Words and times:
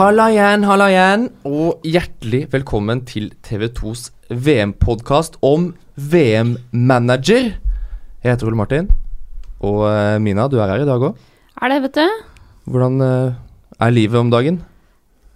Halla 0.00 0.30
igjen, 0.32 0.62
halla 0.64 0.86
igjen, 0.88 1.24
og 1.44 1.82
hjertelig 1.84 2.46
velkommen 2.54 3.02
til 3.04 3.26
TV2s 3.44 4.06
VM-podkast 4.32 5.34
om 5.44 5.66
VM-manager. 6.00 7.50
Jeg 8.24 8.32
heter 8.32 8.48
Ole 8.48 8.56
Martin, 8.56 8.88
og 9.60 9.82
eh, 9.90 10.16
Mina, 10.24 10.46
du 10.48 10.56
er 10.56 10.72
her 10.72 10.86
i 10.86 10.88
dag 10.88 11.04
òg. 11.04 11.20
Er 11.60 11.74
det, 11.74 11.78
vet 11.84 12.00
du. 12.00 12.16
Hvordan 12.72 12.96
eh, 13.04 13.36
er 13.76 13.92
livet 13.92 14.22
om 14.22 14.32
dagen? 14.32 14.62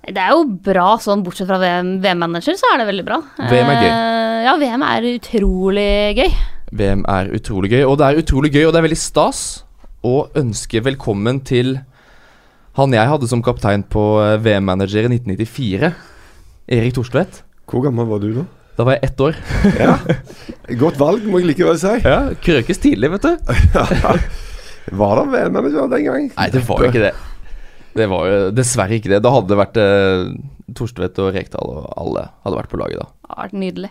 Det 0.08 0.16
er 0.16 0.32
jo 0.32 0.48
bra 0.64 0.94
sånn, 0.96 1.26
bortsett 1.28 1.50
fra 1.52 1.60
VM 1.60 1.98
VM-manager, 2.00 2.56
så 2.56 2.72
er 2.72 2.80
det 2.80 2.88
veldig 2.94 3.08
bra. 3.12 3.20
VM 3.44 3.68
er 3.68 3.80
gøy. 3.82 3.92
Eh, 3.92 4.42
ja, 4.48 4.58
VM 4.64 4.88
er 4.88 5.12
utrolig 5.12 5.90
gøy. 6.22 6.38
VM 6.72 7.04
er 7.20 7.34
utrolig 7.36 7.76
gøy, 7.76 7.82
og 7.84 8.00
det 8.00 8.08
er 8.08 8.24
utrolig 8.24 8.56
gøy, 8.56 8.64
og 8.64 8.72
det 8.72 8.80
er 8.80 8.88
veldig 8.88 9.04
stas 9.10 9.42
å 10.00 10.22
ønske 10.40 10.80
velkommen 10.88 11.44
til 11.44 11.82
han 12.78 12.92
jeg 12.96 13.06
hadde 13.10 13.28
som 13.30 13.42
kaptein 13.44 13.84
på 13.86 14.02
eh, 14.22 14.36
VM-manager 14.42 15.06
i 15.06 15.12
1994. 15.18 15.92
Erik 16.74 16.94
Thorstvedt. 16.96 17.42
Hvor 17.70 17.84
gammel 17.86 18.06
var 18.08 18.22
du 18.22 18.30
da? 18.40 18.44
Da 18.74 18.82
var 18.88 18.96
jeg 18.96 19.06
ett 19.10 19.20
år. 19.22 19.36
Ja, 19.84 19.94
Godt 20.80 20.96
valg, 20.98 21.22
må 21.30 21.38
jeg 21.42 21.52
likevel 21.52 21.78
si. 21.78 21.92
Ja, 22.02 22.16
Krøkes 22.42 22.80
tidlig, 22.82 23.10
vet 23.14 23.28
du. 23.28 23.36
Var 25.00 25.14
det 25.20 25.24
VM-manager 25.32 25.86
den 25.92 26.04
gang? 26.04 26.26
Nei, 26.36 26.48
det 26.52 26.60
var 26.68 26.82
jo 26.82 26.90
ikke 26.90 27.04
det. 27.06 27.12
Det 27.94 28.08
var 28.10 28.26
jo 28.28 28.40
dessverre 28.52 28.98
ikke 28.98 29.12
det. 29.14 29.20
Da 29.24 29.30
hadde 29.32 29.48
det 29.52 29.58
vært 29.60 29.78
eh, 29.80 30.34
Torstvedt 30.76 31.20
og 31.22 31.30
Rekdal 31.36 31.70
og 31.70 31.86
alle 32.00 32.26
hadde 32.44 32.58
vært 32.58 32.72
på 32.72 32.80
laget 32.82 33.00
da. 33.00 33.06
Det 33.06 33.30
har 33.30 33.44
vært 33.46 33.56
nydelig. 33.62 33.90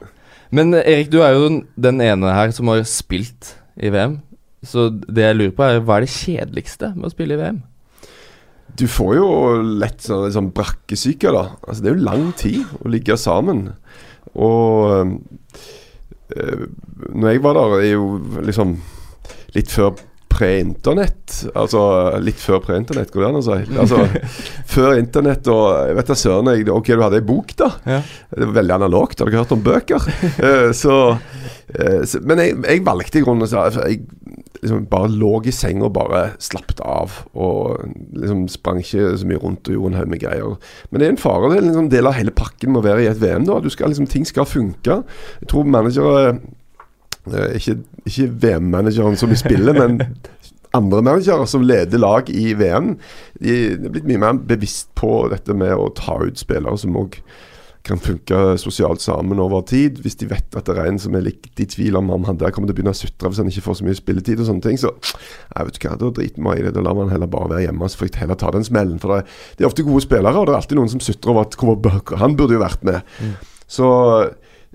Men 0.53 0.75
eh, 0.77 0.85
Erik, 0.93 1.09
du 1.13 1.21
er 1.23 1.33
jo 1.37 1.47
den- 1.47 1.63
den 1.87 2.01
ene 2.03 2.33
her 2.35 2.51
som 2.53 2.69
har 2.69 2.83
spilt 2.89 3.53
i 3.79 3.89
VM. 3.95 4.19
Så 4.63 4.89
det 4.93 5.23
jeg 5.25 5.39
lurer 5.39 5.55
på, 5.57 5.63
er 5.65 5.81
hva 5.83 5.97
er 5.97 6.05
det 6.05 6.13
kjedeligste 6.13 6.91
med 6.95 7.07
å 7.09 7.13
spille 7.15 7.35
i 7.37 7.41
VM? 7.41 7.63
Du 8.79 8.87
får 8.89 9.15
jo 9.19 9.27
lett 9.81 10.01
sånn, 10.01 10.31
sånn 10.33 10.53
brakkesyke, 10.55 11.33
da. 11.33 11.43
Altså, 11.61 11.83
det 11.83 11.91
er 11.91 11.97
jo 11.97 12.07
lang 12.07 12.31
tid 12.39 12.71
å 12.81 12.89
ligge 12.89 13.17
sammen. 13.21 13.67
Og 14.33 15.13
øh, 16.33 16.65
Når 17.13 17.29
jeg 17.29 17.43
var 17.43 17.59
der, 17.59 17.77
er 17.81 17.91
jo 17.93 18.07
liksom 18.41 18.79
litt 19.53 19.69
før 19.69 19.93
pre-internett. 20.33 21.35
Altså 21.53 21.81
litt 22.23 22.39
før 22.41 22.61
pre-internett, 22.63 23.11
går 23.13 23.23
det 23.23 23.29
an 23.29 23.39
å 23.39 23.43
si? 23.45 23.57
Altså 23.83 23.99
Før 24.73 24.97
internett 24.97 25.47
og 25.51 25.67
Jeg 25.89 25.97
vet 25.99 26.09
da 26.09 26.17
søren 26.17 26.51
jeg 26.53 26.69
Ok, 26.73 26.89
du 26.89 27.03
hadde 27.03 27.19
ei 27.21 27.27
bok, 27.27 27.53
da. 27.59 27.69
Ja. 27.85 27.99
Det 28.33 28.47
var 28.47 28.57
veldig 28.57 28.75
analogt. 28.79 29.21
Har 29.21 29.29
dere 29.29 29.43
hørt 29.43 29.55
om 29.55 29.63
bøker? 29.65 30.09
Uh, 30.39 30.71
så, 30.83 30.99
uh, 31.13 32.01
så 32.09 32.23
Men 32.25 32.43
jeg, 32.43 32.57
jeg 32.65 32.85
valgte 32.87 33.21
i 33.21 33.25
grunnen 33.25 33.49
så 33.49 33.67
Jeg 33.83 34.03
liksom 34.63 34.87
bare 34.91 35.11
lå 35.11 35.31
i 35.45 35.53
senga 35.53 35.87
og 35.87 35.95
bare 35.97 36.23
slappet 36.43 36.81
av. 36.85 37.19
Og 37.35 37.83
liksom 38.15 38.47
sprang 38.51 38.81
ikke 38.81 39.13
så 39.19 39.29
mye 39.29 39.41
rundt 39.43 39.69
og 39.69 39.77
gjorde 39.77 39.93
en 39.93 39.99
haug 40.01 40.11
med 40.13 40.23
greier. 40.23 40.57
Men 40.89 41.01
det 41.01 41.07
er 41.07 41.15
en 41.15 41.21
fare. 41.21 41.51
Det 41.51 41.59
er 41.59 41.67
liksom 41.67 41.91
del 41.93 42.09
av 42.09 42.17
hele 42.17 42.35
pakken 42.35 42.73
med 42.73 42.83
å 42.83 42.87
være 42.87 43.05
i 43.05 43.11
et 43.11 43.21
VM. 43.21 43.47
da 43.49 43.59
Du 43.63 43.69
skal 43.73 43.93
liksom 43.93 44.09
Ting 44.13 44.27
skal 44.27 44.49
funke. 44.49 45.01
Jeg 45.41 45.51
tror 45.51 45.69
managere 45.69 46.39
eh, 47.31 47.55
Ikke, 47.59 47.79
ikke 48.05 48.31
VM-manageren 48.43 49.17
som 49.17 49.31
vi 49.31 49.39
spiller, 49.39 49.73
men 49.73 50.01
andre 50.77 51.01
managere 51.05 51.47
som 51.47 51.61
leder 51.61 52.01
lag 52.01 52.29
i 52.29 52.53
VM, 52.57 52.95
de 53.39 53.77
de 53.77 53.87
er 53.87 53.93
blitt 53.93 54.07
mye 54.09 54.21
mer 54.21 54.39
bevisst 54.49 54.89
på 54.97 55.27
dette 55.31 55.53
med 55.53 55.75
å 55.77 55.91
ta 55.95 56.17
ut 56.23 56.39
spillere 56.41 56.77
som 56.81 56.97
òg 56.97 57.19
kan 57.83 57.99
funke 57.99 58.37
sosialt 58.61 59.01
sammen 59.03 59.39
over 59.43 59.61
tid. 59.67 59.97
Hvis 60.03 60.15
de 60.21 60.29
vet 60.29 60.55
at 60.55 60.69
det 60.69 60.75
er 60.79 60.87
en 60.87 60.99
som 61.01 61.15
er 61.17 61.25
litt 61.25 61.59
i 61.59 61.65
tvil 61.67 61.97
om 61.99 62.13
om 62.15 62.23
han 62.29 62.39
der 62.39 62.53
kommer 62.55 62.69
til 62.69 62.77
å 62.77 62.77
begynne 62.77 62.93
å 62.95 62.97
sutre 62.97 63.31
hvis 63.31 63.41
han 63.41 63.49
ikke 63.51 63.65
får 63.65 63.79
så 63.79 63.87
mye 63.87 63.97
spilletid 63.97 64.39
og 64.39 64.47
sånne 64.47 64.63
ting, 64.63 64.79
så 64.79 64.93
jeg 64.93 65.67
vet 65.67 65.79
ikke 65.79 65.91
hva, 65.91 65.97
da 65.99 66.11
driter 66.15 66.45
man 66.45 66.59
i 66.59 66.63
det. 66.63 66.71
Da 66.77 66.83
lar 66.85 66.95
man 66.95 67.11
heller 67.11 67.27
bare 67.31 67.51
være 67.51 67.65
hjemme. 67.65 67.89
Så 67.91 67.99
får 67.99 68.09
jeg 68.09 68.21
heller 68.23 68.39
ta 68.39 68.53
den 68.55 68.63
smellen. 68.67 69.01
For 69.03 69.19
det 69.19 69.65
er, 69.65 69.67
ofte 69.67 69.83
gode 69.83 70.05
spillere, 70.05 70.39
og 70.39 70.47
det 70.47 70.55
er 70.55 70.61
alltid 70.61 70.79
noen 70.79 70.93
som 70.93 71.03
sutrer 71.03 71.35
over 71.35 71.91
at 71.91 72.15
han 72.23 72.37
burde 72.39 72.55
jo 72.55 72.63
vært 72.63 72.87
med. 72.87 73.03
Så 73.67 73.89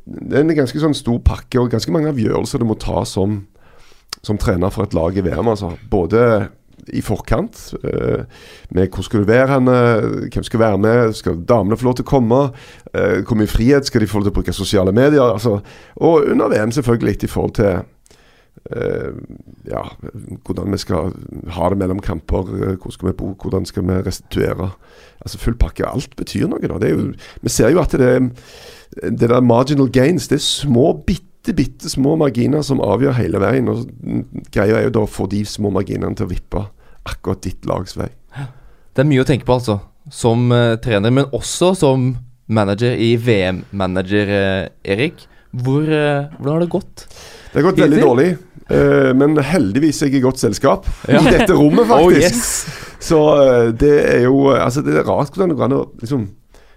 det 0.04 0.36
er 0.36 0.44
en 0.44 0.56
ganske 0.60 0.84
sånn 0.84 0.96
stor 0.96 1.18
pakke 1.24 1.60
og 1.62 1.72
ganske 1.72 1.92
mange 1.94 2.12
avgjørelser 2.12 2.60
du 2.60 2.68
må 2.68 2.76
ta 2.80 3.02
som, 3.08 3.40
som 4.24 4.40
trener 4.40 4.72
for 4.74 4.84
et 4.84 4.96
lag 4.96 5.16
i 5.16 5.24
VM. 5.24 5.48
Altså. 5.52 5.72
Både 5.88 6.22
i 6.94 7.02
forkant, 7.04 7.74
eh, 7.84 8.24
med 8.70 8.88
hvor 8.94 9.06
skal 9.06 9.22
du 9.22 9.28
være 9.28 9.52
henne, 9.54 9.76
hvem 10.32 10.46
skal 10.46 10.60
være 10.60 10.78
med, 10.78 11.12
skal 11.18 11.42
damene 11.48 11.76
få 11.76 11.90
lov 11.90 11.98
til 11.98 12.06
å 12.06 12.10
komme, 12.10 12.40
eh, 12.94 13.20
hvor 13.22 13.38
mye 13.38 13.50
frihet 13.50 13.86
skal 13.86 14.00
de 14.00 14.08
få 14.10 14.18
lov 14.18 14.28
til 14.28 14.34
å 14.34 14.38
bruke 14.40 14.56
sosiale 14.56 14.92
medier, 14.92 15.22
altså, 15.22 15.60
og 15.96 16.28
under 16.30 16.48
VM 16.48 16.72
selvfølgelig 16.72 17.24
i 17.24 17.30
forhold 17.30 17.54
til 17.58 17.82
eh, 18.70 19.12
ja, 19.70 19.84
hvordan 20.46 20.72
vi 20.72 20.78
skal 20.78 21.12
ha 21.56 21.68
det 21.70 21.78
mellom 21.78 22.00
kamper, 22.00 22.76
hvor 22.80 22.94
skal 22.94 23.10
vi 23.10 23.16
bo, 23.18 23.34
hvordan 23.34 23.66
skal 23.66 23.86
vi 23.86 24.00
restituere. 24.06 24.70
Altså 25.20 25.38
full 25.38 25.56
pakke. 25.58 25.86
Alt 25.86 26.16
betyr 26.16 26.48
noe. 26.48 26.60
da. 26.60 26.78
Er 26.86 26.94
jo, 26.94 27.12
vi 27.42 27.52
ser 27.52 27.72
jo 27.74 27.82
at 27.82 27.92
det, 27.92 28.32
det 29.02 29.30
der 29.30 29.40
marginal 29.40 29.90
gains, 29.92 30.28
det 30.28 30.38
er 30.38 30.46
små, 30.46 30.92
bitte, 31.06 31.54
bitte 31.54 31.90
små 31.90 32.16
marginer 32.16 32.62
som 32.62 32.82
avgjør 32.84 33.18
hele 33.18 33.40
veien. 33.42 33.68
og 33.68 33.86
Greia 34.54 34.80
er 34.80 34.88
jo 34.88 34.96
da 34.98 35.04
å 35.04 35.10
få 35.10 35.28
de 35.30 35.44
små 35.46 35.72
marginene 35.74 36.14
til 36.16 36.28
å 36.28 36.32
vippe 36.32 36.66
akkurat 37.08 37.42
ditt 37.44 37.66
lags 37.68 37.96
vei. 37.98 38.08
Det 38.94 39.04
er 39.04 39.08
mye 39.08 39.22
å 39.22 39.28
tenke 39.28 39.46
på, 39.48 39.56
altså. 39.60 39.78
Som 40.10 40.48
uh, 40.54 40.76
trener, 40.82 41.12
men 41.14 41.28
også 41.36 41.72
som 41.78 42.10
manager 42.48 42.94
i 42.96 43.12
VM-manager, 43.20 44.30
uh, 44.32 44.68
Erik. 44.88 45.26
Hvor, 45.52 45.84
uh, 45.84 46.28
hvordan 46.38 46.54
har 46.56 46.64
det 46.64 46.70
gått? 46.72 47.04
Det 47.52 47.60
har 47.62 47.66
gått 47.70 47.80
veldig 47.80 48.00
dårlig, 48.02 48.26
eh, 48.68 49.10
men 49.16 49.38
heldigvis 49.40 50.02
er 50.04 50.10
jeg 50.10 50.18
i 50.18 50.24
godt 50.26 50.36
selskap 50.42 50.84
Ja. 51.08 51.22
i 51.24 51.30
dette 51.32 51.54
rommet, 51.56 51.86
Oh, 51.88 52.10
faktisk. 52.10 52.20
yes. 52.20 52.98
Så 53.08 53.20
eh, 53.40 53.70
det 53.80 53.92
er 54.04 54.26
jo 54.26 54.50
Altså, 54.52 54.82
det 54.84 54.98
er 55.00 55.06
rart 55.08 55.32
hvordan 55.32 55.48
det 55.54 55.56
går 55.56 55.64
an 55.70 55.76
å 55.78 55.84
liksom 56.02 56.26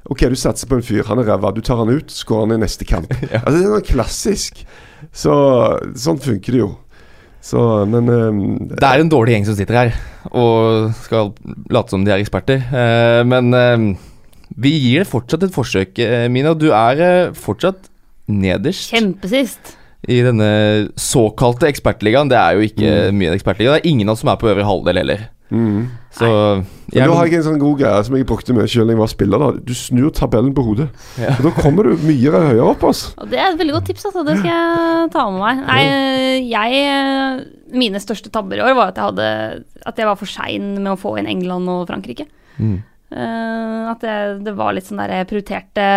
Ok, 0.10 0.24
du 0.32 0.38
satser 0.40 0.70
på 0.72 0.78
en 0.80 0.86
fyr, 0.88 1.04
han 1.06 1.20
er 1.22 1.28
ræva. 1.28 1.52
Du 1.54 1.60
tar 1.62 1.78
han 1.78 1.92
ut, 1.92 2.10
skårer 2.10 2.48
han 2.48 2.56
i 2.56 2.62
neste 2.64 2.88
kamp. 2.90 3.12
Altså, 3.44 3.58
Det 3.60 3.66
er 3.68 3.74
noe 3.76 3.84
klassisk. 3.86 4.64
Så 5.14 5.36
sånn 6.00 6.18
funker 6.24 6.56
det 6.56 6.64
jo. 6.64 6.72
Så, 7.42 7.60
men 7.90 8.06
uh, 8.06 8.42
Det 8.78 8.86
er 8.86 9.02
en 9.02 9.10
dårlig 9.10 9.34
gjeng 9.34 9.48
som 9.50 9.58
sitter 9.58 9.78
her 9.80 9.94
og 10.30 10.92
skal 11.02 11.32
late 11.74 11.90
som 11.90 12.04
de 12.06 12.14
er 12.14 12.22
eksperter. 12.22 12.62
Uh, 12.70 13.22
men 13.26 13.50
uh, 13.56 14.10
vi 14.60 14.72
gir 14.76 15.04
det 15.04 15.10
fortsatt 15.10 15.46
et 15.48 15.54
forsøk, 15.56 16.00
eh, 16.00 16.28
Mina. 16.32 16.54
Du 16.54 16.72
er 16.76 17.02
eh, 17.02 17.34
fortsatt 17.36 17.88
nederst 18.28 18.92
Kjempesist. 18.92 19.76
i 20.08 20.22
denne 20.26 20.92
såkalte 21.00 21.70
ekspertligaen. 21.70 22.30
Det 22.30 22.38
er 22.38 22.58
jo 22.58 22.68
ikke 22.68 23.12
mye 23.16 23.32
en 23.32 23.38
ekspertliga. 23.38 23.78
Det 23.78 23.82
er 23.82 23.92
ingen 23.92 24.10
av 24.10 24.18
oss 24.18 24.26
som 24.26 24.32
er 24.34 24.42
på 24.42 24.50
øvre 24.52 24.68
halvdel 24.68 25.02
heller. 25.04 25.30
Mm. 25.52 25.82
Så 26.12 26.28
jeg, 26.92 27.06
da 27.08 27.14
har 27.16 27.30
jeg 27.30 27.40
en 27.40 27.46
sånn 27.46 27.60
god 27.62 27.78
greie 27.80 28.04
som 28.04 28.16
jeg 28.18 28.28
brukte 28.28 28.56
mye 28.56 28.68
selv 28.68 28.90
da 28.90 28.96
jeg 28.96 29.00
var 29.00 29.12
spiller. 29.12 29.40
da 29.40 29.64
Du 29.64 29.72
snur 29.78 30.12
tabellen 30.16 30.52
på 30.56 30.66
hodet. 30.68 30.90
Ja. 31.22 31.38
Og 31.38 31.46
Da 31.48 31.54
kommer 31.56 31.88
du 31.88 32.04
mye 32.04 32.34
høyere 32.34 32.68
opp. 32.68 32.84
Altså. 32.90 33.14
Det 33.32 33.40
er 33.40 33.54
et 33.54 33.60
veldig 33.62 33.78
godt 33.78 33.88
tips, 33.92 34.10
altså. 34.10 34.26
Det 34.28 34.38
skal 34.42 34.52
jeg 34.52 35.12
ta 35.16 35.26
med 35.32 35.40
meg. 35.46 35.66
Nei, 35.70 35.82
jeg 36.52 37.48
Mine 37.72 38.02
største 38.04 38.28
tabber 38.34 38.60
i 38.60 38.66
år 38.66 38.76
var 38.76 38.92
at 38.92 38.98
jeg 39.00 39.08
hadde 39.08 39.28
At 39.88 40.00
jeg 40.02 40.10
var 40.10 40.18
for 40.20 40.28
sein 40.28 40.74
med 40.82 40.92
å 40.92 41.00
få 41.00 41.16
inn 41.22 41.30
England 41.32 41.72
og 41.72 41.86
Frankrike. 41.88 42.28
Mm. 42.60 42.82
Uh, 43.12 43.92
at 43.92 44.04
det, 44.04 44.18
det 44.48 44.54
var 44.56 44.76
litt 44.76 44.88
sånn 44.88 45.00
der 45.02 45.12
jeg 45.18 45.28
prioriterte 45.28 45.88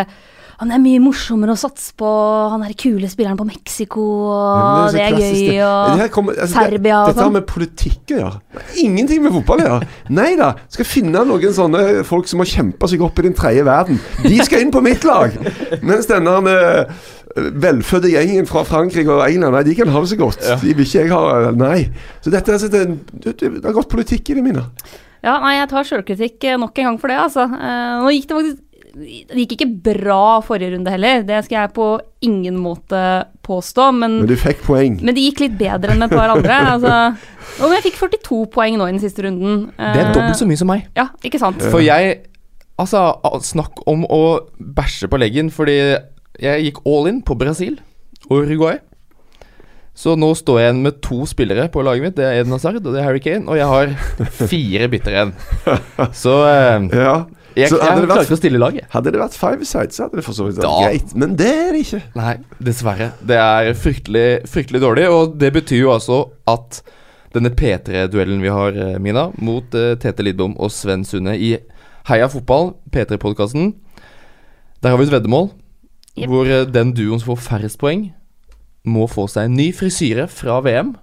Han 0.60 0.70
er 0.74 0.80
mye 0.82 1.00
morsommere 1.02 1.54
å 1.54 1.58
satse 1.58 1.92
på 1.98 2.08
han 2.52 2.62
er 2.66 2.74
kule 2.78 3.08
spilleren 3.10 3.38
på 3.38 3.46
Mexico, 3.48 4.04
og 4.30 4.60
Ja, 4.60 4.92
det 4.92 5.00
er, 5.00 5.08
så 5.08 5.16
klassisk, 5.16 5.48
gøy, 5.48 5.62
og 5.66 5.98
Det 5.98 6.10
kommer- 6.14 6.38
altså, 6.38 6.54
Serbia 6.54 6.98
og 7.00 7.06
sånn. 7.06 7.14
Dette 7.14 7.22
har 7.22 7.28
sånn. 7.28 7.32
med 7.32 7.46
politikk 7.46 8.14
å 8.14 8.20
gjøre. 8.20 8.40
Ingenting 8.84 9.22
med 9.22 9.32
fotball 9.32 9.60
å 9.60 9.66
gjøre. 9.68 9.88
Nei 10.10 10.36
da. 10.36 10.54
Skal 10.68 10.84
finne 10.84 11.24
noen 11.26 11.54
sånne 11.58 12.04
folk 12.04 12.28
som 12.30 12.38
har 12.38 12.46
kjempa 12.46 12.88
seg 12.88 13.02
opp 13.02 13.18
i 13.18 13.22
den 13.22 13.34
tredje 13.34 13.64
verden. 13.64 14.00
De 14.22 14.38
skal 14.44 14.60
inn 14.60 14.70
på 14.74 14.82
mitt 14.82 15.04
lag! 15.04 15.30
Mens 15.82 16.06
denne 16.06 16.36
eh, 16.48 16.84
velfødde 17.36 18.12
gjengen 18.12 18.46
fra 18.46 18.62
Frankrike 18.64 19.10
og 19.10 19.24
England, 19.26 19.52
nei, 19.56 19.62
de 19.66 19.74
kan 19.74 19.88
ha 19.88 20.00
det 20.04 20.12
så 20.12 20.18
godt. 20.20 20.38
De 20.62 20.74
vil 20.74 20.84
ikke 20.86 21.00
jeg 21.02 21.10
ha. 21.10 21.50
Nei. 21.50 21.88
Så 22.22 22.30
dette 22.30 22.52
er 22.52 22.58
altså, 22.58 22.70
det, 22.70 22.84
det, 23.24 23.34
det 23.40 23.64
har 23.64 23.74
gått 23.74 23.90
politikk 23.90 24.30
i 24.30 24.38
det 24.38 24.44
mine. 24.46 24.62
Ja, 25.24 25.38
nei, 25.40 25.56
jeg 25.56 25.70
tar 25.72 25.86
sjølkritikk 25.88 26.44
eh, 26.44 26.58
nok 26.60 26.78
en 26.78 26.90
gang 26.92 27.00
for 27.00 27.08
det, 27.08 27.16
altså. 27.16 27.46
Eh, 27.48 27.92
nå 28.04 28.12
gikk 28.12 28.28
det 28.28 28.36
faktisk 28.38 28.62
Det 28.94 29.36
gikk 29.42 29.54
ikke 29.56 29.68
bra 29.88 30.40
forrige 30.46 30.74
runde 30.76 30.92
heller, 30.94 31.22
det 31.26 31.40
skal 31.46 31.64
jeg 31.64 31.72
på 31.74 31.86
ingen 32.22 32.56
måte 32.62 33.00
påstå, 33.44 33.88
men, 33.92 34.20
Men 34.22 34.30
du 34.30 34.36
fikk 34.38 34.62
poeng. 34.64 35.00
men 35.02 35.16
det 35.16 35.24
gikk 35.24 35.42
litt 35.44 35.56
bedre 35.58 35.96
enn 35.96 36.06
et 36.06 36.14
par 36.14 36.30
andre. 36.36 36.60
Altså. 36.74 36.94
Og 37.64 37.74
jeg 37.74 37.84
fikk 37.88 37.98
42 38.00 38.38
poeng 38.54 38.78
nå 38.78 38.86
i 38.88 38.94
den 38.94 39.02
siste 39.02 39.26
runden. 39.26 39.66
det 39.78 40.00
er 40.06 40.14
dobbelt 40.14 40.38
så 40.38 40.46
mye 40.48 40.58
som 40.62 40.70
meg. 40.70 40.86
Ja, 40.96 41.08
ikke 41.26 41.42
sant? 41.42 41.62
For 41.74 41.82
jeg 41.84 42.22
Altså, 42.74 43.04
snakk 43.46 43.84
om 43.86 44.02
å 44.10 44.22
bæsje 44.58 45.06
på 45.06 45.18
leggen, 45.22 45.46
fordi 45.54 45.76
jeg 46.42 46.64
gikk 46.64 46.80
all 46.90 47.06
in 47.06 47.20
på 47.22 47.36
Brasil 47.38 47.76
og 48.26 48.40
Uruguay. 48.42 48.80
Så 49.94 50.16
nå 50.18 50.32
står 50.34 50.58
jeg 50.58 50.66
igjen 50.72 50.80
med 50.82 50.96
to 51.06 51.20
spillere 51.30 51.68
på 51.70 51.84
laget 51.86 52.02
mitt. 52.02 52.16
Det 52.18 52.24
er 52.26 52.40
Eden 52.40 52.50
Hazard 52.56 52.80
og 52.80 52.88
det 52.90 52.98
er 52.98 53.06
Harry 53.06 53.22
Kane. 53.22 53.46
Og 53.46 53.54
jeg 53.60 53.68
har 53.70 53.92
fire 54.50 54.88
bytter 54.90 55.14
igjen. 55.14 55.34
Så 56.24 56.34
eh, 56.50 56.88
Ja. 56.98 57.14
Jeg, 57.54 57.68
Så 57.70 57.78
jeg, 57.78 57.86
vært- 57.86 58.08
klarer 58.10 58.26
ikke 58.26 58.34
å 58.34 58.40
stille 58.40 58.58
laget. 58.58 58.86
Hadde 58.90 59.12
det 59.14 59.20
vært 59.20 59.36
five 59.38 59.64
sides, 59.64 59.98
hadde 60.02 60.18
det 60.18 60.24
for 60.26 60.34
så 60.34 60.48
vidt 60.48 60.58
vært 60.58 60.82
greit. 60.82 61.14
Men 61.14 61.36
det 61.38 61.50
er 61.52 61.72
det 61.72 61.82
ikke. 61.84 62.02
Nei, 62.18 62.34
dessverre. 62.58 63.12
Det 63.22 63.38
er 63.38 63.70
fryktelig, 63.78 64.26
fryktelig 64.50 64.80
dårlig. 64.82 65.06
Og 65.10 65.38
det 65.38 65.52
betyr 65.54 65.84
jo 65.84 65.92
altså 65.94 66.18
at 66.50 66.82
denne 67.34 67.50
P3-duellen 67.50 68.42
vi 68.42 68.50
har, 68.52 68.76
eh, 68.78 68.98
Mina, 69.02 69.28
mot 69.38 69.64
uh, 69.74 69.94
Tete 69.98 70.22
Lidbom 70.22 70.54
og 70.58 70.70
Sven 70.70 71.04
Sunde 71.06 71.34
i 71.38 71.56
Heia 72.08 72.28
fotball, 72.30 72.74
P3-podkasten. 72.94 73.74
Der 74.82 74.90
har 74.90 74.98
vi 75.00 75.06
et 75.08 75.14
veddemål 75.14 75.50
yep. 76.18 76.28
hvor 76.28 76.46
uh, 76.46 76.64
den 76.66 76.92
duoen 76.94 77.22
som 77.22 77.34
får 77.34 77.42
færrest 77.48 77.80
poeng, 77.80 78.12
må 78.84 79.06
få 79.08 79.26
seg 79.30 79.48
en 79.48 79.56
ny 79.56 79.70
frisyre 79.72 80.26
fra 80.28 80.60
VM. 80.60 80.94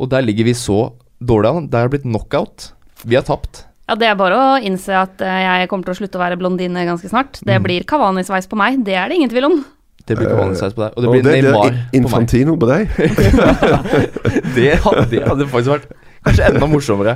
Og 0.00 0.10
der 0.10 0.24
ligger 0.24 0.48
vi 0.48 0.54
så 0.56 0.94
dårlig 1.20 1.50
an. 1.50 1.66
Der 1.68 1.82
har 1.82 1.90
det 1.90 1.98
blitt 1.98 2.08
knockout. 2.08 2.72
Vi 3.04 3.18
har 3.18 3.26
tapt. 3.26 3.66
Ja, 3.90 3.96
Det 3.98 4.06
er 4.06 4.14
bare 4.14 4.36
å 4.38 4.48
innse 4.62 4.94
at 4.94 5.20
eh, 5.26 5.40
jeg 5.42 5.68
kommer 5.72 5.88
til 5.88 5.96
å 5.96 5.98
slutte 5.98 6.18
å 6.20 6.22
være 6.22 6.38
blondine 6.38 6.84
ganske 6.86 7.10
snart. 7.10 7.40
Det 7.42 7.56
Mm. 7.58 7.64
blir 7.66 7.82
Kavani-sveis 7.90 8.46
på 8.46 8.56
meg, 8.56 8.84
det 8.86 8.94
er 8.94 9.08
det 9.10 9.16
ingen 9.18 9.30
tvil 9.32 9.48
om. 9.50 9.64
Det 10.06 10.16
blir 10.16 10.30
Kavani-sveis 10.30 10.74
på 10.74 10.84
deg. 10.86 10.94
Og 10.96 11.02
det 11.02 11.08
Og 11.08 11.12
blir 11.16 11.22
blir 11.26 11.42
Neymar 11.42 11.66
I- 11.66 11.70
på 11.70 11.74
meg. 11.74 11.98
Infantino 11.98 12.54
på 12.56 12.66
deg. 12.70 12.86
Det 14.54 14.70
hadde, 14.84 15.04
det 15.10 15.22
hadde 15.26 15.46
faktisk 15.50 15.72
vært 15.74 15.90
kanskje 16.24 16.46
enda 16.50 16.66
morsommere 16.68 17.14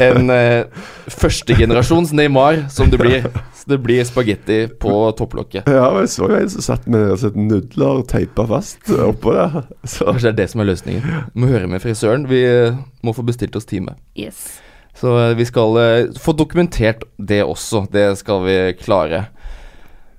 enn 0.00 0.30
eh, 0.32 0.64
førstegenerasjons 1.12 2.12
Neymar, 2.16 2.62
som 2.72 2.88
det 2.90 2.98
blir. 3.00 3.26
Så 3.60 3.68
det 3.68 3.78
blir 3.84 4.02
spagetti 4.08 4.62
på 4.80 4.94
topplokket. 5.18 5.68
Ja, 5.68 5.90
jeg 6.00 6.08
så 6.08 6.28
jo 6.30 6.38
en 6.38 6.48
som 6.50 6.64
satt 6.64 6.86
med 6.90 7.10
altså, 7.12 7.30
nudler 7.36 8.02
teipa 8.08 8.46
fast 8.48 8.88
oppå 8.96 9.34
der. 9.36 9.60
Så 9.84 10.06
Kanskje 10.08 10.30
det 10.30 10.32
er 10.32 10.38
det 10.42 10.48
som 10.54 10.62
er 10.64 10.70
løsningen. 10.72 11.04
Vi 11.34 11.42
må 11.44 11.50
høre 11.52 11.68
med 11.68 11.82
frisøren. 11.84 12.24
Vi 12.30 12.40
eh, 12.48 12.78
må 13.04 13.12
få 13.16 13.22
bestilt 13.28 13.56
oss 13.60 13.68
time. 13.68 13.94
Yes. 14.16 14.60
Så 14.98 15.12
eh, 15.18 15.36
vi 15.38 15.46
skal 15.48 15.78
eh, 15.80 16.18
få 16.20 16.34
dokumentert 16.36 17.04
det 17.16 17.42
også. 17.44 17.86
Det 17.92 18.06
skal 18.20 18.44
vi 18.46 18.56
klare. 18.80 19.26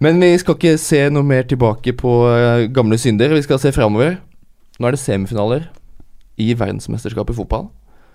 Men 0.01 0.21
vi 0.23 0.33
skal 0.41 0.57
ikke 0.57 0.79
se 0.81 1.03
noe 1.13 1.27
mer 1.27 1.45
tilbake 1.49 1.93
på 1.97 2.15
eh, 2.31 2.67
gamle 2.73 2.97
synder. 3.01 3.35
Vi 3.35 3.45
skal 3.45 3.61
se 3.61 3.73
framover. 3.75 4.17
Nå 4.79 4.87
er 4.87 4.95
det 4.95 5.03
semifinaler 5.03 5.67
i 6.41 6.53
verdensmesterskapet 6.57 7.35
i 7.35 7.37
fotball. 7.37 7.67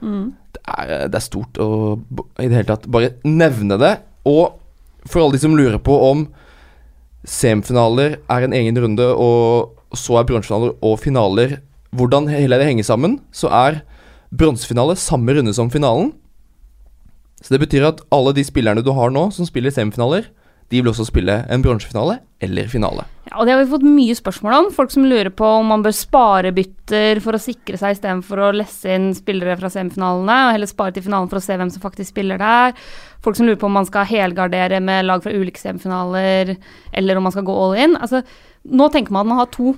Mm. 0.03 0.33
Det 0.57 0.63
er, 0.67 1.07
det 1.09 1.19
er 1.19 1.25
stort 1.25 1.61
å 1.63 1.69
i 2.43 2.49
det 2.49 2.59
hele 2.59 2.69
tatt 2.73 2.89
bare 2.91 3.15
nevne 3.25 3.79
det. 3.81 3.95
Og 4.27 4.59
for 5.07 5.23
alle 5.23 5.37
de 5.37 5.45
som 5.45 5.55
lurer 5.57 5.79
på 5.83 5.95
om 6.09 6.27
semifinaler 7.27 8.19
er 8.31 8.47
en 8.47 8.55
egen 8.55 8.79
runde, 8.83 9.07
og 9.07 9.97
så 9.97 10.19
er 10.19 10.29
bronsefinaler 10.29 10.77
og 10.85 11.01
finaler 11.03 11.61
Hvordan 11.97 12.27
hele 12.29 12.59
det 12.61 12.67
henger 12.67 12.85
sammen, 12.85 13.13
så 13.33 13.49
er 13.55 13.79
bronsefinale 14.37 14.99
samme 15.01 15.33
runde 15.33 15.55
som 15.57 15.71
finalen. 15.73 16.11
Så 17.43 17.53
det 17.55 17.63
betyr 17.67 17.87
at 17.89 18.03
alle 18.15 18.33
de 18.37 18.45
spillerne 18.47 18.85
du 18.85 18.93
har 18.97 19.13
nå, 19.13 19.29
som 19.35 19.49
spiller 19.49 19.75
semifinaler, 19.75 20.31
de 20.67 20.81
vil 20.81 20.91
også 20.91 21.05
spille 21.07 21.35
en 21.53 21.63
bronsefinale 21.63 22.19
eller 22.43 22.67
finale. 22.71 23.05
Ja, 23.29 23.37
og 23.39 23.47
det 23.47 23.55
har 23.55 23.61
vi 23.61 23.71
fått 23.71 23.85
mye 23.87 24.17
spørsmål 24.19 24.57
om. 24.57 24.69
Folk 24.75 24.91
som 24.91 25.07
lurer 25.07 25.31
på 25.35 25.47
om 25.61 25.69
man 25.71 25.85
bør 25.85 25.95
spare 25.95 26.51
bytter 26.55 27.21
for 27.23 27.39
å 27.39 27.43
sikre 27.43 27.79
seg 27.79 27.95
istedenfor 27.95 28.43
å 28.43 28.51
lesse 28.57 28.91
inn 28.97 29.13
spillere 29.15 29.55
fra 29.61 29.71
semifinalene, 29.73 30.39
og 30.49 30.57
heller 30.57 30.71
spare 30.71 30.97
til 30.97 31.07
finalen 31.07 31.31
for 31.31 31.39
å 31.39 31.45
se 31.45 31.59
hvem 31.59 31.71
som 31.71 31.85
faktisk 31.85 32.11
spiller 32.11 32.43
der. 32.43 32.75
Folk 33.23 33.39
som 33.39 33.47
lurer 33.47 33.61
på 33.63 33.71
om 33.71 33.79
man 33.79 33.87
skal 33.87 34.09
helgardere 34.11 34.83
med 34.83 35.07
lag 35.07 35.23
fra 35.23 35.35
ulike 35.35 35.63
semifinaler, 35.63 36.57
eller 36.99 37.19
om 37.19 37.29
man 37.29 37.35
skal 37.35 37.47
gå 37.47 37.57
all 37.63 37.79
in. 37.87 37.97
Altså, 38.03 38.25
nå 38.67 38.91
tenker 38.91 39.15
man 39.15 39.27
at 39.27 39.33
man 39.33 39.43
har 39.45 39.53
to, 39.55 39.77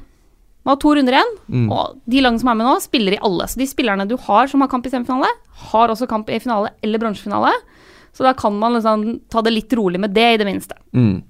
man 0.69 0.77
har 0.77 0.81
to 0.85 0.93
runder 0.99 1.17
igjen, 1.17 1.31
Mm. 1.49 1.67
og 1.73 1.97
de 2.05 2.21
lagene 2.21 2.41
som 2.43 2.51
er 2.53 2.59
med 2.61 2.67
nå, 2.69 2.77
spiller 2.85 3.17
i 3.17 3.21
alle. 3.25 3.47
Så 3.49 3.57
de 3.57 3.67
spillerne 3.71 4.05
du 4.09 4.17
har 4.21 4.47
som 4.53 4.61
har 4.61 4.69
kamp 4.69 4.85
i 4.85 4.91
semifinale, 4.93 5.31
har 5.73 5.89
også 5.89 6.07
kamp 6.11 6.29
i 6.29 6.39
finale 6.45 6.75
eller 6.85 7.01
bronsefinale. 7.01 7.55
Så 8.13 8.25
da 8.27 8.35
kan 8.37 8.53
man 8.59 8.75
liksom 8.77 9.21
ta 9.31 9.41
det 9.43 9.53
litt 9.55 9.73
rolig 9.79 9.99
med 10.01 10.13
det, 10.13 10.35
i 10.35 10.37
det 10.37 10.47
minste. 10.47 10.77
Mm. 10.93 11.23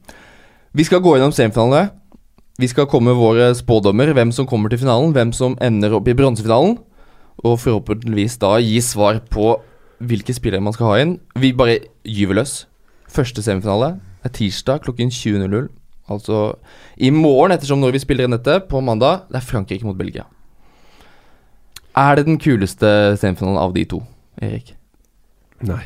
Vi 0.74 0.84
skal 0.84 1.00
gå 1.04 1.14
gjennom 1.16 1.32
semifinalene. 1.32 1.90
Vi 2.58 2.66
skal 2.66 2.86
komme 2.90 3.12
med 3.12 3.20
våre 3.20 3.52
spådommer, 3.54 4.10
hvem 4.12 4.32
som 4.34 4.46
kommer 4.46 4.68
til 4.72 4.80
finalen, 4.82 5.12
hvem 5.14 5.32
som 5.32 5.54
ender 5.62 5.94
opp 5.94 6.08
i 6.08 6.14
bronsefinalen. 6.18 6.78
Og 7.44 7.58
forhåpentligvis 7.62 8.38
da 8.42 8.56
gi 8.58 8.80
svar 8.82 9.20
på 9.30 9.60
hvilke 10.02 10.34
spillere 10.34 10.62
man 10.62 10.72
skal 10.74 10.86
ha 10.90 10.96
inn. 11.02 11.20
Vi 11.38 11.52
bare 11.52 11.78
gyver 12.02 12.40
løs. 12.40 12.64
Første 13.08 13.42
semifinale 13.42 14.00
er 14.24 14.34
tirsdag 14.34 14.82
klokken 14.82 15.10
20.00. 15.14 15.68
Altså 16.08 16.56
i 16.96 17.10
morgen, 17.14 17.52
ettersom 17.54 17.80
når 17.82 17.94
vi 17.96 18.02
spiller 18.02 18.28
inn 18.28 18.36
dette, 18.36 18.58
på 18.70 18.80
mandag. 18.84 19.26
Det 19.28 19.40
er 19.40 19.46
Frankrike 19.48 19.86
mot 19.86 19.98
Belgia. 19.98 20.24
Er 21.98 22.16
det 22.18 22.26
den 22.28 22.38
kuleste 22.40 22.88
semifinalen 23.18 23.58
av 23.60 23.74
de 23.74 23.84
to, 23.90 24.02
Erik? 24.40 24.74
Nei. 25.66 25.82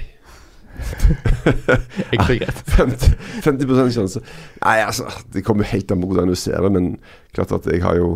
Og 2.12 2.18
greit. 2.26 2.62
50, 2.76 3.16
50 3.44 3.94
sjanse. 3.96 4.22
Nei, 4.62 4.76
altså, 4.84 5.08
det 5.32 5.44
kommer 5.46 5.68
helt 5.68 5.90
an 5.92 6.02
på 6.02 6.10
hvordan 6.10 6.32
du 6.32 6.36
ser 6.38 6.60
det, 6.64 6.72
men 6.74 6.92
klart 7.36 7.54
at 7.56 7.68
jeg 7.70 7.82
har 7.84 7.96
jo 8.00 8.14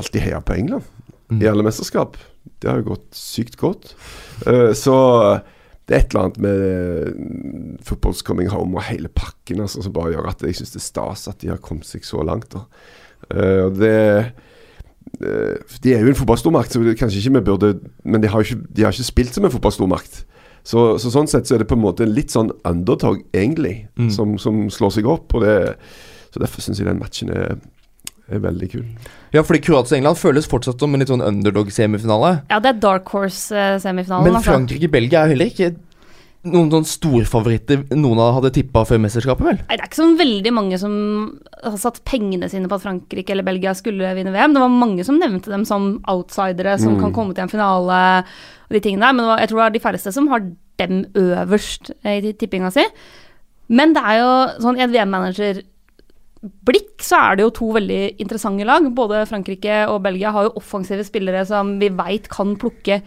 alltid 0.00 0.24
heia 0.24 0.40
på 0.40 0.56
England 0.58 0.88
Mm. 1.32 1.38
i 1.42 1.46
alle 1.48 1.64
mesterskap. 1.64 2.16
Det 2.60 2.68
har 2.68 2.82
jo 2.82 2.90
gått 2.90 3.06
sykt 3.16 3.54
godt. 3.56 3.94
Uh, 4.44 4.74
så 4.76 4.94
det 5.88 5.96
er 5.96 6.00
et 6.04 6.12
eller 6.14 6.28
annet 6.28 6.38
med 6.44 6.60
uh, 6.62 7.78
football's 7.82 8.22
coming 8.22 8.48
home 8.52 8.76
og 8.78 8.84
hele 8.86 9.08
pakken 9.10 9.64
altså, 9.64 9.82
som 9.82 9.92
bare 9.92 10.12
gjør 10.14 10.28
at 10.30 10.42
jeg 10.46 10.54
syns 10.60 10.74
det 10.76 10.78
er 10.82 10.86
stas 10.86 11.28
at 11.28 11.40
de 11.42 11.50
har 11.50 11.62
kommet 11.62 11.88
seg 11.88 12.06
så 12.06 12.22
langt. 12.22 12.54
Uh, 12.54 13.66
og 13.66 13.78
det 13.80 13.96
uh, 15.20 15.56
De 15.82 15.94
er 15.94 16.04
jo 16.04 16.12
en 16.12 16.18
fotballstormakt, 16.18 16.72
så 16.72 16.94
kanskje 16.98 17.18
ikke 17.18 17.34
vi 17.38 17.44
burde 17.50 17.72
Men 18.04 18.22
de 18.22 18.30
har 18.30 18.40
ikke, 18.46 18.60
de 18.70 18.86
har 18.86 18.94
ikke 18.94 19.10
spilt 19.10 19.34
som 19.34 19.44
en 19.44 19.54
fotballstormakt. 19.54 20.22
Så, 20.62 20.98
så 21.02 21.10
sånn 21.10 21.26
sett 21.26 21.48
så 21.48 21.56
er 21.56 21.64
det 21.64 21.68
på 21.70 21.74
en 21.74 21.82
måte 21.82 22.06
litt 22.06 22.30
sånn 22.30 22.52
underdog, 22.68 23.24
egentlig, 23.34 23.88
Mm. 23.98 24.10
som, 24.14 24.38
som 24.38 24.68
slår 24.70 24.92
seg 24.94 25.06
opp. 25.10 25.34
Det, 25.42 25.74
så 26.32 26.40
derfor 26.40 26.62
syns 26.62 26.78
jeg 26.78 26.86
den 26.86 27.02
matchen 27.02 27.32
er, 27.34 27.58
er 28.34 28.42
veldig 28.42 28.68
kul. 28.72 28.84
Ja, 29.32 29.42
fordi 29.46 29.60
Kroatia 29.64 29.96
og 29.96 30.00
England 30.00 30.20
føles 30.20 30.48
fortsatt 30.50 30.80
som 30.80 30.92
en 30.94 31.00
litt 31.02 31.08
sånn 31.12 31.24
underdog-semifinale. 31.24 32.42
Ja, 32.50 32.58
det 32.60 32.74
er 32.74 32.82
dark 32.82 33.08
horse-semifinalen. 33.14 34.24
Men 34.28 34.38
altså. 34.40 34.52
Frankrike-Belgia 34.52 35.24
er 35.24 35.34
heller 35.34 35.50
ikke 35.52 35.74
noen 36.42 36.72
sånn 36.72 36.86
storfavoritter 36.90 37.84
noen 37.94 38.18
hadde 38.34 38.50
tippa 38.56 38.82
før 38.88 38.98
mesterskapet, 39.04 39.46
vel? 39.46 39.60
Nei, 39.62 39.76
det 39.78 39.84
er 39.84 39.86
ikke 39.86 40.00
sånn 40.00 40.16
veldig 40.18 40.52
mange 40.56 40.78
som 40.82 40.94
har 41.62 41.76
satt 41.78 42.00
pengene 42.08 42.48
sine 42.50 42.66
på 42.70 42.74
at 42.80 42.82
Frankrike 42.82 43.30
eller 43.30 43.46
Belgia 43.46 43.74
skulle 43.78 44.10
vinne 44.18 44.32
VM. 44.34 44.56
Det 44.56 44.64
var 44.64 44.72
mange 44.74 45.06
som 45.06 45.20
nevnte 45.22 45.52
dem 45.52 45.64
som 45.68 46.00
outsidere 46.10 46.78
som 46.82 46.96
Mm. 46.96 47.00
kan 47.00 47.12
komme 47.14 47.34
til 47.36 47.44
en 47.44 47.52
finale 47.52 48.24
og 48.66 48.74
de 48.74 48.80
tingene 48.80 49.06
der, 49.06 49.12
men 49.12 49.38
jeg 49.38 49.48
tror 49.50 49.58
det 49.62 49.66
er 49.66 49.78
de 49.78 49.84
færreste 49.86 50.12
som 50.12 50.26
har 50.28 50.40
dem 50.78 51.04
øverst 51.14 51.92
i 52.04 52.32
tippinga 52.32 52.72
si. 52.72 52.84
Men 53.68 53.92
det 53.94 54.02
er 54.02 54.18
jo 54.18 54.32
sånn 54.64 54.78
i 54.78 54.82
et 54.82 55.64
VM-manager-blikk 56.42 57.02
så 57.02 57.18
er 57.18 57.36
det 57.36 57.44
jo 57.44 57.52
to 57.54 57.68
veldig 57.74 58.18
interessante 58.20 58.64
lag. 58.64 58.82
Både 58.94 59.26
Frankrike 59.26 59.86
og 59.88 60.02
Belgia 60.02 60.32
har 60.32 60.44
jo 60.48 60.56
offensive 60.56 61.04
spillere 61.04 61.44
som 61.46 61.78
vi 61.78 61.88
veit 61.88 62.28
kan 62.28 62.56
plukke 62.56 63.02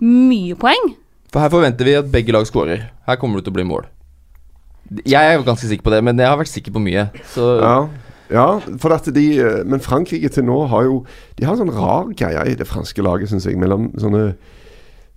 mye 0.00 0.54
poeng. 0.56 0.94
For 1.30 1.40
her 1.40 1.50
forventer 1.50 1.84
vi 1.84 1.94
at 1.94 2.10
begge 2.10 2.32
lag 2.32 2.46
skårer. 2.46 2.90
Her 3.06 3.16
kommer 3.16 3.38
det 3.38 3.46
til 3.46 3.54
å 3.54 3.58
bli 3.58 3.64
mål. 3.68 3.86
Jeg 5.06 5.22
er 5.22 5.36
jo 5.38 5.46
ganske 5.46 5.68
sikker 5.68 5.84
på 5.84 5.92
det, 5.94 6.02
men 6.02 6.18
jeg 6.18 6.26
har 6.26 6.38
vært 6.38 6.50
sikker 6.50 6.72
på 6.72 6.82
mye. 6.82 7.10
Så 7.30 7.60
Ja, 7.60 7.88
ja 8.30 8.48
for 8.78 8.90
at 8.94 9.06
de 9.14 9.26
eh, 9.38 9.64
Men 9.64 9.80
Frankrike 9.80 10.28
til 10.28 10.44
nå 10.44 10.66
har 10.66 10.84
jo 10.84 11.04
De 11.38 11.44
har 11.44 11.54
en 11.54 11.62
sånn 11.62 11.74
rar 11.74 12.10
greie 12.14 12.50
i 12.50 12.56
det 12.58 12.66
franske 12.66 13.02
laget, 13.02 13.30
syns 13.30 13.46
jeg, 13.46 13.58
mellom 13.58 13.92
sånne 13.98 14.34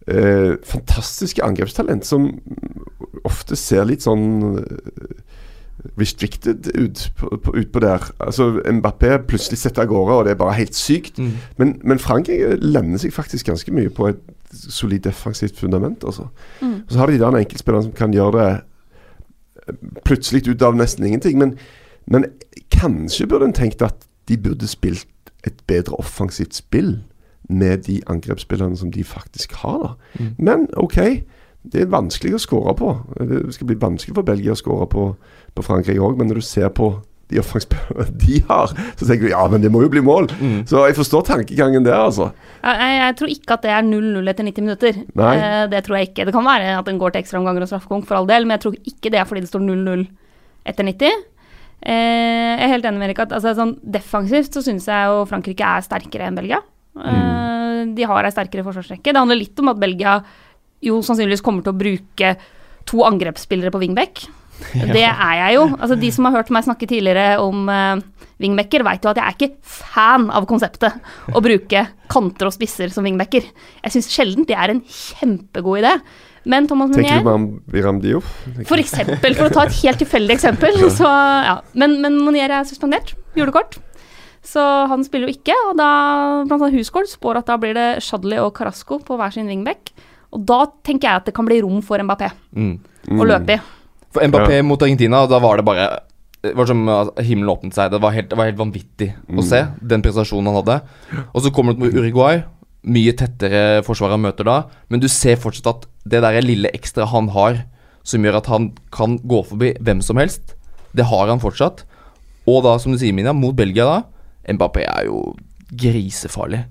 eh, 0.07 0.59
fantastiske 0.61 1.41
angrepstalent 1.41 2.05
som 2.05 2.29
ofte 3.23 3.55
ser 3.55 3.85
litt 3.89 4.05
sånn 4.05 4.59
eh, 4.61 5.32
restricted 5.99 6.67
ut 6.75 7.11
på, 7.17 7.37
på, 7.43 7.55
utpå 7.55 7.79
der. 7.79 8.11
Altså 8.19 8.61
Mbappé 8.71 9.17
plutselig 9.27 9.59
setter 9.59 9.81
av 9.81 9.87
gårde, 9.87 10.13
og 10.13 10.25
det 10.25 10.31
er 10.31 10.39
bare 10.39 10.53
helt 10.53 10.75
sykt. 10.75 11.19
mm. 11.19 11.31
Men, 11.57 11.79
men 11.83 11.99
Frankrike 11.99 12.55
lemner 12.61 12.97
seg 12.97 13.13
faktisk 13.13 13.45
ganske 13.45 13.71
mye 13.71 13.89
på 13.89 14.07
et 14.07 14.21
solid 14.51 14.99
defensivt 14.99 15.59
fundament. 15.59 16.03
Altså. 16.03 16.27
Mm. 16.61 16.73
Og 16.73 16.91
så 16.91 16.99
har 16.99 17.07
de 17.07 17.19
der 17.19 17.37
enkeltspillerne 17.37 17.83
som 17.83 17.95
kan 17.97 18.13
gjøre 18.13 18.39
det 18.39 18.51
eh, 19.67 19.75
plutselig 20.05 20.47
ut 20.47 20.61
av 20.61 20.75
nesten 20.75 21.05
ingenting. 21.05 21.37
Men, 21.37 21.57
men 22.05 22.25
kanskje 22.71 23.27
burde 23.27 23.45
en 23.45 23.53
tenkt 23.53 23.81
at 23.81 24.07
de 24.27 24.37
burde 24.37 24.67
spilt 24.67 25.07
et 25.43 25.63
bedre 25.67 25.99
offensivt 25.99 26.55
spill 26.55 27.01
med 27.49 27.77
de 27.77 28.01
angrepsspillerne 28.07 28.77
som 28.77 28.91
de 28.91 29.03
faktisk 29.03 29.53
har. 29.53 29.79
da. 29.83 30.23
Mm. 30.23 30.35
Men 30.37 30.67
OK, 30.77 30.97
det 31.71 31.81
er 31.81 31.91
vanskelig 31.91 32.35
å 32.35 32.41
skåre 32.43 32.75
på. 32.75 32.93
Det 33.19 33.53
skal 33.55 33.69
bli 33.69 33.79
vanskelig 33.79 34.15
for 34.15 34.27
Belgia 34.27 34.55
å 34.55 34.59
skåre 34.59 34.87
på, 34.91 35.05
på 35.53 35.65
Frankrike 35.65 36.01
òg, 36.01 36.15
men 36.19 36.29
når 36.31 36.41
du 36.41 36.45
ser 36.45 36.71
på 36.73 36.93
de 37.31 37.39
offensivspillerne 37.41 38.17
de 38.23 38.39
har, 38.49 38.73
så 38.99 39.07
tenker 39.07 39.27
du 39.27 39.31
ja, 39.31 39.43
men 39.51 39.63
det 39.63 39.71
må 39.73 39.83
jo 39.83 39.91
bli 39.91 40.03
mål. 40.05 40.29
Mm. 40.39 40.63
Så 40.69 40.83
jeg 40.87 40.97
forstår 40.97 41.25
tankegangen 41.29 41.85
der, 41.85 41.97
altså. 41.97 42.29
Jeg, 42.61 42.79
jeg, 42.79 42.97
jeg 43.01 43.17
tror 43.19 43.33
ikke 43.35 43.57
at 43.57 43.65
det 43.65 43.73
er 43.73 43.85
0-0 43.87 44.33
etter 44.33 44.49
90 44.49 44.67
minutter. 44.67 44.99
Nei. 45.19 45.33
Eh, 45.37 45.61
det 45.71 45.83
tror 45.85 45.99
jeg 45.99 46.11
ikke. 46.11 46.27
Det 46.29 46.35
kan 46.35 46.47
være 46.47 46.75
at 46.79 46.89
den 46.89 46.99
går 47.01 47.13
til 47.13 47.23
ekstraomganger 47.23 47.65
og 47.65 47.71
straffekonk 47.71 48.09
for 48.09 48.19
all 48.19 48.29
del, 48.29 48.47
men 48.47 48.57
jeg 48.57 48.65
tror 48.65 48.77
ikke 48.93 49.13
det 49.13 49.21
er 49.21 49.29
fordi 49.29 49.45
det 49.45 49.51
står 49.51 49.65
0-0 49.65 50.05
etter 50.73 50.89
90. 50.89 51.23
Eh, 51.83 52.51
jeg 52.53 52.67
er 52.67 52.73
helt 52.75 52.85
enig 52.87 53.01
med 53.01 53.09
Erik 53.09 53.25
at 53.25 53.33
altså, 53.35 53.55
sånn 53.57 53.75
defensivt 53.81 54.55
så 54.55 54.63
syns 54.63 54.87
jeg 54.87 55.11
jo 55.11 55.25
Frankrike 55.27 55.67
er 55.67 55.83
sterkere 55.83 56.29
enn 56.29 56.39
Belgia. 56.39 56.61
Mm. 56.93 57.95
de 57.97 58.05
har 58.05 58.21
ei 58.21 58.29
sterkere 58.29 58.61
forsvarsrekke. 58.61 59.09
Det 59.09 59.17
handler 59.17 59.39
litt 59.39 59.57
om 59.59 59.71
at 59.71 59.79
Belgia 59.81 60.11
jo 60.85 60.99
sannsynligvis 61.01 61.41
kommer 61.41 61.65
til 61.65 61.73
å 61.73 61.79
bruke 61.79 62.29
to 62.85 63.01
angrepsspillere 63.07 63.73
på 63.73 63.81
wingback. 63.81 64.21
Det 64.73 65.03
er 65.05 65.35
jeg 65.39 65.55
jo. 65.57 65.63
Altså, 65.77 65.95
de 65.99 66.09
som 66.15 66.25
har 66.29 66.37
hørt 66.39 66.49
meg 66.55 66.65
snakke 66.65 66.87
tidligere 66.89 67.37
om 67.43 67.67
uh, 67.69 68.01
wingbacker, 68.41 68.83
veit 68.87 69.03
jo 69.05 69.11
at 69.11 69.19
jeg 69.21 69.25
er 69.25 69.37
ikke 69.37 69.55
fan 69.61 70.29
av 70.33 70.45
konseptet 70.49 70.95
å 71.33 71.41
bruke 71.43 71.85
kanter 72.11 72.49
og 72.49 72.55
spisser 72.55 72.91
som 72.93 73.05
wingbacker. 73.07 73.45
Jeg 73.83 73.95
syns 73.95 74.09
sjelden 74.13 74.47
det 74.49 74.55
er 74.57 74.73
en 74.75 74.81
kjempegod 74.85 75.81
idé. 75.83 75.95
Men 76.45 76.65
Thomas 76.67 76.91
Tenker 76.91 77.21
du 77.21 77.27
på 77.29 77.33
Am- 77.37 77.47
Biram 77.71 78.01
Diop? 78.03 78.25
For 78.67 78.75
eksempel, 78.81 79.35
for 79.37 79.47
å 79.47 79.53
ta 79.55 79.63
et 79.69 79.77
helt 79.83 80.01
tilfeldig 80.03 80.35
eksempel. 80.35 80.75
Så, 80.91 81.07
ja. 81.07 81.53
Men, 81.79 82.01
men 82.03 82.17
Monier 82.19 82.51
er 82.51 82.65
suspendert. 82.67 83.13
Julekort. 83.39 83.77
Så 84.43 84.59
han 84.91 85.05
spiller 85.07 85.29
jo 85.31 85.37
ikke, 85.37 85.55
og 85.69 85.77
da 85.79 85.87
blant 86.43 86.57
annet 86.65 86.75
Husgård 86.75 87.07
spår 87.07 87.39
at 87.39 87.47
da 87.47 87.55
blir 87.61 87.77
det 87.77 87.85
Shadley 88.03 88.41
og 88.43 88.51
Carasco 88.57 88.97
på 88.99 89.15
hver 89.15 89.31
sin 89.31 89.47
wingback. 89.47 89.93
Og 90.35 90.43
da 90.49 90.65
tenker 90.83 91.07
jeg 91.07 91.21
at 91.21 91.29
det 91.29 91.35
kan 91.37 91.47
bli 91.47 91.61
rom 91.63 91.79
for 91.85 92.01
Mbappé 92.03 92.27
Mm. 92.57 92.73
å 93.21 93.23
løpe 93.29 93.55
i. 93.55 93.61
For 94.13 94.25
Mbappé 94.29 94.59
Ja. 94.59 94.63
mot 94.65 94.81
Argentina, 94.81 95.25
da 95.27 95.39
var 95.41 95.57
det 95.57 95.65
bare 95.65 95.99
Det 96.43 96.55
var 96.57 96.67
som 96.67 96.83
himmelen 97.23 97.49
åpnet 97.53 97.73
seg. 97.73 97.91
Det 97.93 98.01
var 98.03 98.11
helt, 98.11 98.29
det 98.29 98.35
var 98.35 98.49
helt 98.49 98.59
vanvittig 98.59 99.13
å 99.31 99.43
se 99.47 99.61
den 99.79 100.01
prestasjonen 100.03 100.49
han 100.51 100.57
hadde. 100.59 100.81
Og 101.31 101.41
så 101.41 101.51
kommer 101.55 101.71
du 101.71 101.79
mot 101.79 101.93
Uruguay. 101.93 102.41
Mye 102.83 103.13
tettere 103.15 103.79
forsvar 103.87 104.11
han 104.11 104.25
møter 104.25 104.43
da, 104.43 104.57
men 104.91 104.99
du 104.99 105.07
ser 105.07 105.37
fortsatt 105.39 105.69
at 105.71 105.87
det 106.03 106.19
der 106.19 106.41
lille 106.43 106.67
ekstra 106.75 107.07
han 107.07 107.29
har, 107.31 107.63
som 108.03 108.21
gjør 108.21 108.41
at 108.41 108.49
han 108.51 108.73
kan 108.91 109.15
gå 109.23 109.39
forbi 109.47 109.71
hvem 109.79 110.03
som 110.03 110.19
helst, 110.19 110.57
det 110.91 111.05
har 111.07 111.31
han 111.31 111.39
fortsatt. 111.39 111.85
Og 112.45 112.59
da, 112.67 112.75
som 112.77 112.91
du 112.91 112.99
sier, 112.99 113.15
Mina, 113.15 113.31
mot 113.31 113.55
Belgia 113.55 113.87
da 113.87 114.03
Mbappé 114.51 114.83
er 114.83 115.07
jo 115.07 115.37
grisefarlig. 115.71 116.65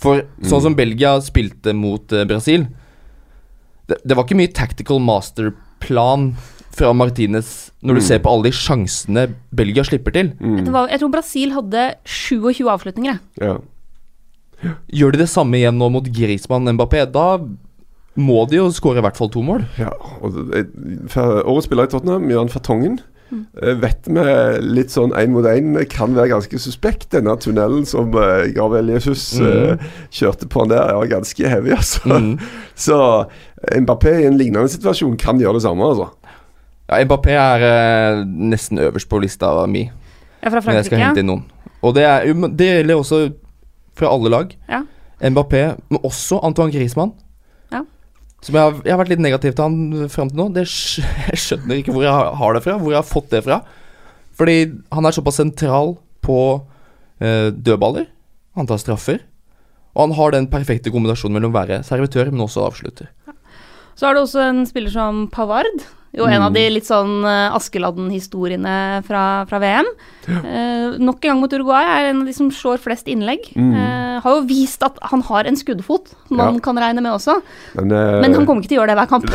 For 0.00 0.24
sånn 0.46 0.62
som 0.64 0.76
Belgia 0.78 1.18
spilte 1.20 1.74
mot 1.76 2.12
uh, 2.14 2.24
Brasil 2.24 2.64
det, 3.90 3.98
det 4.06 4.14
var 4.14 4.24
ikke 4.24 4.38
mye 4.38 4.52
tactical 4.54 5.00
masterplan 5.02 6.30
fra 6.78 6.92
Martinez 6.96 7.72
når 7.82 7.98
du 7.98 8.04
ser 8.04 8.20
på 8.22 8.30
alle 8.32 8.48
de 8.48 8.54
sjansene 8.54 9.26
Belgia 9.54 9.84
slipper 9.86 10.14
til. 10.14 10.32
Mm. 10.40 10.70
var, 10.74 10.88
jeg 10.92 11.02
tror 11.02 11.12
Brasil 11.14 11.54
hadde 11.54 11.88
27 12.06 12.62
avslutninger. 12.66 13.18
jeg. 13.38 13.50
Ja. 13.50 13.58
Gjør 14.90 15.14
de 15.14 15.22
det 15.22 15.30
samme 15.30 15.58
igjen 15.58 15.78
nå 15.78 15.90
mot 15.94 16.06
Griezmann 16.14 16.66
Mbappé, 16.74 17.04
da 17.14 17.36
må 18.18 18.42
de 18.50 18.58
jo 18.58 18.70
skåre 18.74 18.98
i 18.98 19.04
hvert 19.06 19.18
fall 19.18 19.30
to 19.30 19.44
mål. 19.46 19.62
Ja, 19.78 19.92
og 20.18 20.34
Årets 20.34 21.68
spiller 21.68 21.86
i 21.86 21.92
Tottenham, 21.92 22.26
Jan 22.32 22.50
Fartongen, 22.50 22.98
mm. 23.30 23.44
vet 23.84 24.08
vi 24.10 24.24
litt 24.66 24.90
sånn 24.90 25.14
én 25.18 25.30
mot 25.34 25.46
én 25.46 25.78
kan 25.92 26.16
være 26.16 26.32
ganske 26.32 26.60
suspekt. 26.62 27.06
Denne 27.14 27.36
tunnelen 27.38 27.86
som 27.86 28.10
uh, 28.16 28.42
Gabriel 28.56 28.90
Jesus 28.96 29.30
eh, 29.38 29.78
kjørte 30.10 30.50
på 30.50 30.64
han 30.64 30.74
der, 30.74 30.90
er 30.90 31.12
ganske 31.14 31.54
heavy, 31.54 31.76
altså. 31.78 32.02
Mm. 32.10 32.34
Så 32.88 32.98
Mbappé 33.78 34.18
i 34.18 34.26
en 34.26 34.38
lignende 34.40 34.70
situasjon 34.74 35.14
kan 35.20 35.38
gjøre 35.38 35.60
det 35.60 35.66
samme, 35.68 35.86
altså. 35.86 36.10
Ja, 36.88 37.02
Mbappé 37.04 37.34
er 37.36 37.64
eh, 37.68 38.22
nesten 38.24 38.78
øverst 38.80 39.08
på 39.10 39.20
lista 39.20 39.50
mi, 39.68 39.86
Ja, 40.42 40.48
fra 40.50 40.60
men 40.64 40.78
jeg 40.78 40.86
skal 40.86 40.98
Frankrike. 40.98 41.04
hente 41.04 41.20
inn 41.20 41.28
noen. 41.28 41.44
Og 41.84 41.94
det, 41.94 42.04
er, 42.08 42.26
jo, 42.30 42.34
men 42.34 42.54
det 42.56 42.68
gjelder 42.70 42.96
også 43.02 43.18
fra 43.98 44.08
alle 44.14 44.30
lag. 44.32 44.54
Ja. 44.70 44.82
Mbappé, 45.20 45.62
men 45.90 46.00
også 46.06 46.38
Antoine 46.46 46.72
Griezmann. 46.72 47.12
Ja. 47.74 47.82
Som 48.42 48.54
jeg 48.54 48.62
har, 48.62 48.78
jeg 48.86 48.94
har 48.94 49.00
vært 49.02 49.12
litt 49.12 49.20
negativ 49.24 49.52
til 49.54 49.64
han 49.66 50.08
fram 50.08 50.30
til 50.30 50.38
nå. 50.40 50.46
Det, 50.54 50.64
skj- 50.70 51.04
jeg 51.32 51.42
skjønner 51.44 51.80
ikke 51.82 51.92
hvor 51.96 52.06
jeg 52.06 52.14
har- 52.14 52.34
har 52.40 52.54
det 52.56 52.62
fra, 52.64 52.78
hvor 52.78 52.94
jeg 52.94 53.02
har 53.02 53.08
fått 53.10 53.30
det 53.34 53.44
fra. 53.44 53.60
Fordi 54.38 54.56
han 54.94 55.04
er 55.06 55.16
såpass 55.18 55.40
sentral 55.42 55.96
på 56.24 56.38
eh, 57.20 57.50
dødballer. 57.50 58.06
Han 58.56 58.66
tar 58.70 58.78
straffer. 58.80 59.20
Og 59.98 60.06
han 60.06 60.16
har 60.16 60.30
den 60.34 60.46
perfekte 60.50 60.92
kombinasjonen 60.94 61.34
mellom 61.36 61.50
å 61.52 61.58
være 61.58 61.82
servitør, 61.84 62.30
men 62.30 62.44
også 62.46 62.62
avslutter. 62.68 63.08
Så 63.98 64.06
er 64.06 64.14
det 64.14 64.22
også 64.22 64.42
en 64.46 64.60
spiller 64.68 64.94
som 64.94 65.24
Pavard. 65.34 65.82
Jo, 66.16 66.24
en 66.24 66.42
av 66.42 66.54
de 66.54 66.62
litt 66.72 66.86
sånn 66.88 67.20
uh, 67.26 67.52
Askeladden-historiene 67.56 69.02
fra, 69.06 69.22
fra 69.50 69.58
VM. 69.60 69.88
Eh, 70.28 70.96
nok 71.00 71.20
en 71.24 71.30
gang 71.30 71.40
mot 71.42 71.52
Uruguay 71.52 71.84
er 71.84 72.08
en 72.10 72.22
av 72.22 72.26
de 72.28 72.34
som 72.36 72.48
slår 72.52 72.80
flest 72.80 73.08
innlegg. 73.12 73.50
Eh, 73.56 74.16
har 74.24 74.34
jo 74.38 74.46
vist 74.48 74.82
at 74.86 74.96
han 75.12 75.22
har 75.28 75.48
en 75.48 75.56
skuddfot, 75.56 76.10
man 76.30 76.56
Ja. 76.58 76.64
kan 76.64 76.80
regne 76.80 77.04
med 77.04 77.12
også. 77.12 77.38
Men, 77.76 77.92
uh, 77.92 78.20
Men 78.24 78.34
han 78.34 78.46
kommer 78.48 78.62
ikke 78.64 78.72
til 78.72 78.78
å 78.78 78.82
gjøre 78.82 78.94
det 78.94 78.98
hver 78.98 79.12
kamp. 79.12 79.28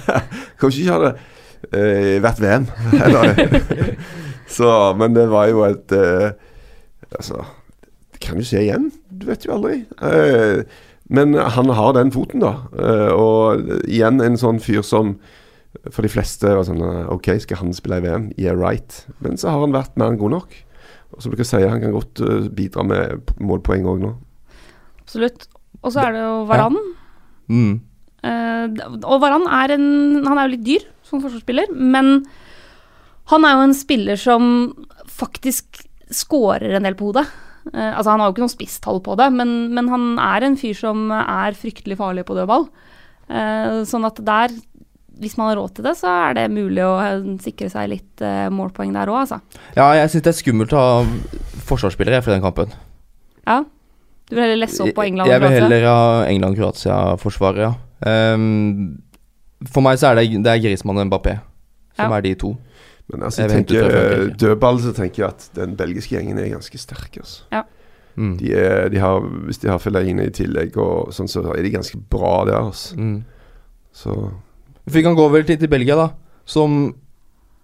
Kanskje 0.60 0.84
ikke 0.84 0.98
hadde 0.98 1.12
uh, 1.72 2.16
vært 2.24 2.40
VM. 2.44 2.68
Så, 4.50 4.94
men 4.98 5.14
det 5.14 5.28
var 5.30 5.46
jo 5.50 5.62
et 5.66 5.92
eh, 5.94 6.32
Altså, 7.14 7.42
det 8.14 8.20
kan 8.22 8.38
jo 8.38 8.44
skje 8.46 8.60
igjen. 8.68 8.88
Du 9.10 9.26
vet 9.26 9.42
jo 9.46 9.56
aldri. 9.56 9.80
Eh, 10.02 10.62
men 11.10 11.34
han 11.34 11.70
har 11.74 11.94
den 11.96 12.12
foten, 12.14 12.42
da. 12.44 12.52
Eh, 12.78 13.10
og 13.14 13.64
igjen 13.90 14.20
en 14.22 14.38
sånn 14.38 14.60
fyr 14.62 14.82
som 14.86 15.16
for 15.90 16.02
de 16.02 16.10
fleste 16.10 16.50
var 16.50 16.66
sånn 16.66 16.82
eh, 16.82 17.12
OK, 17.14 17.30
skal 17.44 17.62
han 17.62 17.74
spille 17.76 18.00
i 18.00 18.04
VM? 18.04 18.30
Yeah, 18.40 18.58
right. 18.58 19.04
Men 19.22 19.38
så 19.40 19.52
har 19.52 19.62
han 19.62 19.76
vært 19.76 19.96
mer 20.00 20.12
enn 20.12 20.20
god 20.20 20.34
nok. 20.34 20.56
Og 21.14 21.22
som 21.22 21.34
dere 21.34 21.46
sier, 21.46 21.70
han 21.70 21.82
kan 21.82 21.94
godt 21.94 22.22
eh, 22.24 22.48
bidra 22.54 22.84
med 22.86 23.32
målpoeng 23.42 23.86
òg 23.90 24.02
nå. 24.02 24.14
Absolutt. 25.02 25.46
Og 25.80 25.94
så 25.94 26.04
er 26.04 26.16
det 26.16 26.24
jo 26.24 26.34
Varan. 26.50 26.78
Mm. 27.50 27.76
Uh, 28.20 28.66
og 29.08 29.22
Varan 29.22 29.46
er 29.48 29.72
en 29.72 29.86
Han 30.26 30.36
er 30.36 30.44
jo 30.44 30.52
litt 30.52 30.64
dyr 30.66 30.82
som 31.08 31.22
forsvarsspiller, 31.22 31.70
men 31.72 32.18
han 33.32 33.46
er 33.48 33.54
jo 33.56 33.62
en 33.64 33.72
spiller 33.74 34.20
som 34.20 34.44
faktisk 35.08 35.80
scorer 36.12 36.76
en 36.76 36.84
del 36.84 36.98
på 36.98 37.08
hodet. 37.08 37.24
Uh, 37.72 37.96
altså 37.96 38.12
Han 38.12 38.20
har 38.20 38.28
jo 38.28 38.36
ikke 38.36 38.44
noe 38.44 38.52
spisstall 38.52 39.00
på 39.06 39.16
det, 39.18 39.30
men, 39.34 39.54
men 39.72 39.88
han 39.90 40.06
er 40.20 40.46
en 40.46 40.58
fyr 40.60 40.76
som 40.76 41.08
er 41.16 41.56
fryktelig 41.58 41.96
farlig 42.00 42.26
på 42.28 42.36
dødball. 42.36 42.68
Uh, 43.30 43.86
sånn 43.88 44.04
at 44.08 44.20
der, 44.26 44.54
hvis 45.20 45.36
man 45.38 45.50
har 45.50 45.58
råd 45.60 45.74
til 45.76 45.86
det, 45.86 45.96
så 45.98 46.12
er 46.28 46.38
det 46.38 46.46
mulig 46.52 46.82
å 46.84 46.94
eh, 47.02 47.26
sikre 47.44 47.68
seg 47.72 47.90
litt 47.92 48.24
uh, 48.24 48.48
målpoeng 48.54 48.94
der 48.96 49.10
òg, 49.12 49.22
altså. 49.26 49.40
Ja, 49.76 49.90
jeg 49.98 50.08
syns 50.12 50.24
det 50.24 50.32
er 50.32 50.38
skummelt 50.38 50.72
å 50.76 50.80
ha 50.80 50.94
forsvarsspillere 51.68 52.22
for 52.24 52.34
den 52.34 52.44
kampen. 52.44 52.72
Ja. 53.44 53.60
Du 54.30 54.36
vil 54.36 54.44
heller 54.46 54.62
lesse 54.62 54.82
opp 54.84 54.94
på 54.96 55.04
England? 55.04 55.30
Jeg 55.30 55.42
vil 55.42 55.56
heller 55.58 55.86
ha 55.90 56.00
England-Kroatia-forsvaret, 56.30 57.62
ja. 57.68 57.72
Um, 58.00 59.00
for 59.68 59.84
meg 59.84 60.00
så 60.00 60.10
er 60.10 60.20
det, 60.20 60.28
det 60.40 60.52
er 60.54 60.62
Grismann 60.64 61.02
og 61.02 61.10
Mbappé 61.10 61.36
som 61.98 62.10
Ja. 62.10 62.16
er 62.16 62.22
de 62.24 62.34
to. 62.34 62.56
Men 63.10 63.22
altså, 63.22 63.42
Jeg 63.42 63.50
jeg 63.50 63.66
tenker 63.66 63.90
fra 63.90 64.00
eh, 64.00 64.36
dødball, 64.40 64.80
så 64.80 64.92
tenker 64.94 65.22
jeg 65.22 65.28
at 65.28 65.50
den 65.56 65.76
belgiske 65.76 66.14
gjengen 66.14 66.38
er 66.38 66.48
ganske 66.48 66.78
sterk. 66.78 67.16
altså. 67.18 67.64
Mm. 68.16 68.36
De 68.38 68.54
er, 68.54 68.88
de 68.88 68.98
har, 68.98 69.20
hvis 69.20 69.58
de 69.58 69.68
har 69.68 69.78
Fellaini 69.78 70.26
i 70.26 70.30
tillegg, 70.30 70.76
og 70.76 71.12
sånn, 71.12 71.28
så 71.28 71.42
er 71.54 71.62
de 71.62 71.70
ganske 71.70 71.98
bra 72.10 72.44
der. 72.44 72.58
Altså. 72.70 72.96
Mm. 72.96 73.24
Så 73.92 74.14
Vi 74.92 75.02
kan 75.06 75.14
gå 75.16 75.24
over 75.26 75.44
til, 75.46 75.58
til 75.60 75.70
Belgia, 75.70 75.96
da. 75.98 76.08
Som 76.48 76.94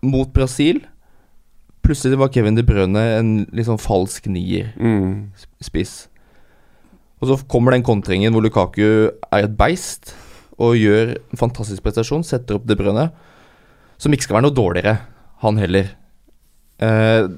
mot 0.05 0.29
Brasil 0.35 0.83
Plutselig 1.87 2.19
var 2.19 2.33
Kevin 2.35 2.57
De 2.59 2.65
Brønne 2.67 3.03
en 3.21 3.29
litt 3.55 3.69
sånn 3.69 3.79
falsk 3.79 4.25
nier-spiss. 4.27 5.93
mm, 6.09 7.21
Og 7.23 7.29
så 7.31 7.37
kommer 7.47 7.77
den 7.77 7.85
kontringen 7.87 8.35
hvor 8.35 8.43
Lukaku 8.43 8.83
er 9.31 9.45
et 9.47 9.55
beist 9.59 10.11
og 10.59 10.75
gjør 10.81 11.13
en 11.15 11.39
fantastisk 11.39 11.85
prestasjon. 11.85 12.25
Setter 12.27 12.59
opp 12.59 12.67
De 12.67 12.75
Brønne, 12.79 13.11
som 14.03 14.13
ikke 14.15 14.27
skal 14.27 14.39
være 14.39 14.49
noe 14.49 14.57
dårligere, 14.57 14.97
han 15.45 15.61
heller. 15.63 15.93
Eh, 16.83 17.29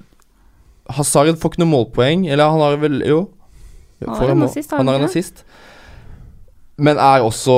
Hazard 0.96 1.34
får 1.36 1.52
ikke 1.52 1.62
noe 1.64 1.72
målpoeng, 1.74 2.24
eller 2.30 2.48
han 2.48 2.64
har 2.64 2.78
vel 2.80 3.02
Jo. 3.04 3.20
Han 4.06 4.14
har 4.16 4.30
en 4.32 4.44
nazist 4.46 4.62
assist, 4.62 4.70
har 4.70 4.78
han 4.78 4.86
han 4.86 4.94
har 4.94 5.02
en 5.02 5.08
ikke? 5.08 5.18
assist. 5.18 5.44
Men 6.78 6.98
er 7.02 7.24
også 7.26 7.54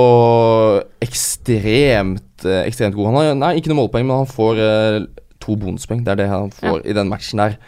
ekstremt 1.04 2.46
eh, 2.48 2.62
Ekstremt 2.64 2.96
god. 2.96 3.10
Han 3.10 3.18
har 3.20 3.34
nei, 3.36 3.50
ikke 3.60 3.68
noe 3.72 3.82
målpoeng, 3.82 4.06
men 4.08 4.22
han 4.22 4.30
får 4.30 4.60
uh, 4.60 5.26
to 5.44 5.56
bonuspoeng. 5.60 6.00
Det 6.06 6.14
er 6.14 6.20
det 6.22 6.28
han 6.30 6.52
får 6.56 6.86
i 6.88 6.94
den 6.96 7.10
matchen 7.12 7.42
der. 7.42 7.58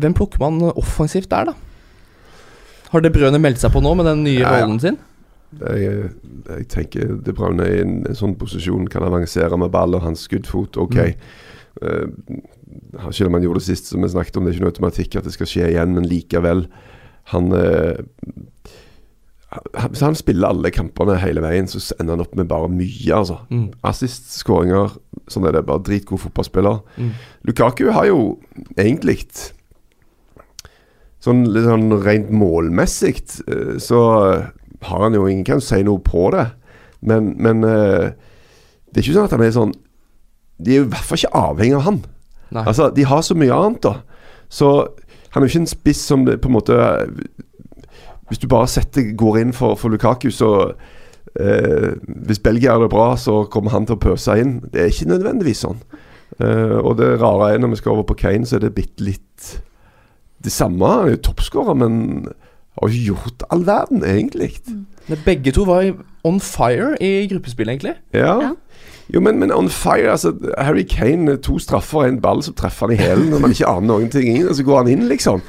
Hvem 0.00 0.16
plukker 0.16 0.40
man 0.42 0.62
offensivt 0.72 1.28
der, 1.30 1.50
da? 1.52 1.54
Har 2.90 3.02
De 3.04 3.10
Brøne 3.12 3.38
meldt 3.42 3.60
seg 3.62 3.72
på 3.74 3.82
nå 3.84 3.92
med 3.98 4.08
den 4.08 4.24
nye 4.26 4.40
Ja, 4.40 4.54
ja. 4.56 4.64
rollen 4.64 4.80
sin? 4.82 4.96
jeg, 5.54 6.08
jeg 6.48 6.64
tenker 6.72 7.12
De 7.22 7.30
Bruyne 7.36 7.62
er 7.62 7.76
i 7.76 7.82
en, 7.84 7.92
en 8.08 8.16
sånn 8.18 8.32
posisjon, 8.40 8.88
kan 8.90 9.04
avansere 9.06 9.54
med 9.60 9.70
ball 9.70 9.94
og 9.94 10.02
hans 10.02 10.24
skuddfot. 10.26 10.80
Ok. 10.82 10.96
Eh, 11.04 12.08
selv 13.14 13.28
om 13.28 13.36
han 13.38 13.44
gjorde 13.44 13.60
det 13.62 13.68
sist, 13.68 13.92
som 13.92 14.02
vi 14.02 14.10
snakket 14.10 14.40
om, 14.40 14.46
det 14.48 14.54
er 14.54 14.56
ikke 14.58 14.64
noe 14.66 14.72
automatikk 14.74 15.18
at 15.20 15.28
det 15.28 15.34
skal 15.36 15.50
skje 15.52 15.68
igjen, 15.70 15.94
men 15.94 16.08
likevel. 16.10 16.64
Han 17.34 17.52
uh, 17.54 18.00
han- 18.00 18.50
Hvis 19.54 20.02
han 20.02 20.16
spiller 20.18 20.50
alle 20.50 20.70
kampene 20.74 21.14
hele 21.22 21.42
veien, 21.44 21.68
så 21.70 21.78
ender 22.00 22.16
han 22.16 22.24
opp 22.24 22.32
med 22.34 22.48
bare 22.50 22.70
mye, 22.72 23.10
altså. 23.14 23.36
Mm. 23.54 23.68
Assist, 23.86 24.32
skåringer, 24.34 24.96
sånn 25.30 25.46
er 25.46 25.54
det. 25.54 25.66
Bare 25.68 25.84
dritgod 25.86 26.22
fotballspiller. 26.24 26.80
Mm. 26.98 27.12
Lukaku 27.46 27.86
har 27.94 28.08
jo 28.10 28.18
egentlig 28.76 29.20
Sånn 31.24 31.46
litt 31.48 31.64
sånn 31.64 31.88
rent 32.04 32.28
målmessig 32.36 33.14
eh, 33.48 33.76
så 33.80 34.00
har 34.84 35.04
han 35.06 35.14
jo 35.16 35.22
Ingen 35.24 35.46
kan 35.48 35.62
si 35.64 35.78
noe 35.86 36.02
på 36.04 36.26
det. 36.34 36.50
Men, 37.00 37.30
men 37.40 37.64
eh, 37.64 38.10
det 38.92 39.00
er 39.00 39.06
ikke 39.06 39.14
sånn 39.16 39.30
at 39.30 39.36
han 39.36 39.44
er 39.46 39.54
sånn 39.54 39.72
De 40.60 40.74
er 40.74 40.82
jo 40.82 40.84
i 40.84 40.90
hvert 40.92 41.08
fall 41.08 41.22
ikke 41.22 41.40
avhengig 41.40 41.78
av 41.78 41.86
han. 41.86 42.02
Nei. 42.54 42.66
Altså, 42.66 42.90
De 42.92 43.06
har 43.08 43.24
så 43.24 43.38
mye 43.38 43.56
annet, 43.56 43.80
da. 43.86 43.94
Så 44.52 44.68
han 45.34 45.42
er 45.42 45.48
jo 45.48 45.54
ikke 45.54 45.64
en 45.64 45.72
spiss 45.72 46.04
som 46.06 46.28
det 46.28 46.36
på 46.42 46.50
en 46.50 46.54
måte 46.58 46.76
Hvis 48.28 48.40
du 48.40 48.48
bare 48.48 48.68
setter, 48.70 49.12
går 49.16 49.40
inn 49.42 49.52
for, 49.56 49.76
for 49.76 49.92
Lukaku, 49.92 50.30
så 50.32 50.50
eh, 51.40 51.92
Hvis 52.26 52.40
Belgia 52.44 52.72
gjør 52.72 52.86
det 52.86 52.94
bra, 52.94 53.10
så 53.20 53.44
kommer 53.52 53.74
han 53.74 53.86
til 53.86 53.98
å 53.98 54.04
pøse 54.04 54.38
inn. 54.40 54.58
Det 54.72 54.80
er 54.80 54.92
ikke 54.92 55.12
nødvendigvis 55.12 55.64
sånn. 55.66 55.82
Eh, 56.40 56.78
og 56.80 56.96
det 56.98 57.14
rare 57.20 57.52
er 57.52 57.62
når 57.62 57.74
vi 57.74 57.82
skal 57.82 57.96
over 57.96 58.08
på 58.08 58.18
Kane, 58.24 58.46
så 58.46 58.58
er 58.58 58.66
det 58.66 58.74
bitte 58.78 59.04
litt 59.04 59.52
det 60.44 60.52
samme. 60.52 60.88
Han 60.88 61.08
er 61.08 61.16
jo 61.16 61.22
toppskårer, 61.28 61.76
men 61.78 62.26
har 62.80 62.90
ikke 62.90 63.12
gjort 63.12 63.46
all 63.54 63.62
verden, 63.66 64.02
egentlig. 64.04 64.56
Men 65.08 65.22
Begge 65.24 65.52
to 65.54 65.66
var 65.68 65.86
on 66.24 66.40
fire 66.40 66.94
i 67.04 67.26
gruppespillet, 67.30 67.74
egentlig. 67.76 67.94
Ja. 68.16 68.34
Ja. 68.40 68.52
Jo, 69.12 69.20
men, 69.20 69.36
men 69.38 69.50
on 69.52 69.66
fire 69.68 70.14
altså, 70.14 70.30
Harry 70.56 70.82
Kane, 70.88 71.36
to 71.44 71.58
straffer 71.60 71.98
og 71.98 72.06
en 72.08 72.20
ball 72.24 72.40
som 72.42 72.54
treffer 72.56 72.88
han 72.88 72.94
i 72.94 73.00
hælen 73.02 73.26
når 73.34 73.42
man 73.42 73.52
ikke 73.52 73.68
aner 73.68 73.86
noen 73.90 74.06
ting, 74.10 74.38
og 74.48 74.54
så 74.56 74.64
går 74.64 74.78
han 74.80 74.88
inn, 74.94 75.02
liksom. 75.10 75.42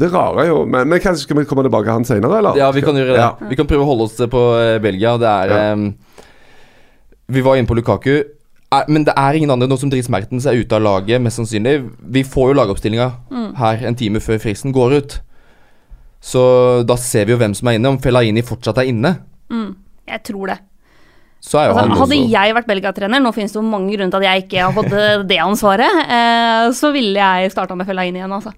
Det 0.00 0.08
rare 0.14 0.46
jo 0.48 0.62
Men, 0.64 0.88
men 0.88 1.00
kanskje 1.04 1.26
skal 1.26 1.36
vi 1.36 1.44
komme 1.44 1.66
tilbake 1.66 1.84
til 1.84 1.92
han 1.92 2.06
senere, 2.08 2.38
eller? 2.38 2.56
Ja, 2.56 2.70
vi 2.72 2.80
kan 2.80 2.96
gjøre 2.96 3.12
det. 3.12 3.18
Ja. 3.20 3.34
Vi 3.50 3.58
kan 3.60 3.68
prøve 3.68 3.84
å 3.84 3.90
holde 3.90 4.06
oss 4.08 4.16
på 4.32 4.44
eh, 4.62 4.78
Belgia. 4.80 5.18
Det 5.20 5.28
er 5.28 5.52
Ja. 5.52 5.72
um, 5.76 5.90
Vi 7.28 7.40
var 7.44 7.56
inne 7.60 7.68
på 7.68 7.76
Lukaku. 7.76 8.14
Er, 8.72 8.88
men 8.88 9.04
det 9.04 9.12
er 9.20 9.36
ingen 9.36 9.50
andre 9.52 9.68
nå 9.68 9.76
som 9.76 9.90
Dries 9.92 10.08
Mertens 10.08 10.46
er 10.48 10.56
ute 10.56 10.72
av 10.72 10.80
laget, 10.80 11.20
mest 11.20 11.36
sannsynlig. 11.36 11.76
Vi 12.16 12.22
får 12.24 12.48
jo 12.54 12.56
lagoppstillinga 12.56 13.10
her 13.60 13.84
en 13.84 13.94
time 14.00 14.20
før 14.24 14.40
fristen 14.40 14.72
går 14.72 14.96
ut. 14.96 15.18
Så 16.24 16.40
da 16.88 16.96
ser 16.96 17.26
vi 17.28 17.34
jo 17.34 17.38
hvem 17.40 17.52
som 17.54 17.68
er 17.68 17.76
inne. 17.76 17.92
Om 17.92 18.00
Fellaini 18.00 18.40
fortsatt 18.46 18.80
er 18.80 18.88
inne, 18.88 19.18
Mm, 19.52 19.74
jeg 20.12 20.22
tror 20.28 20.52
det. 20.52 20.58
Altså, 21.42 21.58
han 21.74 21.90
hadde 21.98 22.16
jeg 22.30 22.54
vært 22.54 22.68
Belgia-trener, 22.70 23.18
nå 23.24 23.32
finnes 23.34 23.50
det 23.50 23.58
jo 23.58 23.64
mange 23.66 23.90
grunner 23.96 24.12
til 24.14 24.22
at 24.22 24.28
jeg 24.28 24.44
ikke 24.44 24.60
har 24.62 24.74
fått 24.76 24.92
det- 25.30 25.40
ansvaret, 25.42 25.96
eh, 26.06 26.66
så 26.78 26.92
ville 26.94 27.18
jeg 27.18 27.50
starta 27.50 27.74
med 27.74 27.88
Fellaini 27.88 28.20
igjen, 28.20 28.30
altså. 28.36 28.52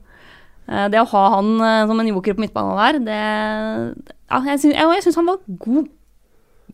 Eh, 0.68 0.88
det 0.92 1.00
å 1.00 1.06
ha 1.08 1.23
han 1.38 1.49
eh, 1.64 1.87
som 1.88 2.00
en 2.02 2.11
joker 2.12 2.37
på 2.37 2.44
midtbanen 2.44 2.76
der, 2.82 2.99
det 3.08 3.20
Ja, 4.28 4.40
jeg 4.50 4.61
syns, 4.61 4.75
jeg, 4.76 4.90
jeg 4.99 5.04
syns 5.06 5.16
han 5.23 5.30
var 5.32 5.40
god 5.46 5.87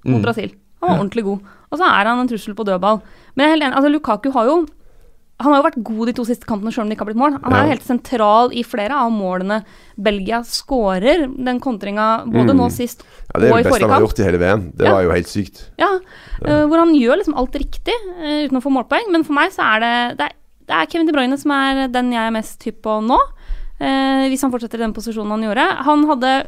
mot 0.01 0.17
Mm. 0.17 0.23
Brasil. 0.25 0.53
Han 0.81 0.89
var 0.89 0.99
ordentlig 1.03 1.23
god. 1.27 1.41
Og 1.71 1.77
så 1.79 1.85
er 1.85 2.09
han 2.09 2.19
en 2.23 2.29
trussel 2.31 2.55
på 2.57 2.65
dødball. 2.65 3.03
Men 3.37 3.43
jeg 3.45 3.49
er 3.51 3.55
helt 3.55 3.65
enig, 3.67 3.77
altså 3.77 3.91
Lukaku 3.93 4.31
har 4.33 4.47
jo 4.49 4.55
han 5.41 5.55
har 5.55 5.63
jo 5.63 5.65
vært 5.71 5.79
god 5.89 6.09
de 6.11 6.13
to 6.19 6.25
siste 6.29 6.45
kampene, 6.49 6.69
selv 6.73 6.85
om 6.85 6.91
det 6.91 6.97
ikke 6.99 7.07
har 7.07 7.09
blitt 7.15 7.21
mål. 7.21 7.37
Han 7.41 7.55
er 7.57 7.63
jo 7.65 7.73
helt 7.73 7.85
sentral 7.87 8.51
i 8.53 8.61
flere 8.67 8.93
av 8.93 9.09
målene 9.15 9.63
Belgia 9.97 10.43
skårer. 10.45 11.23
Den 11.33 11.61
kontringa 11.65 12.27
både 12.27 12.53
Mm. 12.53 12.59
nå 12.61 12.67
sist 12.71 13.03
Ja, 13.33 13.41
det 13.41 13.49
er 13.49 13.53
og 13.55 13.61
i 13.61 13.63
det 13.63 13.71
beste 13.73 13.87
han 13.87 13.95
har 13.95 14.05
gjort 14.05 14.21
i 14.21 14.27
hele 14.29 14.39
VM. 14.43 14.67
Det 14.77 14.85
Ja. 14.87 14.93
var 14.93 15.03
jo 15.07 15.11
helt 15.17 15.31
sykt. 15.33 15.63
Ja, 15.79 15.89
uh, 16.45 16.67
hvor 16.69 16.77
han 16.83 16.93
gjør 16.93 17.17
liksom 17.23 17.37
alt 17.41 17.53
riktig 17.57 17.97
uh, 18.21 18.45
uten 18.45 18.61
å 18.61 18.63
få 18.63 18.71
målpoeng. 18.71 19.11
Men 19.11 19.25
for 19.25 19.33
meg 19.33 19.51
så 19.51 19.65
er 19.65 19.81
det 19.81 20.19
Det 20.19 20.27
er, 20.29 20.33
det 20.69 20.77
er 20.77 20.87
Kevin 20.93 21.07
De 21.07 21.13
Bruyne 21.17 21.39
som 21.39 21.51
er 21.53 21.89
den 21.89 22.13
jeg 22.13 22.21
er 22.27 22.31
mest 22.37 22.63
hypp 22.63 22.83
på 22.83 23.01
nå. 23.01 23.19
Uh, 23.81 24.29
hvis 24.29 24.43
han 24.43 24.53
fortsetter 24.53 24.77
i 24.77 24.85
den 24.85 24.93
posisjonen 24.93 25.31
han 25.31 25.43
gjorde. 25.49 25.67
Han 25.89 26.05
hadde 26.05 26.47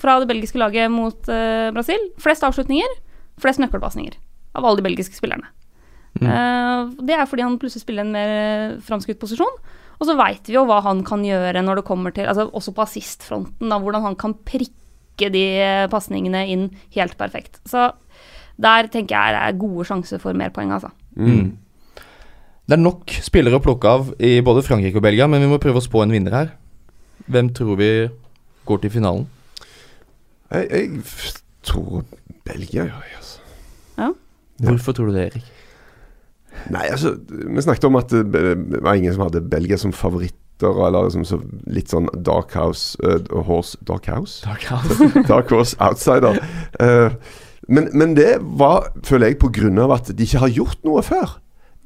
fra 0.00 0.18
det 0.18 0.28
belgiske 0.28 0.56
laget 0.56 0.88
mot 0.90 1.20
Brasil 1.74 1.98
flest 2.16 2.42
avslutninger, 2.42 2.88
flest 3.38 3.58
nøkkelpasninger 3.60 4.14
av 4.54 4.64
alle 4.64 4.80
de 4.80 4.86
belgiske 4.88 5.18
spillerne. 5.18 5.44
Eh, 6.18 6.90
det 7.06 7.14
er 7.16 7.28
fordi 7.28 7.44
han 7.46 7.58
plutselig 7.60 7.84
spiller 7.84 8.04
en 8.06 8.14
mer 8.14 8.32
eh, 8.34 8.74
framskutt 8.84 9.20
posisjon. 9.20 9.60
Og 10.00 10.08
så 10.08 10.16
veit 10.16 10.48
vi 10.48 10.56
jo 10.56 10.64
hva 10.68 10.80
han 10.84 11.02
kan 11.06 11.24
gjøre 11.24 11.62
når 11.62 11.80
det 11.80 11.88
kommer 11.88 12.14
til 12.16 12.24
altså 12.24 12.46
Også 12.56 12.72
på 12.72 12.86
assistfronten, 12.86 13.68
da, 13.68 13.76
hvordan 13.78 14.06
han 14.08 14.16
kan 14.20 14.34
prikke 14.48 15.28
de 15.32 15.44
eh, 15.60 15.88
pasningene 15.92 16.46
inn 16.48 16.70
helt 16.96 17.18
perfekt. 17.20 17.60
Så 17.68 17.90
der 18.60 18.88
tenker 18.92 19.16
jeg 19.16 19.36
det 19.36 19.42
er 19.44 19.60
gode 19.60 19.86
sjanser 19.88 20.20
for 20.22 20.36
mer 20.36 20.52
poeng, 20.54 20.72
altså. 20.76 20.92
Mm. 21.16 21.52
Det 22.70 22.76
er 22.76 22.80
nok 22.80 23.12
spillere 23.24 23.58
å 23.58 23.64
plukke 23.64 23.92
av 23.92 24.10
i 24.22 24.38
både 24.46 24.62
Frankrike 24.62 25.00
og 25.00 25.04
Belgia, 25.04 25.26
men 25.26 25.42
vi 25.42 25.48
må 25.50 25.58
prøve 25.62 25.80
å 25.80 25.84
spå 25.84 26.04
en 26.04 26.12
vinner 26.14 26.36
her. 26.36 26.50
Hvem 27.30 27.50
tror 27.56 27.78
vi 27.80 27.90
går 28.68 28.82
til 28.82 28.92
finalen? 28.94 29.24
Jeg, 30.50 30.68
jeg 30.70 31.32
tror 31.66 32.04
Belgia 32.46 32.86
altså. 32.90 33.40
Ja. 33.98 34.12
Hvorfor 34.64 34.96
tror 34.96 35.10
du 35.10 35.16
det, 35.16 35.26
Erik? 35.30 35.50
Nei, 36.70 36.86
altså, 36.92 37.14
vi 37.30 37.64
snakket 37.64 37.88
om 37.88 37.98
at 38.00 38.12
det 38.12 38.24
det 38.70 38.82
var 38.84 38.98
ingen 38.98 39.14
som 39.16 39.26
hadde 39.26 39.42
Belgia 39.50 39.78
som 39.80 39.94
favoritter, 39.96 40.36
eller 40.86 41.06
liksom 41.06 41.24
så 41.24 41.38
litt 41.72 41.92
sånn 41.92 42.10
Dark 42.26 42.52
House 42.58 42.98
uh, 43.00 43.16
Horse 43.46 43.78
Dark 43.88 44.10
House? 44.10 44.42
Dark 45.28 45.48
Horse 45.54 45.78
Outsider. 45.80 46.36
Uh, 46.76 47.16
men, 47.70 47.88
men 47.94 48.16
det 48.18 48.34
var, 48.60 48.90
føler 49.06 49.32
jeg, 49.32 49.40
av 49.78 49.94
at 49.94 50.12
de 50.12 50.26
ikke 50.26 50.42
har 50.42 50.52
gjort 50.52 50.84
noe 50.84 51.02
før. 51.06 51.38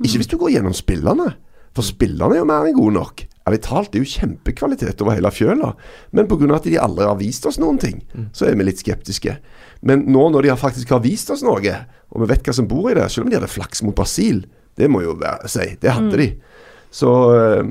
Ikke 0.03 0.19
hvis 0.23 0.31
du 0.33 0.39
går 0.41 0.57
gjennom 0.57 0.75
spillerne. 0.75 1.35
For 1.75 1.87
spillerne 1.87 2.37
er 2.37 2.43
jo 2.43 2.49
mer 2.49 2.67
enn 2.67 2.77
gode 2.77 2.97
nok. 2.97 3.25
Ærlig 3.45 3.61
talt, 3.67 3.91
det 3.93 4.01
er 4.01 4.05
jo 4.07 4.13
kjempekvalitet 4.15 5.03
over 5.05 5.19
hele 5.19 5.31
fjøla. 5.35 5.75
Men 6.17 6.29
pga. 6.31 6.49
at 6.57 6.65
de 6.65 6.79
aldri 6.81 7.05
har 7.05 7.19
vist 7.21 7.45
oss 7.47 7.59
noen 7.61 7.79
ting, 7.83 8.01
så 8.33 8.49
er 8.49 8.57
vi 8.57 8.65
litt 8.65 8.81
skeptiske. 8.81 9.37
Men 9.85 10.07
nå 10.09 10.29
når 10.33 10.47
de 10.47 10.57
faktisk 10.57 10.95
har 10.95 11.03
vist 11.05 11.31
oss 11.35 11.45
noe, 11.45 11.75
og 12.09 12.23
vi 12.23 12.31
vet 12.31 12.47
hva 12.47 12.55
som 12.57 12.69
bor 12.71 12.89
i 12.89 12.97
det, 12.97 13.11
selv 13.13 13.27
om 13.27 13.33
de 13.33 13.37
hadde 13.37 13.53
flaks 13.53 13.85
mot 13.85 13.97
Brasil, 13.97 14.47
det 14.77 14.89
må 14.91 15.03
jo 15.05 15.15
være 15.21 15.49
si, 15.49 15.69
det 15.83 15.91
hadde 15.95 16.17
de. 16.19 16.29
Så, 16.95 17.11
eh, 17.35 17.65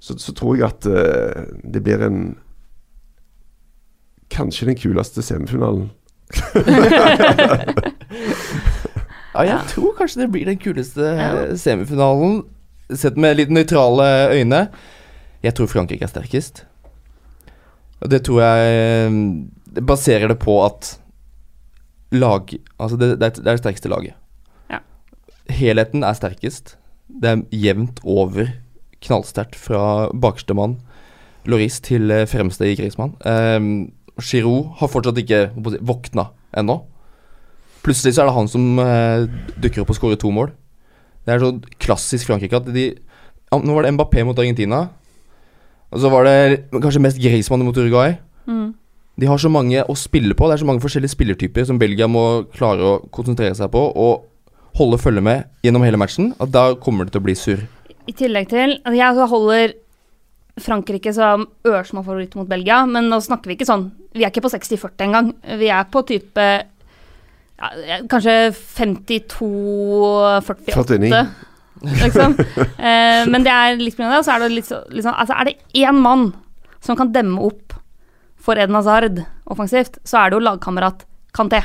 så, 0.00 0.16
så 0.20 0.32
tror 0.36 0.56
jeg 0.56 0.68
at 0.68 0.86
eh, 0.88 1.44
det 1.64 1.82
blir 1.84 2.02
en 2.06 2.22
Kanskje 4.34 4.66
den 4.66 4.78
kuleste 4.80 5.22
semifinalen. 5.22 5.90
Ja, 9.34 9.42
jeg 9.48 9.64
tror 9.72 9.96
kanskje 9.98 10.20
det 10.22 10.30
blir 10.30 10.46
den 10.46 10.58
kuleste 10.62 11.02
Ja. 11.02 11.30
eh, 11.44 11.54
semifinalen. 11.58 12.44
Sett 12.94 13.16
med 13.18 13.36
litt 13.36 13.50
nøytrale 13.50 14.06
øyne. 14.30 14.68
Jeg 15.42 15.54
tror 15.58 15.66
Frankrike 15.66 16.04
er 16.06 16.12
sterkest. 16.12 16.64
Og 18.00 18.10
det 18.12 18.22
tror 18.26 18.42
jeg 18.44 19.10
det 19.74 19.82
baserer 19.86 20.28
det 20.30 20.38
på 20.38 20.54
at 20.64 20.98
lag 22.14 22.46
Altså, 22.78 22.96
det, 22.96 23.08
er, 23.12 23.16
det 23.16 23.42
er 23.42 23.56
det 23.56 23.58
sterkeste 23.64 23.90
laget. 23.90 24.14
Helheten 25.52 26.04
er 26.06 26.16
sterkest. 26.16 26.76
Det 27.08 27.30
er 27.30 27.42
jevnt 27.52 28.00
over 28.04 28.48
knallsterkt 29.04 29.56
fra 29.58 30.08
bakerste 30.10 30.56
mann, 30.56 30.78
Loris, 31.44 31.76
til 31.84 32.08
eh, 32.10 32.24
fremste 32.28 32.64
i 32.64 32.76
Griezmann. 32.78 33.12
Um, 33.20 33.92
Giroud 34.16 34.78
har 34.80 34.88
fortsatt 34.88 35.18
ikke 35.20 35.46
si, 35.52 35.80
våkna 35.84 36.30
ennå. 36.56 36.78
Plutselig 37.84 38.14
så 38.16 38.24
er 38.24 38.30
det 38.30 38.36
han 38.38 38.48
som 38.48 38.78
eh, 38.80 39.26
dukker 39.60 39.82
opp 39.82 39.92
og 39.92 39.98
skårer 39.98 40.20
to 40.20 40.30
mål. 40.32 40.54
Det 41.24 41.34
er 41.34 41.42
så 41.42 41.50
klassisk 41.80 42.28
Frankrike 42.28 42.56
at 42.56 42.68
de 42.72 42.86
ja, 42.94 43.58
Nå 43.60 43.74
var 43.76 43.84
det 43.84 43.92
Mbappé 43.94 44.24
mot 44.24 44.38
Argentina. 44.38 44.86
Og 45.92 46.00
så 46.00 46.10
var 46.10 46.24
det 46.26 46.64
kanskje 46.72 47.02
mest 47.04 47.20
Griezmann 47.20 47.64
mot 47.66 47.76
Uruguay. 47.76 48.16
Mm. 48.48 48.72
De 49.20 49.28
har 49.30 49.38
så 49.38 49.50
mange 49.52 49.84
å 49.84 49.94
spille 49.98 50.34
på. 50.34 50.48
Det 50.48 50.56
er 50.56 50.64
så 50.64 50.68
mange 50.68 50.82
forskjellige 50.82 51.12
spillertyper 51.12 51.68
som 51.68 51.78
Belgia 51.78 52.08
må 52.10 52.46
klare 52.56 52.88
å 52.88 52.94
konsentrere 53.14 53.54
seg 53.54 53.70
på 53.70 53.84
og 53.92 54.24
holde 54.74 54.98
følge 54.98 55.22
med 55.22 55.44
gjennom 55.62 55.84
hele 55.86 55.96
matchen. 56.00 56.32
At 56.42 56.50
da 56.54 56.72
kommer 56.82 57.04
det 57.06 57.12
til 57.14 57.22
å 57.22 57.26
bli 57.28 57.34
surr. 57.38 57.62
I 58.06 58.12
tillegg 58.12 58.48
til 58.50 58.70
altså 58.84 58.98
Jeg 58.98 59.14
holder 59.30 59.72
Frankrike 60.60 61.12
som 61.16 61.46
ørsmå 61.66 62.02
favoritt 62.04 62.34
mot 62.38 62.46
Belgia, 62.48 62.82
men 62.86 63.08
nå 63.10 63.18
snakker 63.24 63.48
vi 63.50 63.54
ikke 63.56 63.66
sånn 63.66 63.88
Vi 64.14 64.22
er 64.22 64.30
ikke 64.30 64.42
på 64.44 64.50
60-40 64.52 65.04
engang. 65.08 65.32
Vi 65.58 65.68
er 65.72 65.84
på 65.90 66.02
type 66.06 66.44
ja, 67.54 67.68
kanskje 68.10 68.50
52-48. 68.50 71.26
Liksom. 71.84 72.34
Eh, 72.84 73.22
men 73.30 73.42
det 73.44 73.50
er 73.52 73.76
litt 73.80 73.96
pga. 73.96 74.08
det, 74.10 74.18
og 74.20 74.24
så 74.26 74.32
er 74.34 74.38
det 74.44 74.50
litt, 74.52 74.66
så- 74.68 74.84
litt 74.92 75.04
sånn 75.06 75.16
Altså, 75.16 75.34
er 75.40 75.44
det 75.48 75.54
én 75.80 75.96
mann 76.04 76.24
som 76.84 76.96
kan 76.98 77.12
demme 77.12 77.38
opp 77.40 77.72
for 78.36 78.54
Eden 78.60 78.74
Hazard 78.76 79.22
offensivt, 79.48 79.96
så 80.04 80.18
er 80.20 80.26
det 80.30 80.36
jo 80.36 80.42
lagkamerat 80.44 81.04
Kanté. 81.34 81.62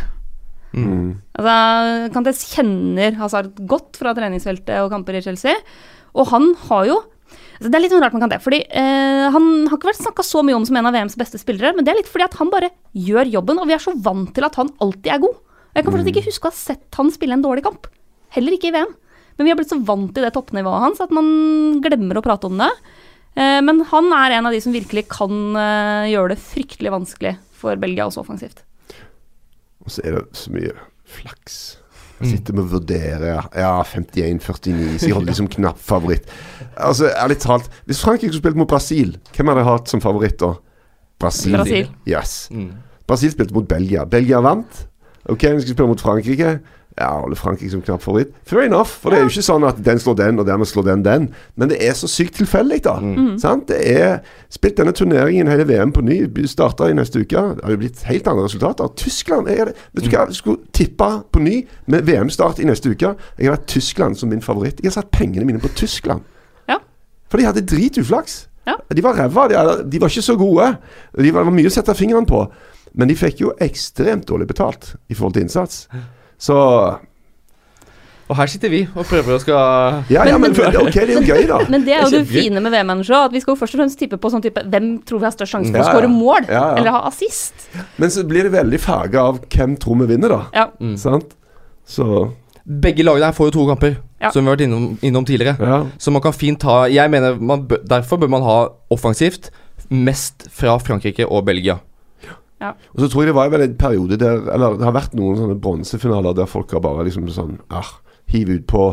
Mm. 0.73 1.17
Altså, 1.33 2.09
Kanté 2.13 2.33
kjenner 2.37 3.15
Hazard 3.17 3.55
godt 3.69 3.97
fra 3.97 4.13
treningsfeltet 4.17 4.83
og 4.83 4.91
kamper 4.93 5.17
i 5.17 5.23
Chelsea. 5.25 5.55
Og 6.17 6.29
han 6.33 6.53
har 6.69 6.89
jo 6.89 6.99
altså 7.59 7.69
Det 7.69 7.75
er 7.77 7.83
litt 7.83 7.91
sånn 7.93 8.01
rart 8.01 8.15
kan 8.15 8.31
det 8.31 8.39
fordi 8.41 8.61
eh, 8.65 9.25
han 9.29 9.47
har 9.67 9.75
ikke 9.75 9.89
vært 9.89 9.99
snakka 9.99 10.23
så 10.25 10.41
mye 10.47 10.55
om 10.55 10.63
som 10.65 10.77
en 10.79 10.87
av 10.89 10.95
VMs 10.95 11.17
beste 11.19 11.41
spillere, 11.41 11.73
men 11.75 11.85
det 11.85 11.91
er 11.91 11.99
litt 11.99 12.09
fordi 12.09 12.25
at 12.25 12.37
han 12.39 12.49
bare 12.53 12.71
gjør 12.95 13.29
jobben, 13.35 13.59
og 13.59 13.67
vi 13.67 13.75
er 13.75 13.83
så 13.83 13.93
vant 13.99 14.31
til 14.33 14.47
at 14.47 14.55
han 14.57 14.71
alltid 14.79 15.11
er 15.11 15.21
god. 15.25 15.35
Jeg 15.75 15.85
kan 15.85 15.93
fortsatt 15.93 16.11
ikke 16.13 16.25
huske 16.25 16.47
å 16.47 16.53
ha 16.53 16.57
sett 16.57 16.97
han 16.97 17.11
spille 17.13 17.35
en 17.35 17.43
dårlig 17.43 17.65
kamp. 17.67 17.89
Heller 18.33 18.55
ikke 18.55 18.71
i 18.71 18.73
VM. 18.77 18.95
Men 19.37 19.45
vi 19.45 19.51
har 19.53 19.59
blitt 19.59 19.71
så 19.71 19.79
vant 19.85 20.09
til 20.15 20.25
det 20.25 20.31
toppnivået 20.35 20.85
hans 20.85 21.03
at 21.03 21.13
man 21.15 21.27
glemmer 21.83 22.19
å 22.19 22.23
prate 22.25 22.49
om 22.49 22.57
det. 22.59 22.71
Eh, 23.35 23.59
men 23.63 23.83
han 23.91 24.09
er 24.15 24.37
en 24.37 24.49
av 24.49 24.55
de 24.55 24.63
som 24.63 24.73
virkelig 24.75 25.05
kan 25.11 25.35
eh, 25.59 26.09
gjøre 26.13 26.33
det 26.33 26.41
fryktelig 26.43 26.95
vanskelig 26.95 27.35
for 27.59 27.79
Belgia, 27.79 28.07
også 28.07 28.23
offensivt. 28.23 28.63
Og 29.89 29.93
så 29.95 30.05
er 30.05 30.19
det 30.19 30.25
så 30.37 30.51
mye 30.53 30.73
flaks. 31.09 31.59
Mm. 32.19 32.19
Jeg 32.19 32.31
sitter 32.33 32.55
med 32.57 32.65
å 32.65 32.71
vurdere 32.73 33.29
Ja, 33.55 33.71
51-49, 33.87 34.97
så 34.99 35.07
jeg 35.07 35.15
holder 35.15 35.31
liksom 35.31 35.47
knapp 35.55 35.79
favoritt. 35.81 36.27
Altså, 36.75 37.07
ærlig 37.15 37.39
talt, 37.41 37.69
hvis 37.87 38.01
Frankrike 38.03 38.33
skulle 38.33 38.43
spilt 38.43 38.59
mot 38.59 38.69
Brasil, 38.69 39.15
hvem 39.33 39.49
hadde 39.49 39.63
jeg 39.63 39.69
hatt 39.71 39.93
som 39.93 40.03
favoritt 40.03 40.37
da? 40.43 40.51
Brasil. 41.19 41.55
Brasil. 41.55 41.89
Yes. 42.07 42.35
Mm. 42.53 42.73
Brasil 43.09 43.33
spilte 43.33 43.55
mot 43.55 43.65
Belgia. 43.67 44.05
Belgia 44.07 44.43
vant. 44.45 44.83
Ok, 45.25 45.47
vi 45.47 45.63
skal 45.63 45.73
spille 45.73 45.89
mot 45.89 46.03
Frankrike. 46.03 46.53
Ja, 46.99 47.09
holder 47.21 47.39
Frankrike 47.39 47.71
som 47.71 47.81
knapp 47.81 48.03
favoritt. 48.03 48.33
Fair 48.47 48.65
enough, 48.67 48.91
for 49.01 49.09
det 49.13 49.19
er 49.19 49.23
jo 49.23 49.31
ikke 49.31 49.45
sånn 49.47 49.65
at 49.67 49.77
den 49.85 50.01
slår 50.03 50.17
den, 50.19 50.39
og 50.41 50.47
dermed 50.49 50.67
slår 50.67 50.85
den 50.89 51.05
den. 51.05 51.27
Men 51.55 51.71
det 51.71 51.79
er 51.85 51.95
så 51.95 52.09
sykt 52.11 52.35
tilfeldig, 52.41 52.81
da. 52.85 52.97
Sant? 53.39 53.69
Det 53.71 53.79
er 53.87 54.19
Spilt 54.49 54.79
denne 54.79 54.91
turneringen 54.97 55.47
hele 55.47 55.65
VM 55.69 55.91
på 55.93 56.01
ny. 56.01 56.23
Starta 56.49 56.87
i 56.89 56.95
neste 56.97 57.21
uke. 57.21 57.37
Det 57.59 57.63
har 57.63 57.73
jo 57.75 57.77
blitt 57.83 58.01
helt 58.09 58.27
andre 58.27 58.47
resultater. 58.47 58.89
Tyskland 58.97 59.47
er 59.47 59.69
det, 59.69 59.75
Vet 59.93 60.07
du 60.07 60.09
hva, 60.09 60.23
jeg 60.25 60.39
skulle 60.39 60.63
tippa 60.73 61.09
på 61.31 61.39
ny 61.43 61.59
med 61.85 62.07
VM-start 62.07 62.59
i 62.59 62.65
neste 62.65 62.89
uke. 62.89 63.13
Jeg 63.37 63.45
har 63.49 63.59
hatt 63.59 63.67
Tyskland 63.69 64.17
som 64.17 64.33
min 64.33 64.41
favoritt. 64.41 64.81
Jeg 64.81 64.89
har 64.89 64.97
satt 64.97 65.11
pengene 65.13 65.45
mine 65.45 65.61
på 65.61 65.69
Tyskland. 65.77 66.25
Ja. 66.67 66.79
For 67.29 67.37
de 67.37 67.45
hadde 67.45 67.65
drituflaks. 67.69 68.47
Ja. 68.65 68.75
De 68.89 69.05
var 69.05 69.21
ræva. 69.21 69.47
De, 69.53 69.61
de 69.85 70.01
var 70.01 70.09
ikke 70.09 70.25
så 70.25 70.35
gode. 70.39 70.71
De 71.13 71.29
var, 71.29 71.45
det 71.45 71.51
var 71.51 71.57
mye 71.61 71.69
å 71.69 71.77
sette 71.77 71.93
fingeren 71.97 72.25
på. 72.29 72.41
Men 72.97 73.11
de 73.11 73.17
fikk 73.17 73.43
jo 73.45 73.53
ekstremt 73.61 74.25
dårlig 74.29 74.49
betalt 74.49 74.95
i 75.09 75.13
forhold 75.13 75.37
til 75.37 75.45
innsats. 75.45 75.83
Så 76.39 76.55
Og 78.29 78.37
her 78.37 78.45
sitter 78.51 78.69
vi 78.69 78.79
og 78.93 79.07
prøver 79.09 79.35
å 79.35 79.39
skal 79.41 80.03
Ja, 80.13 80.23
ja, 80.29 80.37
men 80.41 80.51
ok, 80.53 80.93
det 80.93 81.01
er 81.09 81.15
jo 81.17 81.23
gøy, 81.25 81.45
da. 81.49 81.57
Men 81.73 81.85
det 81.87 81.95
er 81.97 82.03
jo 82.05 82.09
Det 82.13 82.19
er 82.19 82.25
det 82.27 82.29
fine 82.29 82.61
med 82.61 82.71
VM-manager 82.75 83.15
òg, 83.17 83.29
at 83.31 83.33
vi 83.35 83.41
skal 83.43 83.55
jo 83.55 83.59
først 83.63 83.75
og 83.75 83.81
fremst 83.81 83.99
tippe 83.99 84.19
på 84.21 84.31
sånn 84.31 84.43
type 84.45 84.63
Hvem 84.69 84.89
tror 85.09 85.23
vi 85.23 85.27
har 85.27 85.33
størst 85.35 85.55
sjanse 85.55 85.71
for 85.73 85.79
Ja, 85.79 85.83
å 85.83 85.87
ja. 85.87 85.95
skåre 85.97 86.11
mål? 86.13 86.45
Ja, 86.47 86.53
ja. 86.61 86.75
Eller 86.81 86.93
ha 86.95 87.01
assist? 87.09 87.65
Men 87.97 88.13
så 88.13 88.23
blir 88.29 88.45
det 88.47 88.53
veldig 88.53 88.79
farga 88.83 89.25
av 89.31 89.41
hvem 89.49 89.73
tror 89.81 89.97
vi 90.03 90.09
vinner, 90.13 90.35
da. 90.35 90.41
Ja. 90.55 90.67
Mm. 90.79 90.93
Sant? 91.01 91.33
Så 91.89 92.05
Begge 92.69 93.01
lagene 93.01 93.25
her 93.31 93.33
får 93.33 93.49
jo 93.49 93.55
to 93.55 93.63
kamper, 93.71 93.95
Ja. 94.21 94.29
som 94.29 94.43
vi 94.45 94.49
har 94.51 94.57
vært 94.59 94.65
innom, 94.67 94.85
innom 95.01 95.25
tidligere. 95.25 95.55
ja. 95.57 95.79
Så 95.97 96.11
man 96.13 96.21
kan 96.21 96.33
fint 96.37 96.61
ha 96.69 96.83
Jeg 96.91 97.09
mener 97.09 97.35
man 97.41 97.63
bør, 97.67 97.81
Derfor 97.87 98.19
bør 98.21 98.29
man 98.29 98.43
ha 98.45 98.57
offensivt 98.93 99.49
mest 99.89 100.45
fra 100.53 100.77
Frankrike 100.77 101.25
og 101.25 101.47
Belgia. 101.47 101.79
Og 102.61 102.99
så 103.03 103.07
tror 103.09 103.23
jeg 103.23 103.29
det 103.31 103.35
var 103.37 103.49
vel 103.53 103.61
en 103.65 103.75
periode 103.79 104.17
der 104.19 104.41
Eller 104.53 104.75
det 104.79 104.83
har 104.83 104.95
vært 104.95 105.13
noen 105.15 105.37
sånne 105.39 105.55
bronsefinaler 105.63 106.35
der 106.35 106.49
folk 106.49 106.71
har 106.75 106.81
bare 106.83 107.05
liksom 107.07 107.29
sånn 107.31 107.59
ah, 107.71 107.93
Hiv 108.29 108.49
ut 108.51 108.65
på 108.67 108.83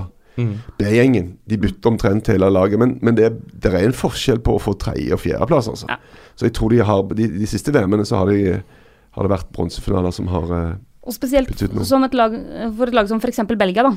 B-gjengen. 0.79 1.39
De 1.49 1.57
bytter 1.57 1.89
omtrent 1.91 2.29
hele 2.29 2.49
laget. 2.53 2.79
Men, 2.79 2.99
men 3.01 3.17
det, 3.17 3.31
det 3.57 3.71
er 3.73 3.87
en 3.87 3.97
forskjell 3.97 4.43
på 4.45 4.57
å 4.57 4.61
få 4.61 4.75
tredje- 4.81 5.17
og 5.17 5.23
fjerdeplass, 5.23 5.71
altså. 5.73 5.89
Ja. 5.89 5.97
Så 6.37 6.45
jeg 6.49 6.55
tror 6.59 6.75
de 6.75 6.83
har 6.85 7.03
De, 7.17 7.29
de 7.41 7.49
siste 7.49 7.73
VM-ene 7.73 8.05
så 8.05 8.21
har, 8.21 8.29
de, 8.29 8.59
har 9.17 9.25
det 9.27 9.33
vært 9.33 9.49
bronsefinaler 9.57 10.13
som 10.13 10.29
har 10.29 10.53
eh, 10.53 10.75
Og 11.09 11.17
spesielt 11.17 11.49
betydd 11.49 11.75
noe. 11.77 11.89
som 11.89 12.05
et 12.05 12.15
lag, 12.17 12.37
for 12.77 12.91
et 12.93 12.97
lag 12.99 13.09
som 13.09 13.23
f.eks. 13.23 13.41
Belgia, 13.57 13.87
da. 13.89 13.95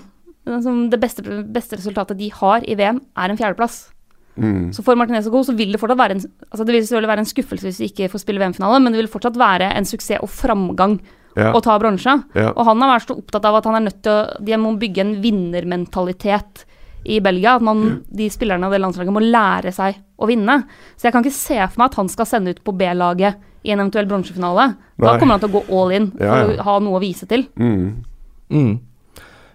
Som 0.64 0.86
det 0.90 1.02
beste, 1.02 1.22
beste 1.52 1.78
resultatet 1.78 2.18
de 2.18 2.32
har 2.40 2.64
i 2.64 2.78
VM, 2.80 3.02
er 3.20 3.30
en 3.34 3.38
fjerdeplass. 3.40 3.90
Mm. 4.39 4.71
Så 4.73 4.84
for 4.86 4.95
Martinez 4.95 5.28
og 5.28 5.34
Co. 5.34 5.43
så 5.49 5.56
vil 5.58 5.71
det 5.73 5.80
fortsatt 5.82 5.99
være 5.99 6.15
en 6.15 6.21
Altså 6.52 6.65
det 6.65 6.73
vil 6.73 6.84
selvfølgelig 6.88 7.12
være 7.12 7.23
en 7.25 7.30
skuffelse 7.34 7.67
hvis 7.67 7.80
vi 7.84 7.88
ikke 7.91 8.10
får 8.13 8.21
spille 8.23 8.39
VM-finale, 8.39 8.80
men 8.82 8.93
det 8.93 9.02
vil 9.02 9.12
fortsatt 9.12 9.36
være 9.38 9.73
en 9.75 9.86
suksess 9.86 10.21
og 10.23 10.30
framgang 10.32 10.99
Ja. 11.38 11.52
å 11.54 11.62
ta 11.62 11.78
bronse. 11.80 12.23
Ja. 12.36 12.49
Og 12.56 12.65
han 12.65 12.82
har 12.82 12.95
vært 12.99 13.08
så 13.08 13.15
opptatt 13.19 13.45
av 13.45 13.56
at 13.60 13.65
han 13.69 13.75
er 13.75 13.86
nødt 13.91 14.02
til 14.04 14.12
å 14.12 14.43
De 14.43 14.58
må 14.58 14.71
bygge 14.80 15.02
en 15.04 15.21
vinnermentalitet 15.21 16.65
i 17.06 17.19
Belgia. 17.23 17.56
At 17.56 17.62
man, 17.62 18.04
de 18.12 18.30
spillerne 18.30 18.65
av 18.65 18.71
det 18.73 18.82
landslaget 18.82 19.13
må 19.13 19.21
lære 19.23 19.71
seg 19.75 19.99
å 20.19 20.28
vinne. 20.28 20.63
Så 20.97 21.08
jeg 21.08 21.13
kan 21.15 21.23
ikke 21.23 21.36
se 21.38 21.60
for 21.69 21.78
meg 21.80 21.91
at 21.91 21.95
han 22.02 22.10
skal 22.10 22.25
sende 22.25 22.52
ut 22.56 22.63
på 22.65 22.73
B-laget 22.75 23.38
i 23.63 23.71
en 23.71 23.80
eventuell 23.80 24.08
bronsefinale. 24.08 24.75
Da 24.99 25.17
kommer 25.19 25.38
han 25.38 25.43
til 25.43 25.49
å 25.52 25.60
gå 25.60 25.63
all 25.80 25.91
in 25.95 26.12
Ja, 26.19 26.36
ja. 26.43 26.58
å 26.58 26.63
ha 26.63 26.80
noe 26.84 26.99
å 26.99 27.04
vise 27.04 27.28
til. 27.28 27.45
Mm. 27.60 28.04
Mm. 28.52 28.80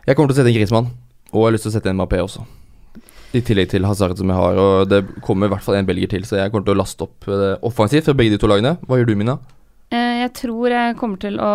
Jeg 0.06 0.16
kommer 0.16 0.28
til 0.32 0.36
å 0.36 0.40
sette 0.42 0.52
inn 0.52 0.58
Griezmann, 0.58 0.90
og 1.32 1.40
jeg 1.40 1.44
har 1.48 1.52
lyst 1.56 1.64
til 1.66 1.72
å 1.72 1.76
sette 1.78 1.90
inn 1.92 1.96
Mapé 2.00 2.20
også. 2.22 2.44
I 3.34 3.42
tillegg 3.42 3.72
til 3.72 3.86
Hazard, 3.88 4.14
som 4.20 4.30
jeg 4.30 4.38
har. 4.38 4.58
Og 4.62 4.88
det 4.90 5.00
kommer 5.26 5.48
i 5.48 5.52
hvert 5.54 5.64
fall 5.64 5.76
en 5.80 5.88
belgier 5.88 6.10
til, 6.12 6.22
så 6.28 6.38
jeg 6.38 6.52
kommer 6.52 6.68
til 6.68 6.76
å 6.76 6.80
laste 6.80 7.06
opp 7.06 7.26
eh, 7.26 7.56
offensivt 7.66 8.06
fra 8.06 8.14
begge 8.14 8.36
de 8.36 8.40
to 8.42 8.50
lagene. 8.50 8.76
Hva 8.86 9.00
gjør 9.00 9.08
du, 9.10 9.14
Mina? 9.18 9.38
Eh, 9.90 10.20
Jeg 10.22 10.32
tror 10.38 10.70
jeg 10.70 10.96
kommer 11.00 11.18
til 11.22 11.38
å 11.42 11.52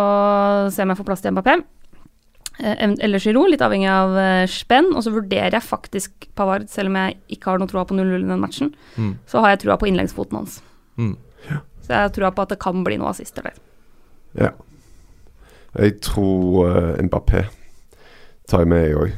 se 0.72 0.84
om 0.84 0.92
jeg 0.92 1.00
får 1.00 1.08
plass 1.08 1.24
til 1.24 1.32
Mbappé. 1.32 1.54
Eh, 2.60 2.82
Eller 3.00 3.22
Giroud, 3.24 3.48
litt 3.54 3.64
avhengig 3.64 3.88
av 3.88 4.18
spenn. 4.52 4.90
Og 4.92 5.06
så 5.06 5.12
vurderer 5.14 5.56
jeg 5.56 5.64
faktisk 5.64 6.28
Pavard, 6.36 6.68
selv 6.68 6.92
om 6.92 6.98
jeg 7.00 7.16
ikke 7.38 7.54
har 7.54 7.62
noe 7.62 7.70
troa 7.72 7.86
på 7.88 7.96
0-0 7.96 8.18
i 8.18 8.28
den 8.28 8.42
matchen. 8.44 8.74
Mm. 9.00 9.14
Så 9.30 9.40
har 9.40 9.54
jeg 9.54 9.62
troa 9.64 9.78
på 9.80 9.88
innleggsfoten 9.88 10.36
hans. 10.42 10.58
Mm. 11.00 11.14
Så 11.80 11.94
jeg 11.94 12.04
har 12.04 12.12
troa 12.14 12.30
på 12.36 12.44
at 12.44 12.52
det 12.52 12.60
kan 12.60 12.84
bli 12.84 12.98
noe 13.00 13.14
assister 13.14 13.48
der. 13.48 13.56
Ja. 14.36 14.50
Jeg 15.80 15.96
tror 16.04 16.68
uh, 16.68 17.00
Mbappé 17.06 17.46
tar 18.50 18.66
jeg 18.66 18.70
med, 18.70 18.84
jeg 18.90 19.00
òg. 19.00 19.16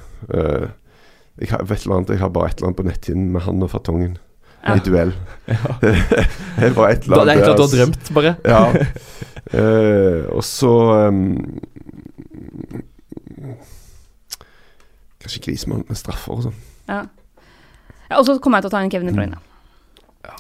Jeg, 1.40 1.49
har, 1.51 1.64
vet 1.64 1.85
eller 1.85 1.97
annet, 1.97 2.12
jeg 2.14 2.23
har 2.23 2.31
bare 2.35 2.51
et 2.51 2.59
eller 2.59 2.71
annet 2.71 2.81
på 2.81 2.87
netthinnen 2.87 3.33
med 3.33 3.45
han 3.47 3.62
og 3.64 3.71
Fartongen 3.73 4.18
Ja. 4.62 4.77
i 4.77 4.83
duell. 4.87 5.12
det 5.47 5.57
er 6.62 6.75
bare 6.77 6.92
et 6.92 7.07
eller 7.09 7.18
annet 7.18 7.27
det 7.27 7.33
er 7.33 7.33
et 7.33 7.33
helt 7.33 7.47
klart 7.49 7.59
du 7.59 7.62
har 7.64 7.73
drømt, 7.77 8.12
bare. 8.14 8.35
Ja. 8.47 8.62
Uh, 9.53 10.21
og 10.37 10.45
så 10.47 10.75
um, 11.09 11.23
Kanskje 15.23 15.42
Grismann 15.47 15.85
med 15.88 15.99
straffer 15.99 16.35
og 16.35 16.45
sånn. 16.47 16.61
Ja. 16.90 17.01
ja, 18.11 18.18
og 18.18 18.27
så 18.27 18.37
kommer 18.42 18.59
jeg 18.59 18.66
til 18.66 18.73
å 18.73 18.77
ta 18.77 18.83
en 18.83 18.92
Kevin 18.92 19.11
i 19.12 19.16
Bruyne. 19.16 19.40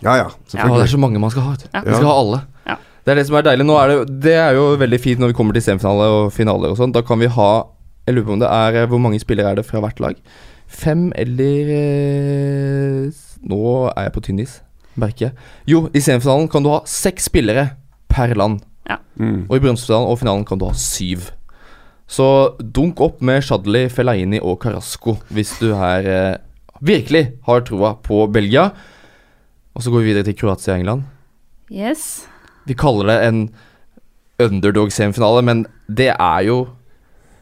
Ja 0.02 0.14
ja, 0.18 0.28
Ja, 0.54 0.66
det 0.70 0.84
er 0.84 0.90
så 0.90 0.98
mange 1.00 1.18
man 1.22 1.30
skal 1.34 1.46
ha. 1.46 1.56
vet. 1.56 1.68
Ja. 1.72 1.82
Vi 1.86 1.94
skal 1.94 2.08
ha 2.08 2.14
alle. 2.18 2.40
Ja. 2.68 2.76
Det 3.02 3.12
er 3.12 3.18
det 3.18 3.26
som 3.26 3.36
er 3.38 3.46
deilig. 3.46 3.66
Nå 3.66 3.76
er 3.78 3.90
det, 3.90 3.98
det 4.28 4.34
er 4.38 4.54
jo 4.58 4.68
veldig 4.78 4.98
fint 5.02 5.22
når 5.22 5.32
vi 5.32 5.36
kommer 5.38 5.56
til 5.56 5.64
semifinale 5.64 6.06
og 6.16 6.32
finaler 6.34 6.70
og 6.74 6.78
sånn. 6.78 6.94
Da 6.94 7.02
kan 7.06 7.18
vi 7.22 7.30
ha 7.30 7.50
Jeg 8.06 8.16
lurer 8.16 8.26
på 8.26 8.34
om 8.34 8.40
det 8.42 8.48
er 8.50 8.76
eh, 8.80 8.86
Hvor 8.90 8.98
mange 8.98 9.20
spillere 9.22 9.52
er 9.52 9.58
det 9.60 9.66
fra 9.66 9.78
hvert 9.82 10.00
lag? 10.02 10.16
Fem 10.72 11.10
eller 11.20 11.72
eh, 11.76 13.22
Nå 13.44 13.62
er 13.92 14.06
jeg 14.06 14.14
på 14.14 14.22
tynn 14.24 14.42
is, 14.42 14.60
merker 14.96 15.28
jeg. 15.28 15.48
Jo, 15.68 15.86
i 15.92 16.00
semifinalen 16.00 16.48
kan 16.50 16.64
du 16.64 16.70
ha 16.72 16.82
seks 16.88 17.28
spillere 17.28 17.72
per 18.12 18.34
land. 18.38 18.62
Mm. 19.20 19.46
Og 19.48 19.56
i 19.56 19.62
bronsefinalen 19.62 20.10
og 20.10 20.18
finalen 20.20 20.44
kan 20.48 20.60
du 20.60 20.66
ha 20.68 20.76
syv. 20.78 21.30
Så 22.10 22.26
dunk 22.60 23.00
opp 23.04 23.22
med 23.24 23.44
Shadli, 23.44 23.86
Fellaini 23.92 24.40
og 24.42 24.58
Carasco 24.62 25.16
hvis 25.32 25.54
du 25.60 25.70
her 25.78 26.08
eh, 26.08 26.40
virkelig 26.84 27.24
har 27.46 27.64
troa 27.68 27.94
på 28.04 28.26
Belgia. 28.32 28.70
Og 29.72 29.84
så 29.84 29.92
går 29.92 30.02
vi 30.02 30.10
videre 30.10 30.28
til 30.28 30.36
Kroatia 30.36 30.74
og 30.74 30.82
England. 30.82 31.04
Yes. 31.72 32.26
Vi 32.68 32.76
kaller 32.78 33.08
det 33.08 33.18
en 33.28 33.42
underdog-semifinale, 34.42 35.42
men 35.42 35.66
det 35.88 36.12
er 36.12 36.40
jo 36.48 36.66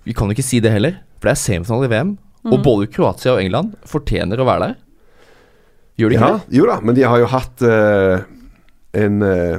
Vi 0.05 0.15
kan 0.17 0.31
jo 0.31 0.33
ikke 0.33 0.43
si 0.43 0.61
det 0.65 0.73
heller, 0.73 0.95
for 1.21 1.29
det 1.29 1.33
er 1.35 1.39
semifinale 1.39 1.87
i 1.87 1.91
VM. 1.93 2.13
Og 2.45 2.55
Mhm. 2.59 2.63
både 2.65 2.87
Kroatia 2.89 3.35
og 3.35 3.43
England 3.43 3.75
fortjener 3.85 4.41
å 4.41 4.47
være 4.49 4.61
der. 4.71 4.77
Gjør 6.01 6.09
de 6.09 6.17
ikke 6.17 6.29
Ja, 6.31 6.41
jo 6.57 6.67
da, 6.67 6.81
men 6.81 6.95
de 6.97 7.03
har 7.05 7.19
jo 7.21 7.27
hatt 7.29 7.63
uh, 7.63 8.23
en 8.97 9.23
uh, 9.23 9.59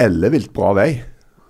ellevilt 0.00 0.52
bra 0.56 0.72
vei? 0.74 1.02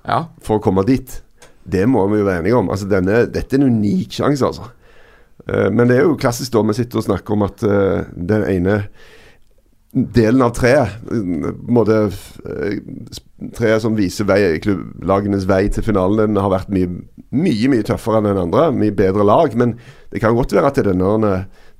Ja. 0.08 0.24
for 0.42 0.58
å 0.58 0.62
komme 0.64 0.82
dit. 0.88 1.20
Det 1.68 1.84
må 1.86 2.02
vi 2.10 2.18
jo 2.18 2.24
være 2.26 2.40
enige 2.42 2.56
om. 2.56 2.70
Altså, 2.72 2.88
denne, 2.88 3.26
dette 3.30 3.54
er 3.54 3.60
en 3.60 3.68
unik 3.76 4.10
sjanse, 4.16 4.42
altså. 4.48 4.70
Uh, 5.46 5.68
men 5.70 5.86
det 5.86 5.98
er 5.98 6.02
jo 6.08 6.16
klassisk 6.16 6.52
da 6.56 6.62
vi 6.62 6.72
sitter 6.80 6.98
og 6.98 7.04
snakker 7.04 7.36
om 7.36 7.42
at 7.46 7.60
den 8.16 8.42
ene 8.48 8.78
delen 9.92 10.42
av 10.46 10.52
treet 10.54 11.00
måte 11.66 11.96
eh, 12.46 12.76
Treet 13.56 13.80
som 13.82 13.94
viser 13.96 14.26
vei, 14.28 14.60
lagenes 15.08 15.46
vei 15.48 15.64
til 15.72 15.82
finalen, 15.82 16.34
den 16.34 16.36
har 16.44 16.50
vært 16.52 16.68
mye, 16.68 16.90
mye 17.32 17.70
mye 17.72 17.86
tøffere 17.88 18.18
enn 18.20 18.26
den 18.28 18.36
andre. 18.42 18.66
Mye 18.76 18.92
bedre 18.92 19.24
lag. 19.24 19.54
Men 19.56 19.72
det 20.12 20.20
kan 20.20 20.36
godt 20.36 20.52
være 20.52 20.68
at 20.68 20.76
det 20.76 20.84
er 20.84 20.90
denne 20.92 21.30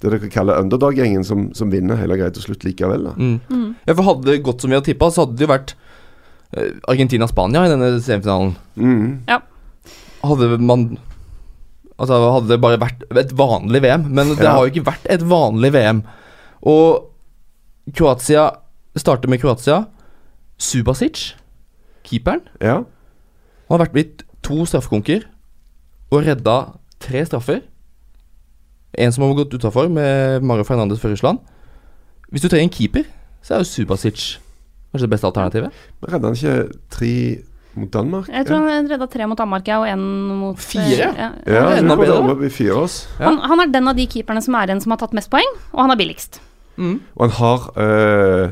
det 0.01 0.09
dere 0.15 0.31
kaller 0.33 0.57
underdog-gjengen 0.63 1.27
som, 1.29 1.51
som 1.53 1.69
vinner 1.69 2.01
hele 2.01 2.17
greia 2.17 2.33
til 2.33 2.47
slutt 2.47 2.65
likevel. 2.65 3.05
da 3.05 3.13
Mm. 3.21 3.35
Mm. 3.53 3.67
ja, 3.85 3.93
for 3.99 4.07
hadde 4.09 4.31
det 4.31 4.39
gått 4.47 4.65
som 4.65 4.73
vi 4.73 4.79
hadde 4.79 4.89
tippa, 4.89 5.11
så 5.13 5.27
hadde 5.27 5.37
det 5.37 5.45
jo 5.45 5.51
vært 5.53 5.75
eh, 6.57 6.71
Argentina-Spania 6.89 7.67
i 7.67 7.73
denne 7.75 7.93
semifinalen. 8.01 8.55
Mm. 8.81 9.21
Hadde 10.25 10.51
man 10.65 10.89
Altså 12.01 12.17
hadde 12.33 12.49
det 12.55 12.61
bare 12.65 12.81
vært 12.81 13.03
et 13.21 13.37
vanlig 13.37 13.83
VM, 13.85 14.09
men 14.09 14.31
det 14.33 14.41
Ja. 14.47 14.55
har 14.57 14.65
jo 14.65 14.73
ikke 14.73 14.87
vært 14.89 15.05
et 15.13 15.21
vanlig 15.29 15.75
VM. 15.77 16.01
Og 16.65 17.10
Kroatia 17.95 18.51
starter 18.97 19.29
med 19.29 19.41
Kroatia. 19.41 19.85
Subasic, 20.61 21.35
keeperen, 22.05 22.43
Ja. 22.61 22.75
han 22.75 23.79
har 23.79 23.87
vært 23.87 23.93
blitt 23.93 24.23
to 24.43 24.67
straffekonker 24.67 25.25
og 26.13 26.25
redda 26.27 26.75
tre 27.01 27.25
straffer. 27.25 27.63
En 28.99 29.13
som 29.13 29.25
har 29.25 29.35
gått 29.35 29.55
utafor, 29.55 29.89
med 29.89 30.43
Mario 30.43 30.65
Fernandes 30.65 31.01
for 31.01 31.09
Russland. 31.09 31.39
Hvis 32.31 32.43
du 32.43 32.49
trenger 32.49 32.69
en 32.69 32.75
keeper, 32.75 33.05
så 33.43 33.55
er 33.55 33.59
jo 33.63 33.65
Subasic 33.65 34.39
kanskje 34.93 35.07
det 35.07 35.11
beste 35.11 35.27
alternativet. 35.27 35.71
Men 36.03 36.13
redda 36.13 36.27
han 36.27 36.37
ikke 36.37 36.81
tre 36.91 37.43
mot 37.79 37.91
Danmark? 37.91 38.29
Jeg 38.29 38.47
tror 38.47 38.69
han 38.69 38.91
redda 38.91 39.07
tre 39.07 39.27
mot 39.31 39.39
Danmark 39.39 39.67
ja, 39.71 39.79
og 39.79 39.87
én 39.87 39.99
mot 40.43 40.57
eh, 40.57 40.61
Fire? 40.61 40.99
Ja. 40.99 41.13
Ja. 41.17 41.31
Ja. 41.47 43.27
Han, 43.27 43.39
han 43.39 43.61
er 43.61 43.73
den 43.73 43.89
av 43.89 43.97
de 43.97 44.07
keeperne 44.07 44.43
som 44.43 44.55
er 44.55 44.71
en 44.71 44.81
som 44.81 44.91
har 44.91 44.99
tatt 44.99 45.15
mest 45.17 45.31
poeng, 45.31 45.47
og 45.73 45.81
han 45.85 45.91
er 45.95 45.97
billigst. 45.97 46.41
Mm. 46.81 46.97
Og 47.17 47.27
han 47.27 47.37
har 47.37 47.67
eh, 47.85 48.47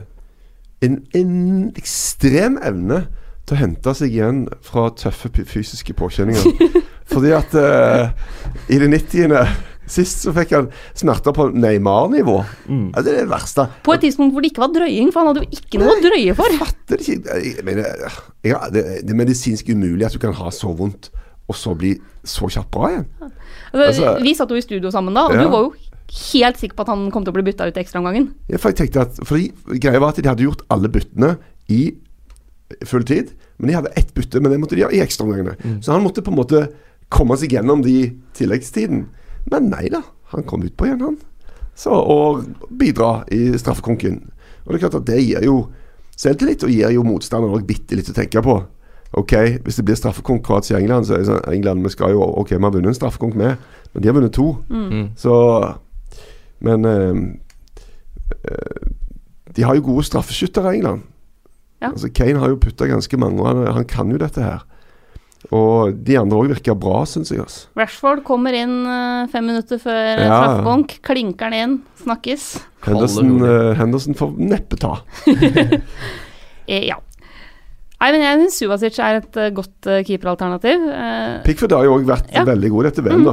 en, 0.86 0.98
en 1.16 1.32
ekstrem 1.80 2.58
evne 2.62 3.06
til 3.48 3.56
å 3.56 3.60
hente 3.62 3.94
seg 3.96 4.12
igjen 4.12 4.44
fra 4.62 4.90
tøffe 5.00 5.30
fysiske 5.48 5.96
påkjenninger. 5.96 6.76
Fordi 7.12 7.32
at 7.32 7.54
eh, 7.56 8.10
i 8.68 8.78
det 8.82 8.90
90. 8.92 9.34
Sist 9.88 10.20
så 10.26 10.34
fikk 10.36 10.50
han 10.52 10.66
smerter 10.92 11.32
på 11.32 11.46
Neymar-nivå. 11.56 12.34
Mm. 12.68 12.90
Ja, 12.92 13.00
det 13.00 13.14
er 13.14 13.22
det 13.22 13.30
verste. 13.30 13.64
På 13.86 13.94
et 13.96 14.02
tidspunkt 14.04 14.34
hvor 14.36 14.44
det 14.44 14.50
ikke 14.52 14.60
var 14.66 14.74
drøying, 14.74 15.08
for 15.14 15.22
han 15.24 15.30
hadde 15.30 15.46
jo 15.46 15.56
ikke 15.62 15.80
noe 15.80 15.94
å 15.94 16.02
drøye 16.04 16.34
for. 16.36 16.52
Jeg 16.52 16.60
fatter 16.60 17.00
ikke. 17.00 17.38
Jeg 17.46 17.64
mener, 17.64 18.18
ja, 18.44 18.60
det, 18.68 18.82
det 19.08 19.14
er 19.14 19.20
medisinsk 19.22 19.70
umulig 19.72 20.04
at 20.10 20.12
du 20.12 20.20
kan 20.20 20.36
ha 20.36 20.52
så 20.52 20.74
vondt 20.76 21.08
og 21.48 21.56
så 21.56 21.72
bli 21.80 21.94
så 22.28 22.50
kjapt 22.52 22.68
bra 22.76 22.90
igjen. 22.92 23.06
Altså, 23.72 23.86
Altså- 23.86 24.12
vi 24.28 24.34
satt 24.36 24.52
jo 24.52 24.60
i 24.60 24.66
studio 24.66 24.92
sammen 24.92 25.16
da, 25.16 25.24
og 25.24 25.38
Ja. 25.38 25.46
du 25.46 25.48
var 25.56 25.64
jo 25.64 25.72
helt 26.08 26.60
sikker 26.60 26.76
på 26.76 26.86
at 26.86 26.92
han 26.92 27.08
kom 27.12 27.24
til 27.24 27.34
å 27.34 27.36
bli 27.36 27.46
bytta 27.50 27.68
ut 27.68 27.76
i 27.76 27.82
ekstraomgangen. 27.82 28.30
Ja, 28.48 28.60
for 28.60 28.72
jeg 28.72 28.80
tenkte 28.82 29.04
at 29.04 29.18
fordi 29.28 29.50
Greia 29.80 30.00
var 30.00 30.14
at 30.14 30.20
de 30.20 30.28
hadde 30.28 30.46
gjort 30.46 30.64
alle 30.72 30.90
byttene 30.92 31.34
i 31.72 31.82
full 32.88 33.04
tid, 33.08 33.32
men 33.58 33.70
de 33.70 33.76
hadde 33.76 33.94
ett 33.98 34.12
bytte, 34.16 34.40
men 34.40 34.52
det 34.52 34.60
måtte 34.62 34.76
de 34.76 34.84
gjøre 34.84 34.96
i 34.96 35.02
ekstraomgangene. 35.04 35.56
Så 35.84 35.92
han 35.92 36.04
måtte 36.04 36.24
på 36.24 36.32
en 36.32 36.38
måte 36.38 36.66
komme 37.12 37.36
seg 37.40 37.56
gjennom 37.56 37.82
de 37.84 38.12
tilleggstiden. 38.36 39.06
Men 39.52 39.70
nei 39.72 39.88
da, 39.92 40.02
han 40.32 40.44
kom 40.48 40.64
utpå 40.66 40.88
igjen, 40.88 41.04
han. 41.04 41.18
Så, 41.78 41.94
og 41.94 42.44
bidra 42.74 43.22
i 43.32 43.52
straffekonken. 43.58 44.18
Og 44.64 44.72
det 44.72 44.78
er 44.78 44.84
klart 44.84 44.98
at 44.98 45.06
det 45.08 45.20
gir 45.22 45.44
jo 45.46 45.60
selvtillit, 46.18 46.64
og 46.66 46.72
gir 46.74 46.92
jo 46.92 47.06
motstanderen 47.06 47.56
òg 47.56 47.68
bitte 47.68 47.96
litt 47.96 48.10
å 48.10 48.16
tenke 48.16 48.42
på. 48.44 48.58
Ok, 49.16 49.32
Hvis 49.64 49.78
det 49.78 49.84
blir 49.88 49.96
straffekonk 49.96 50.42
Kroatia-England, 50.44 51.06
så 51.08 51.14
er 51.16 51.22
det 51.22 51.28
sånn 51.30 51.52
England, 51.54 51.86
vi 51.86 51.92
skal 51.94 52.12
jo 52.12 52.26
Ok, 52.42 52.50
vi 52.52 52.60
har 52.60 52.72
vunnet 52.74 52.90
en 52.90 52.98
straffekonk 52.98 53.38
med, 53.40 53.56
men 53.94 54.02
de 54.04 54.10
har 54.10 54.16
vunnet 54.18 54.34
to. 54.36 54.50
Mm. 54.68 55.14
Så 55.16 55.32
Men 56.64 56.84
eh, 56.88 57.20
eh, 58.44 58.88
De 59.54 59.64
har 59.66 59.78
jo 59.78 59.86
gode 59.90 60.06
straffeskyttere, 60.08 60.74
England. 60.78 61.06
Ja. 61.82 61.92
Altså 61.92 62.10
Kane 62.10 62.40
har 62.42 62.50
jo 62.50 62.58
putta 62.60 62.88
ganske 62.90 63.20
mange, 63.20 63.40
og 63.40 63.46
han, 63.50 63.66
han 63.78 63.86
kan 63.88 64.10
jo 64.10 64.18
dette 64.18 64.42
her. 64.42 64.64
Og 65.54 65.94
de 66.04 66.16
andre 66.18 66.36
òg 66.36 66.48
virker 66.50 66.74
bra, 66.74 67.04
syns 67.06 67.30
jeg. 67.30 67.40
Altså. 67.44 67.68
Rashford 67.78 68.24
kommer 68.26 68.56
inn 68.58 68.80
eh, 68.90 69.28
fem 69.32 69.46
minutter 69.46 69.78
før 69.80 70.18
Ja, 70.18 70.26
straffekonk, 70.32 70.96
klinker 71.06 71.54
den 71.54 71.62
inn, 71.62 71.76
snakkes. 72.02 72.48
Henderson, 72.86 73.36
eh, 73.46 73.74
Henderson 73.78 74.18
får 74.18 74.34
neppe 74.38 74.80
ta. 74.80 74.96
Eh, 76.68 76.82
ja. 76.84 76.98
Nei, 77.98 78.10
men 78.12 78.20
jeg 78.20 78.40
syns 78.42 78.56
Subasic 78.60 78.98
er 79.00 79.22
et 79.22 79.36
godt 79.56 79.86
uh, 79.88 80.02
keeperalternativ. 80.04 80.82
Eh, 80.92 81.38
Pickford 81.46 81.72
har 81.72 81.86
jo 81.86 81.94
òg 81.96 82.04
vært 82.10 82.28
Ja. 82.34 82.42
veldig 82.44 82.70
god 82.74 82.88
etter 82.90 83.06
dette 83.06 83.14
VM, 83.16 83.24
da. 83.24 83.32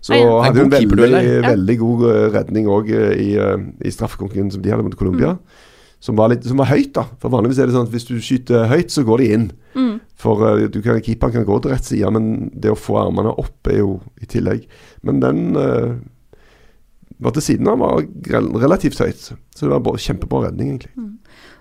Så 0.00 0.14
Ja, 0.14 0.24
ja. 0.24 0.42
hadde 0.46 0.64
hun 0.64 0.70
veldig. 0.70 1.08
Ja. 1.10 1.40
veldig 1.50 1.78
god 1.78 2.04
eh, 2.10 2.26
redning 2.34 2.68
òg 2.70 2.92
i, 2.92 3.30
eh, 3.36 3.56
i 3.84 3.94
straffekonkurransen 3.94 4.58
som 4.58 4.62
de 4.62 4.70
hadde 4.70 4.86
mot 4.86 4.98
Colombia. 4.98 5.34
Mm. 5.36 5.64
Som, 6.00 6.14
var 6.16 6.34
som 6.46 6.60
var 6.62 6.70
høyt, 6.70 6.92
da. 6.94 7.08
For 7.18 7.32
vanligvis 7.32 7.58
er 7.58 7.66
det 7.66 7.74
sånn 7.74 7.88
at 7.88 7.94
hvis 7.94 8.06
du 8.06 8.14
skyter 8.22 8.68
høyt, 8.70 8.92
så 8.94 9.02
går 9.06 9.18
de 9.24 9.32
inn. 9.34 9.48
mm. 9.74 9.96
For 10.18 10.66
du 10.66 10.80
kan, 10.82 10.98
keeperen 10.98 11.32
kan 11.32 11.44
gå 11.46 11.56
til 11.62 11.70
rett 11.70 11.86
side, 11.86 12.10
men 12.10 12.50
det 12.50 12.72
å 12.72 12.78
få 12.78 12.96
armene 12.98 13.30
opp 13.38 13.68
er 13.70 13.84
jo 13.84 14.00
i 14.18 14.26
tillegg. 14.26 14.64
Men 15.06 15.20
den 15.22 15.54
uh, 15.54 15.94
var 17.22 17.34
til 17.36 17.44
siden 17.44 17.70
av 17.70 17.78
var 17.78 18.02
relativt 18.58 18.98
høyt. 18.98 19.28
Så 19.30 19.66
det 19.66 19.70
var 19.70 19.84
bare 19.86 20.02
kjempebra 20.02 20.48
redning, 20.48 20.72
egentlig. 20.74 20.90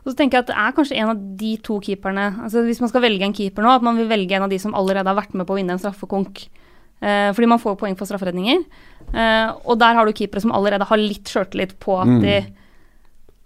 Og 0.08 0.14
så 0.14 0.18
tenker 0.22 0.38
jeg 0.40 0.46
at 0.46 0.52
det 0.52 0.58
er 0.64 0.76
kanskje 0.78 0.98
en 1.02 1.12
av 1.12 1.24
de 1.42 1.50
to 1.68 1.78
keeperne 1.84 2.28
altså 2.46 2.62
Hvis 2.64 2.80
man 2.80 2.88
skal 2.88 3.04
velge 3.04 3.26
en 3.28 3.36
keeper 3.36 3.66
nå, 3.66 3.74
at 3.76 3.84
man 3.84 3.98
vil 4.00 4.08
velge 4.08 4.38
en 4.38 4.46
av 4.46 4.54
de 4.54 4.60
som 4.62 4.76
allerede 4.78 5.10
har 5.10 5.18
vært 5.18 5.36
med 5.36 5.46
på 5.46 5.56
å 5.56 5.60
vinne 5.60 5.76
en 5.76 5.82
straffekonk. 5.82 6.46
Eh, 7.02 7.30
fordi 7.34 7.48
man 7.48 7.60
får 7.62 7.76
poeng 7.78 7.96
for 7.98 8.10
strafferedninger. 8.10 8.64
Eh, 9.14 9.52
og 9.70 9.78
der 9.80 9.94
har 9.94 10.06
du 10.06 10.14
keepere 10.18 10.42
som 10.42 10.52
allerede 10.52 10.88
har 10.90 10.98
litt 10.98 11.30
sjøltillit 11.30 11.76
på 11.80 12.00
at 12.02 12.08
Mm. 12.08 12.22
de 12.22 12.38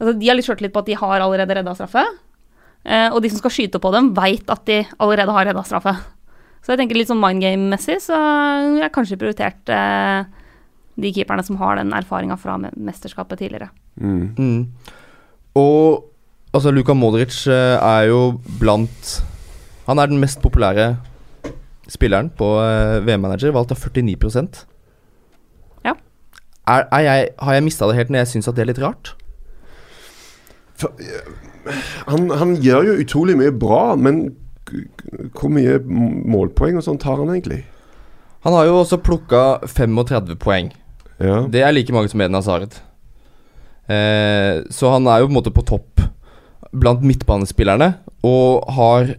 Altså 0.01 0.17
de 0.17 0.27
har 0.27 0.35
litt 0.35 0.45
sjøltillit 0.47 0.73
på 0.73 0.79
at 0.79 0.85
de 0.87 0.93
har 0.97 1.19
allerede 1.21 1.53
redda 1.53 1.75
straffe. 1.75 2.01
Eh, 2.85 3.09
og 3.13 3.21
de 3.21 3.29
som 3.29 3.37
skal 3.37 3.51
skyte 3.51 3.77
på 3.79 3.91
dem, 3.93 4.15
veit 4.15 4.49
at 4.49 4.65
de 4.65 4.79
allerede 4.99 5.29
har 5.29 5.45
redda 5.45 5.61
straffe. 5.63 5.93
Så 6.63 6.73
jeg 6.73 6.79
tenker 6.79 6.97
litt 6.97 7.07
sånn 7.07 7.21
mind 7.21 7.41
game-messig, 7.43 7.99
så 8.01 8.17
jeg 8.17 8.81
har 8.81 8.89
kanskje 8.89 9.19
prioritert 9.21 9.69
eh, 9.69 10.23
de 10.97 11.11
keeperne 11.13 11.45
som 11.45 11.55
har 11.57 11.75
den 11.75 11.93
erfaringa 11.93 12.35
fra 12.39 12.57
mesterskapet 12.57 13.37
tidligere. 13.43 13.69
Mm. 14.01 14.33
Mm. 14.37 14.67
Og 15.55 16.03
altså, 16.51 16.73
Luka 16.73 16.93
Modric 16.97 17.45
er 17.47 18.07
jo 18.07 18.39
blant 18.59 19.21
Han 19.85 19.99
er 19.99 20.07
den 20.07 20.19
mest 20.21 20.41
populære 20.41 20.95
spilleren 21.91 22.31
på 22.37 22.47
eh, 22.63 22.99
VM-manager, 23.05 23.53
valgt 23.55 23.73
av 23.75 23.81
49% 23.83 24.63
Ja. 25.87 25.95
Er, 26.69 26.85
er 26.87 27.05
jeg, 27.07 27.31
har 27.41 27.57
jeg 27.57 27.65
mista 27.65 27.89
det 27.89 27.97
helt 27.99 28.13
når 28.13 28.23
jeg 28.23 28.31
syns 28.35 28.51
at 28.51 28.57
det 28.57 28.65
er 28.65 28.71
litt 28.71 28.83
rart? 28.83 29.15
For, 30.79 30.93
eh, 31.03 31.33
han, 32.09 32.29
han 32.41 32.55
gjør 32.63 32.91
jo 32.91 32.99
utrolig 33.03 33.37
mye 33.39 33.53
bra, 33.53 33.95
men 33.99 34.29
hvor 35.35 35.51
mye 35.51 35.79
målpoeng 35.83 36.77
og 36.79 36.85
sånt 36.85 37.03
har 37.07 37.19
han 37.19 37.33
egentlig? 37.33 37.63
Han 38.45 38.55
har 38.55 38.69
jo 38.69 38.79
også 38.79 39.01
plukka 39.03 39.41
35 39.67 40.37
poeng. 40.41 40.71
Ja. 41.21 41.43
Det 41.51 41.61
er 41.61 41.73
like 41.75 41.93
mange 41.93 42.09
som 42.09 42.21
Eden 42.23 42.37
Hazard. 42.37 42.79
Eh, 43.91 44.63
så 44.73 44.93
han 44.95 45.09
er 45.09 45.21
jo 45.21 45.27
på 45.27 45.33
en 45.33 45.37
måte 45.37 45.53
på 45.53 45.65
topp 45.67 46.01
blant 46.71 47.03
midtbanespillerne, 47.03 47.91
og 48.23 48.63
har 48.77 49.15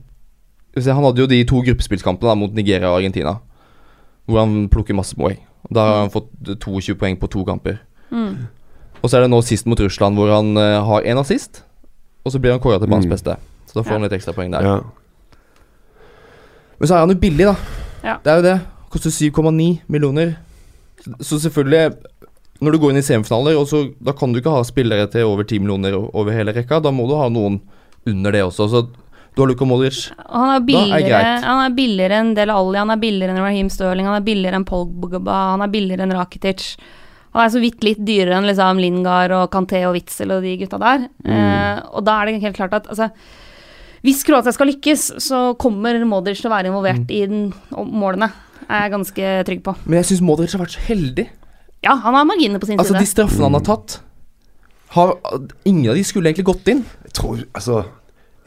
Han 0.74 1.04
hadde 1.04 1.18
jo 1.20 1.26
de 1.26 1.44
to 1.44 1.60
gruppespillkampene 1.62 2.30
da, 2.30 2.34
mot 2.34 2.52
Nigeria 2.54 2.88
og 2.88 2.98
Argentina, 3.02 3.34
hvor 4.26 4.38
han 4.40 4.68
plukker 4.72 4.94
masse 4.96 5.14
poeng. 5.14 5.36
Da 5.70 5.80
har 5.84 5.98
han 6.06 6.10
fått 6.10 6.30
22 6.58 6.94
poeng 6.96 7.16
på 7.20 7.28
to 7.30 7.44
kamper. 7.44 7.78
Mm. 8.10 8.46
Og 9.02 9.10
så 9.10 9.16
er 9.18 9.20
det 9.26 9.30
nå 9.30 9.42
sist 9.44 9.66
mot 9.66 9.78
Russland, 9.80 10.16
hvor 10.16 10.30
han 10.32 10.56
uh, 10.56 10.80
har 10.86 11.02
én 11.02 11.18
assist, 11.20 11.62
og 12.24 12.32
så 12.32 12.38
blir 12.40 12.52
han 12.52 12.60
kåra 12.60 12.78
til 12.80 12.88
banens 12.88 13.04
Mm. 13.06 13.10
beste. 13.12 13.36
Så 13.66 13.74
da 13.74 13.82
får 13.82 13.92
Ja. 13.92 13.98
han 13.98 14.02
litt 14.02 14.12
ekstra 14.12 14.32
poeng 14.32 14.50
der. 14.52 14.62
ja. 14.62 14.80
Men 16.78 16.88
så 16.88 16.94
er 16.96 17.04
han 17.04 17.10
jo 17.10 17.18
billig, 17.20 17.46
da. 17.46 17.54
Ja. 18.02 18.16
Det 18.24 18.30
er 18.32 18.36
jo 18.40 18.42
det. 18.42 18.60
Koster 18.90 19.10
7,9 19.10 19.80
millioner. 19.88 20.36
Så- 21.00 21.38
Så 21.38 21.38
selvfølgelig 21.50 21.96
Når 22.62 22.70
du 22.72 22.78
går 22.78 22.90
inn 22.90 22.96
i 22.96 23.02
semifinaler, 23.02 23.56
og 23.58 23.66
så, 23.66 23.92
da 24.00 24.12
kan 24.12 24.32
du 24.32 24.38
ikke 24.40 24.50
ha 24.54 24.62
spillere 24.62 25.10
til 25.10 25.24
over 25.26 25.42
10 25.42 25.58
millioner 25.58 25.94
over 26.14 26.30
hele 26.30 26.52
rekka. 26.52 26.80
Da 26.80 26.90
må 26.92 27.08
du 27.08 27.16
ha 27.16 27.28
noen 27.28 27.60
under 28.06 28.30
det 28.30 28.40
også. 28.44 28.68
Så 28.70 28.88
du 29.34 29.40
har 29.40 29.48
Luka 29.48 29.64
Modric. 29.64 30.10
Han 30.28 30.50
er, 30.50 30.58
er 30.58 30.64
billigere, 30.66 31.36
han 31.40 31.60
er 31.64 31.76
billigere 31.76 32.18
enn 32.20 32.34
Del 32.36 32.52
Alli, 32.52 32.76
han 32.76 32.92
er 32.92 33.00
billigere 33.00 33.32
enn 33.32 33.40
Raheem 33.40 33.70
Sterling, 33.72 34.08
han 34.10 34.18
er 34.18 34.26
billigere 34.26 34.58
enn 34.60 34.66
Polgba, 34.68 35.36
han 35.54 35.64
er 35.64 35.72
billigere 35.72 36.04
enn 36.04 36.12
Rakitic. 36.16 36.74
Han 37.32 37.46
er 37.46 37.52
så 37.54 37.62
vidt 37.62 37.84
litt 37.86 38.02
dyrere 38.04 38.36
enn 38.36 38.48
liksom 38.50 38.80
Lingard 38.82 39.32
og 39.32 39.46
Kanté 39.54 39.80
og 39.88 39.94
Witzel 39.96 40.34
og 40.34 40.44
de 40.44 40.52
gutta 40.60 40.76
der. 40.82 41.06
Eh, 41.24 41.78
og 41.96 42.04
da 42.04 42.18
er 42.20 42.28
det 42.28 42.42
helt 42.44 42.58
klart 42.58 42.76
at 42.76 42.90
altså, 42.92 43.08
hvis 44.04 44.20
Kroatia 44.26 44.52
skal 44.52 44.68
lykkes, 44.68 45.06
så 45.22 45.40
kommer 45.60 45.96
Modric 46.04 46.42
til 46.42 46.50
å 46.50 46.52
være 46.52 46.68
involvert 46.68 47.08
i 47.14 47.22
den, 47.30 47.46
målene. 47.72 48.28
Er 48.68 48.84
jeg 48.84 48.92
ganske 48.98 49.32
trygg 49.48 49.62
på. 49.64 49.74
Men 49.86 50.02
jeg 50.02 50.10
syns 50.10 50.24
Modric 50.26 50.52
har 50.52 50.60
vært 50.64 50.76
så 50.76 50.84
heldig. 50.90 51.26
Ja, 51.82 51.96
han 52.04 52.14
har 52.14 52.28
marginene 52.28 52.60
på 52.62 52.68
sin 52.68 52.78
Altså, 52.78 52.98
de 52.98 53.08
straffene 53.08 53.48
han 53.48 53.56
har 53.58 53.64
tatt 53.66 53.96
har, 54.94 55.16
Ingen 55.66 55.88
av 55.90 55.96
de 55.98 56.04
skulle 56.06 56.30
egentlig 56.30 56.46
gått 56.46 56.68
inn. 56.70 56.84
Jeg 57.08 57.14
tror, 57.16 57.40
altså, 57.56 57.80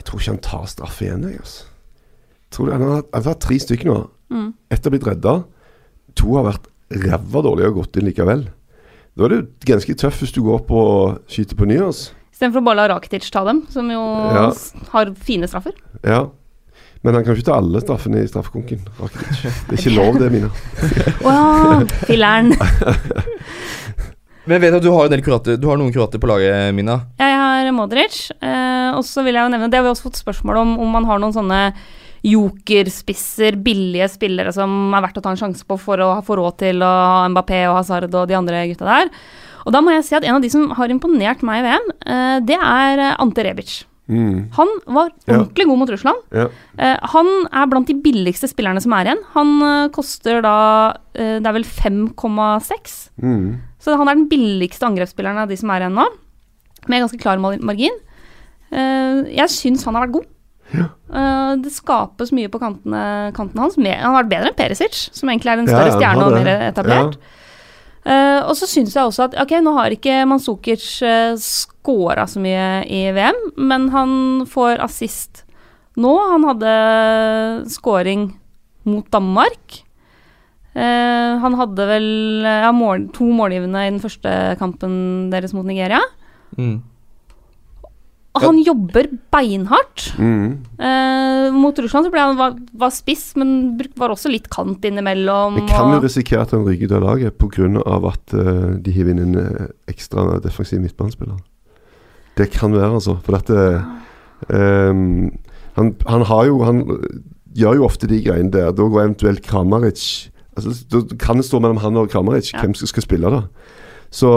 jeg 0.05 0.11
tror 0.11 0.21
ikke 0.21 0.31
han 0.35 0.43
tar 0.45 0.65
straffe 0.69 1.05
igjen. 1.07 1.23
Jeg, 1.25 1.39
altså. 1.41 1.63
Tror 2.53 2.67
du, 2.69 2.71
han, 2.75 2.81
har, 2.85 2.99
han 3.09 3.23
har 3.25 3.31
hatt 3.33 3.41
tre 3.41 3.57
stykker 3.59 3.89
nå. 3.89 3.95
Mm. 4.29 4.51
Ett 4.69 4.85
har 4.85 4.93
blitt 4.93 5.07
redda. 5.09 5.33
To 6.21 6.35
har 6.37 6.45
vært 6.45 6.69
ræva 6.93 7.41
dårlige 7.41 7.71
og 7.73 7.79
gått 7.81 7.97
inn 7.97 8.05
likevel. 8.05 8.45
Da 9.17 9.25
er 9.25 9.33
det 9.33 9.39
jo 9.39 9.47
ganske 9.71 9.95
tøft 9.97 10.21
hvis 10.21 10.33
du 10.35 10.43
går 10.45 10.61
på 10.69 10.77
og 10.77 11.17
skyter 11.31 11.57
på 11.57 11.65
nyårs. 11.71 12.11
Istedenfor 12.35 12.61
å 12.61 12.67
bare 12.67 12.81
la 12.83 12.87
Rakitic 12.93 13.31
ta 13.33 13.41
dem, 13.47 13.63
som 13.73 13.89
jo 13.89 13.99
Ja. 14.35 14.49
har 14.93 15.13
fine 15.25 15.47
straffer. 15.49 15.73
Ja. 16.03 16.27
Men 17.01 17.13
han 17.17 17.23
kan 17.25 17.33
ikke 17.35 17.47
ta 17.49 17.57
alle 17.57 17.81
straffene 17.81 18.21
i 18.21 18.27
straffekonken. 18.29 18.85
Rakitic. 18.99 19.41
Det 19.69 19.77
er 19.77 19.81
ikke 19.81 19.95
lov, 19.97 20.19
det, 20.21 20.31
Mina. 20.33 20.49
Å 21.25 21.33
ja, 21.33 21.79
filler'n. 22.05 22.53
Men 24.45 24.55
jeg 24.59 24.61
vet 24.67 24.75
at 24.77 24.83
du 24.85 24.91
har, 24.93 25.07
en 25.07 25.13
del 25.15 25.23
kroater, 25.25 25.57
du 25.57 25.67
har 25.71 25.77
noen 25.81 25.93
kroater 25.93 26.21
på 26.21 26.29
laget, 26.29 26.73
Mina. 26.77 26.99
Jeg 27.17 27.37
har 27.41 27.71
Modric, 27.73 28.17
eh, 28.45 28.91
og 28.93 29.01
så 29.07 29.23
vil 29.25 29.33
jeg 29.33 29.41
jo 29.47 29.51
nevne 29.55 29.69
Det 29.71 29.79
har 29.79 29.85
vi 29.87 29.89
også 29.89 30.05
fått 30.05 30.19
spørsmål 30.21 30.59
om, 30.61 30.75
om 30.85 30.91
man 30.99 31.07
har 31.09 31.17
noen 31.23 31.33
sånne 31.33 31.61
jokerspisser, 32.25 33.57
billige 33.61 34.07
spillere 34.09 34.53
som 34.53 34.93
er 34.97 35.03
verdt 35.05 35.19
å 35.19 35.23
ta 35.25 35.33
en 35.33 35.39
sjanse 35.39 35.65
på 35.67 35.77
for 35.81 36.01
å 36.01 36.11
få 36.25 36.37
råd 36.39 36.59
til 36.61 36.81
å 36.85 36.89
ha 36.89 37.25
Mbappé 37.29 37.63
og 37.69 37.79
Hazard 37.79 38.09
og 38.13 38.29
de 38.29 38.37
andre 38.37 38.63
gutta 38.71 38.87
der. 38.87 39.11
Og 39.65 39.73
da 39.73 39.81
må 39.81 39.93
jeg 39.95 40.05
si 40.07 40.15
at 40.17 40.25
en 40.25 40.37
av 40.37 40.45
de 40.45 40.49
som 40.53 40.69
har 40.77 40.93
imponert 40.93 41.41
meg 41.45 41.61
i 41.63 41.65
VM, 41.67 41.91
eh, 42.05 42.37
det 42.45 42.57
er 42.61 43.01
eh, 43.11 43.15
Ante 43.21 43.45
Rebic. 43.45 43.83
Mm. 44.05 44.51
Han 44.53 44.69
var 44.85 45.09
Ja. 45.25 45.39
ordentlig 45.39 45.65
god 45.65 45.79
mot 45.81 45.89
Russland. 45.89 46.17
Ja. 46.31 46.47
Eh, 46.77 46.97
han 47.13 47.29
er 47.51 47.65
blant 47.71 47.87
de 47.89 47.95
billigste 47.97 48.45
spillerne 48.51 48.81
som 48.81 48.93
er 48.93 49.05
igjen. 49.09 49.23
Han 49.33 49.55
eh, 49.65 49.87
koster 49.89 50.43
da 50.45 50.57
eh, 51.15 51.39
Det 51.41 51.49
er 51.49 51.57
vel 51.57 51.65
5,6. 51.65 53.09
Mm. 53.21 53.47
Så 53.85 53.93
han 53.99 54.09
er 54.09 54.17
den 54.17 54.29
billigste 54.31 54.87
angrepsspilleren 54.87 55.43
av 55.43 55.51
de 55.51 55.57
som 55.59 55.69
er 55.69 55.85
igjen 55.85 55.99
nå, 55.99 56.07
med 56.89 57.05
ganske 57.05 57.21
klar 57.21 57.41
margin. 57.41 57.99
Eh, 58.73 59.19
jeg 59.37 59.53
syns 59.53 59.85
han 59.85 59.97
har 59.97 60.07
vært 60.07 60.17
god. 60.17 60.31
Eh, 60.75 61.51
det 61.61 61.71
skapes 61.73 62.33
mye 62.35 62.49
på 62.51 62.61
kantene, 62.61 63.31
kanten 63.37 63.61
hans. 63.61 63.77
Han 63.77 64.09
har 64.09 64.23
vært 64.23 64.33
bedre 64.33 64.51
enn 64.51 64.57
Perisic, 64.57 65.05
som 65.13 65.29
egentlig 65.29 65.53
er 65.53 65.61
en 65.61 65.69
større 65.69 65.91
ja, 65.91 65.97
stjerne 65.99 66.25
og 66.25 66.37
mer 66.39 66.51
etablert. 66.71 67.19
Eh, 68.05 68.41
og 68.45 68.53
så 68.57 68.67
syns 68.69 68.93
jeg 68.93 69.05
også 69.05 69.29
at 69.29 69.37
ok, 69.41 69.55
nå 69.65 69.73
har 69.79 69.93
ikke 69.93 70.19
Manzukic 70.29 70.83
uh, 71.01 71.33
scora 71.41 72.27
så 72.29 72.41
mye 72.41 72.83
i 72.85 73.07
VM, 73.15 73.39
men 73.69 73.87
han 73.93 74.11
får 74.49 74.81
assist 74.85 75.41
nå. 75.97 76.13
Han 76.33 76.45
hadde 76.45 76.75
scoring 77.73 78.27
mot 78.85 79.09
Danmark. 79.13 79.84
Eh, 80.75 81.31
han 81.39 81.55
hadde 81.55 81.85
vel 81.87 82.09
ja, 82.43 82.73
mål, 82.75 83.07
to 83.15 83.29
målgivende 83.31 83.85
i 83.85 83.93
den 83.93 84.01
første 84.03 84.33
kampen 84.59 85.31
deres 85.31 85.55
mot 85.55 85.65
Nigeria. 85.67 86.01
Mm. 86.55 86.83
han 88.43 88.59
jobber 88.63 89.07
beinhardt. 89.31 90.09
Mm. 90.19 90.59
Uh, 90.75 91.55
mot 91.55 91.77
Russland 91.79 92.07
så 92.07 92.11
ble 92.11 92.23
han 92.23 92.37
var, 92.39 92.57
var 92.75 92.91
spiss, 92.91 93.29
men 93.39 93.77
var 93.95 94.11
også 94.11 94.31
litt 94.31 94.49
kant 94.51 94.83
innimellom. 94.83 95.61
Det 95.61 95.71
kan 95.71 95.95
jo 95.95 96.01
risikere 96.03 96.43
at 96.43 96.51
han 96.51 96.67
rygger 96.67 96.91
ut 96.91 96.97
av 96.99 97.05
laget 97.05 97.39
pga. 97.39 97.71
at 98.11 98.35
uh, 98.35 98.75
de 98.75 98.95
hiver 98.95 99.15
inn 99.15 99.23
en 99.39 99.69
ekstra 99.91 100.41
defensiv 100.43 100.83
midtbanespiller. 100.83 101.39
Det 102.35 102.51
kan 102.51 102.75
være, 102.75 102.91
altså. 102.99 103.15
For 103.23 103.37
dette 103.37 103.59
ehm, 104.51 105.31
han, 105.75 105.95
han 106.07 106.25
har 106.27 106.45
jo 106.49 106.63
Han 106.67 106.81
gjør 107.55 107.77
jo 107.79 107.85
ofte 107.87 108.07
de 108.11 108.19
greiene 108.23 108.51
der. 108.51 108.73
Da 108.75 108.83
går 108.83 109.05
eventuelt 109.05 109.43
Kramaric 109.45 110.31
altså, 110.55 110.75
Da 110.89 111.17
kan 111.19 111.37
det 111.37 111.45
stå 111.45 111.59
mellom 111.61 111.77
han 111.83 111.97
og 111.97 112.09
Kramaric 112.09 112.53
Ja. 112.53 112.61
hvem 112.61 112.75
som 112.75 112.87
skal 112.87 113.03
spille, 113.03 113.29
da. 113.29 113.43
Så 114.15 114.29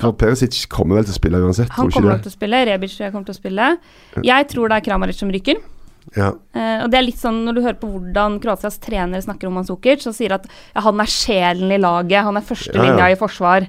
For 0.00 0.12
Perisic 0.12 0.66
kommer 0.70 0.96
vel 0.96 1.04
til 1.04 1.12
å 1.12 1.18
spille 1.18 1.40
uansett, 1.42 1.68
Han 1.70 1.88
tror 1.88 1.92
kommer 1.92 2.08
ikke 2.08 2.16
nok 2.16 2.22
til 2.22 2.32
å 2.32 2.36
spille. 2.38 2.60
Rebic 2.66 2.94
kommer 2.98 3.26
til 3.26 3.34
å 3.34 3.40
spille. 3.42 3.66
Jeg 4.24 4.48
tror 4.48 4.68
det 4.68 4.76
er 4.78 4.86
Kramaric 4.90 5.18
som 5.18 5.30
ryker. 5.30 5.60
Ja. 6.16 6.30
Uh, 6.56 6.84
og 6.84 6.90
det 6.90 6.96
er 6.96 7.04
litt 7.04 7.18
sånn 7.20 7.42
Når 7.44 7.54
du 7.54 7.60
hører 7.60 7.76
på 7.76 7.88
hvordan 7.92 8.38
Kroatias 8.40 8.78
trener 8.80 9.20
snakker 9.20 9.50
om 9.50 9.58
Manzukic, 9.58 10.00
så 10.00 10.14
sier 10.16 10.32
at 10.38 10.46
ja, 10.48 10.80
han 10.80 11.00
er 11.00 11.10
sjelen 11.12 11.70
i 11.74 11.76
laget, 11.76 12.24
han 12.24 12.38
er 12.38 12.46
førstelinja 12.48 12.94
Ja, 12.96 13.08
ja. 13.10 13.12
i 13.12 13.18
forsvar. 13.20 13.66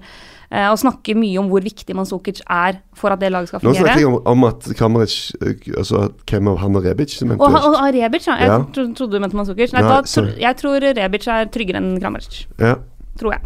Eh, 0.52 0.68
og 0.72 0.78
snakker 0.82 1.16
mye 1.16 1.38
om 1.42 1.50
hvor 1.52 1.62
viktig 1.64 1.96
Manzukic 1.96 2.42
er 2.50 2.80
for 2.98 3.10
at 3.14 3.20
det 3.22 3.32
laget 3.32 3.48
skal 3.52 3.60
fungere. 3.62 3.80
Nå 3.80 3.86
snakker 3.86 4.00
jeg 4.00 4.08
om, 4.10 4.18
om 4.26 4.44
at 4.50 4.70
Kramaric 4.78 5.16
eh, 5.42 5.54
Altså 5.78 6.10
hvem 6.30 6.48
av 6.54 6.58
han 6.64 6.76
og 6.76 6.86
Rebic 6.86 7.14
som 7.18 7.32
Og, 7.32 7.38
eventuelt 7.38 7.66
og, 7.66 7.76
og 7.76 7.94
Rebic, 8.00 8.28
ja. 8.28 8.36
Jeg 8.40 8.48
Ja. 8.54 8.58
tro, 8.74 8.88
trodde 8.94 9.12
du 9.12 9.20
mente 9.20 9.36
Manzukic. 9.38 9.74
Nei, 9.74 9.82
Nei, 9.82 9.90
da, 9.90 10.02
tro, 10.02 10.26
jeg 10.40 10.56
tror 10.62 10.88
Rebic 11.02 11.28
er 11.28 11.46
tryggere 11.54 11.78
enn 11.84 12.00
Kramaric. 12.02 12.46
Ja. 12.60 12.76
Tror 13.20 13.34
jeg. 13.38 13.42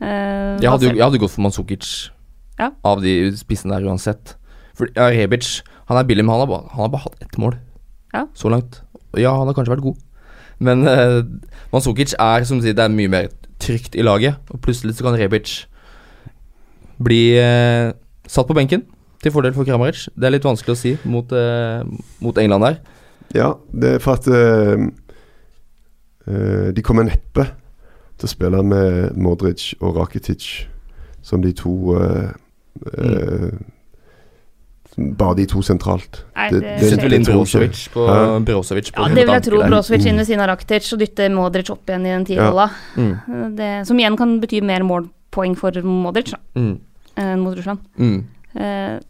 Eh, 0.00 0.58
Jeg 0.62 0.70
hadde, 0.70 0.90
jeg 0.96 1.04
hadde 1.04 1.18
gått 1.22 1.30
for 1.34 1.42
Manzukic 1.46 2.10
Ja. 2.58 2.70
av 2.84 3.00
de 3.02 3.32
spissene 3.36 3.74
der 3.78 3.86
uansett. 3.88 4.34
For 4.74 4.86
ja, 4.94 5.08
Rebic 5.10 5.62
han 5.88 5.98
er 6.00 6.04
billig, 6.08 6.24
men 6.24 6.32
han 6.34 6.40
har 6.46 6.50
bare, 6.50 6.68
han 6.70 6.80
har 6.86 6.88
bare 6.88 7.02
hatt 7.04 7.22
ett 7.22 7.38
mål 7.38 7.56
Ja. 8.14 8.26
så 8.34 8.48
langt. 8.50 8.80
Ja, 9.16 9.36
han 9.36 9.46
har 9.46 9.54
kanskje 9.54 9.74
vært 9.76 9.82
god, 9.82 9.96
men 10.58 10.86
uh, 10.86 11.22
Manzukic 11.72 12.14
er 12.18 12.44
som 12.44 12.58
du 12.58 12.64
sier, 12.64 12.74
det 12.74 12.82
er 12.84 12.88
mye 12.94 13.08
mer 13.10 13.28
trygt 13.62 13.94
i 13.94 14.04
laget. 14.04 14.40
Og 14.50 14.60
plutselig 14.64 14.96
så 14.96 15.06
kan 15.06 15.18
Rebic 15.18 15.64
bli 17.02 17.36
eh, 17.38 17.92
satt 18.26 18.48
på 18.48 18.56
benken 18.56 18.84
til 19.22 19.32
fordel 19.32 19.54
for 19.56 19.66
Kramaric. 19.66 20.06
Det 20.14 20.28
er 20.28 20.36
litt 20.36 20.46
vanskelig 20.46 20.74
å 20.74 20.78
si 20.78 20.94
mot, 21.08 21.32
eh, 21.32 21.82
mot 22.24 22.38
England 22.38 22.68
der. 22.68 22.78
Ja, 23.34 23.54
det 23.72 23.96
er 23.96 24.02
for 24.04 24.18
at 24.18 24.28
eh, 24.28 24.86
eh, 26.28 26.72
De 26.76 26.82
kommer 26.84 27.08
neppe 27.08 27.48
til 28.18 28.28
å 28.28 28.30
spille 28.30 28.62
med 28.62 29.16
Modric 29.18 29.72
og 29.80 29.96
Rakitic 29.98 30.66
som 31.24 31.42
de 31.42 31.54
to 31.56 31.96
eh, 31.98 32.30
eh, 32.92 33.50
Bare 34.96 35.34
de 35.34 35.46
to 35.50 35.58
sentralt. 35.62 36.20
Nei, 36.36 36.50
det- 36.50 36.60
det, 36.60 36.90
det- 36.90 37.02
vel 37.02 37.12
inn. 37.16 37.24
Brozovic 37.24 37.88
på, 37.90 38.04
Ja. 38.06 38.38
Brozovic 38.38 38.92
på 38.92 39.02
ja, 39.02 39.08
det 39.14 39.24
vil 39.26 39.34
jeg 39.34 39.42
tro. 39.42 39.56
Brosevic 39.58 39.70
Brozovic 39.70 40.00
Mm. 40.04 40.08
inn 40.08 40.16
ved 40.16 40.26
siden 40.26 40.40
av 40.40 40.48
Rakitic 40.48 40.92
og 40.92 40.98
dytte 41.00 41.28
Modric 41.34 41.70
opp 41.70 41.86
igjen 41.86 42.06
i 42.06 42.10
den 42.14 42.24
tierrolla. 42.24 42.70
Mm, 42.96 43.84
Som 43.86 43.96
igjen 43.98 44.16
kan 44.16 44.40
bety 44.40 44.60
mer 44.62 44.80
målpoeng 44.80 45.56
for 45.56 45.72
Modric 45.82 46.30
da, 46.30 46.38
mm, 46.54 46.78
enn 47.16 47.40
mot 47.40 47.56
Russland. 47.56 47.78
mm. 47.98 48.24
Uh, 48.56 49.00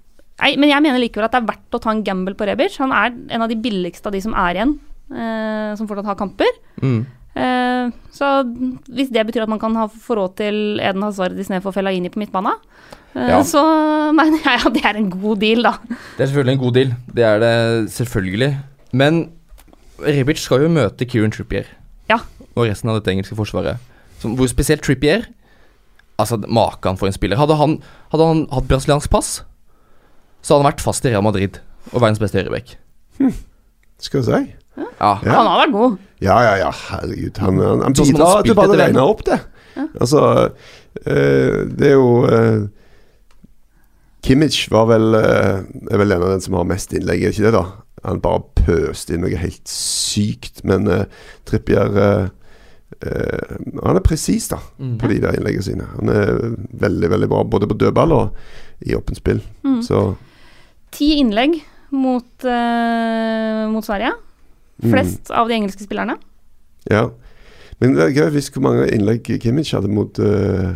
nei, 0.41 0.57
men 0.57 0.71
jeg 0.71 0.83
mener 0.83 0.99
likevel 0.99 1.25
at 1.25 1.33
det 1.33 1.43
er 1.43 1.47
verdt 1.53 1.71
å 1.75 1.81
ta 1.83 1.91
en 1.91 2.03
gamble 2.03 2.35
på 2.35 2.47
Rebic. 2.47 2.79
Han 2.79 2.93
er 2.93 3.13
en 3.31 3.43
av 3.43 3.49
de 3.51 3.57
billigste 3.57 4.07
av 4.07 4.13
de 4.13 4.21
som 4.23 4.33
er 4.33 4.55
igjen, 4.55 4.79
uh, 5.13 5.77
som 5.77 5.87
fortsatt 5.87 6.07
har 6.07 6.15
kamper. 6.17 6.47
Mm. 6.81 7.05
Uh, 7.37 7.91
så 8.11 8.43
hvis 8.89 9.11
det 9.13 9.27
betyr 9.27 9.43
at 9.43 9.49
man 9.51 9.59
kan 9.59 9.75
ha 9.75 9.87
få 9.89 10.17
råd 10.17 10.37
til 10.37 10.81
Eden 10.81 11.03
Hazard 11.03 11.33
istedenfor 11.37 11.75
Fellaini 11.75 12.09
på 12.09 12.17
midtbane, 12.23 12.53
eh, 12.55 13.04
Ja. 13.15 13.43
så 13.47 13.61
mener 14.17 14.41
jeg 14.43 14.61
at 14.67 14.75
det 14.75 14.85
er 14.85 14.97
en 14.99 15.11
god 15.11 15.39
deal, 15.43 15.63
da. 15.63 15.73
Det 16.19 16.25
er 16.25 16.27
selvfølgelig 16.27 16.53
en 16.57 16.63
god 16.65 16.73
deal. 16.75 16.95
Det 17.15 17.25
er 17.25 17.39
det 17.39 17.91
selvfølgelig. 17.95 18.51
Men 18.93 19.21
Rebic 20.03 20.41
skal 20.43 20.65
jo 20.67 20.69
møte 20.75 21.07
Kieran 21.07 21.31
Trippier 21.35 21.69
Ja. 22.11 22.19
og 22.57 22.67
resten 22.67 22.91
av 22.91 22.99
dette 22.99 23.13
engelske 23.15 23.37
forsvaret. 23.39 23.79
Som, 24.19 24.35
hvor 24.39 24.47
spesielt 24.51 24.83
Trippier 24.83 25.29
Altså, 26.19 26.37
maken 26.47 26.95
for 26.97 27.07
en 27.11 27.13
spiller. 27.13 27.37
Hadde 27.37 27.57
han, 27.59 27.73
hadde 28.13 28.27
han 28.29 28.43
hatt 28.55 28.69
brasiliansk 28.71 29.11
pass, 29.11 29.41
så 30.47 30.55
hadde 30.55 30.63
han 30.63 30.69
vært 30.71 30.85
fast 30.85 31.05
i 31.07 31.11
Real 31.11 31.25
Madrid 31.27 31.57
og 31.91 32.01
verdens 32.05 32.21
beste 32.23 32.39
høyreback. 32.39 32.77
Skal 33.99 34.21
vi 34.21 34.25
si? 34.29 34.39
Ja. 34.79 34.85
Ja. 35.01 35.15
Han 35.35 35.49
har 35.51 35.59
vært 35.65 35.73
god. 35.75 35.97
Ja, 36.23 36.37
ja, 36.45 36.53
ja, 36.61 36.71
herregud. 36.71 37.41
Han, 37.43 37.59
han, 37.59 37.83
han 37.83 37.97
Sånn 37.99 38.13
han 38.13 38.15
bidrar 38.15 38.47
til 38.47 38.57
bare 38.59 38.77
å 38.77 38.79
regne 38.79 39.03
opp 39.11 39.25
det. 39.27 39.41
Ja. 39.75 39.89
Altså 40.01 40.21
øh, 41.03 41.59
Det 41.75 41.89
er 41.91 41.97
jo 41.97 42.09
eh, 42.31 42.63
Kimmich 44.25 44.71
var 44.73 44.87
vel 44.89 45.15
eh, 45.19 45.59
er 45.93 46.01
vel 46.01 46.15
en 46.15 46.23
av 46.25 46.31
den 46.35 46.41
som 46.45 46.55
har 46.57 46.65
mest 46.69 46.95
innlegg, 46.97 47.23
er 47.27 47.35
ikke 47.35 47.45
det, 47.45 47.53
da? 47.57 47.65
Han 48.05 48.21
bare 48.25 48.43
pøste 48.65 49.15
inn 49.17 49.23
noe 49.25 49.37
helt 49.41 49.69
sykt. 49.71 50.63
Men 50.69 50.89
uh, 50.89 51.05
Trippier 51.49 51.93
uh, 51.97 52.27
uh, 53.05 53.55
Han 53.85 53.97
er 54.01 54.05
presis, 54.05 54.49
da, 54.53 54.59
Mm. 54.79 54.97
på 55.01 55.09
de 55.13 55.19
der 55.23 55.37
innleggene 55.39 55.65
sine. 55.65 55.87
Han 55.99 56.09
er 56.13 56.33
veldig, 56.85 57.11
veldig 57.15 57.29
bra 57.33 57.43
både 57.45 57.69
på 57.71 57.77
dødball 57.81 58.13
og 58.17 58.37
i 58.85 58.97
åpent 58.97 59.21
spill. 59.21 59.41
Mm. 59.65 59.79
Så 59.87 60.03
Ti 60.95 61.09
innlegg 61.21 61.57
mot, 61.95 62.45
mot 63.73 63.85
Sverige. 63.87 64.13
mm, 64.83 64.91
Flest 64.93 65.31
av 65.35 65.49
de 65.49 65.55
engelske 65.57 65.85
spillerne. 65.87 66.17
Ja. 66.91 67.09
Men 67.81 67.95
det 67.97 68.05
er 68.05 68.15
gøy 68.21 68.31
hvis 68.37 68.51
hvor 68.55 68.63
mange 68.63 68.89
innlegg 68.95 69.25
Kimmich 69.43 69.73
hadde 69.75 69.89
mot 69.91 70.19
uh, 70.23 70.75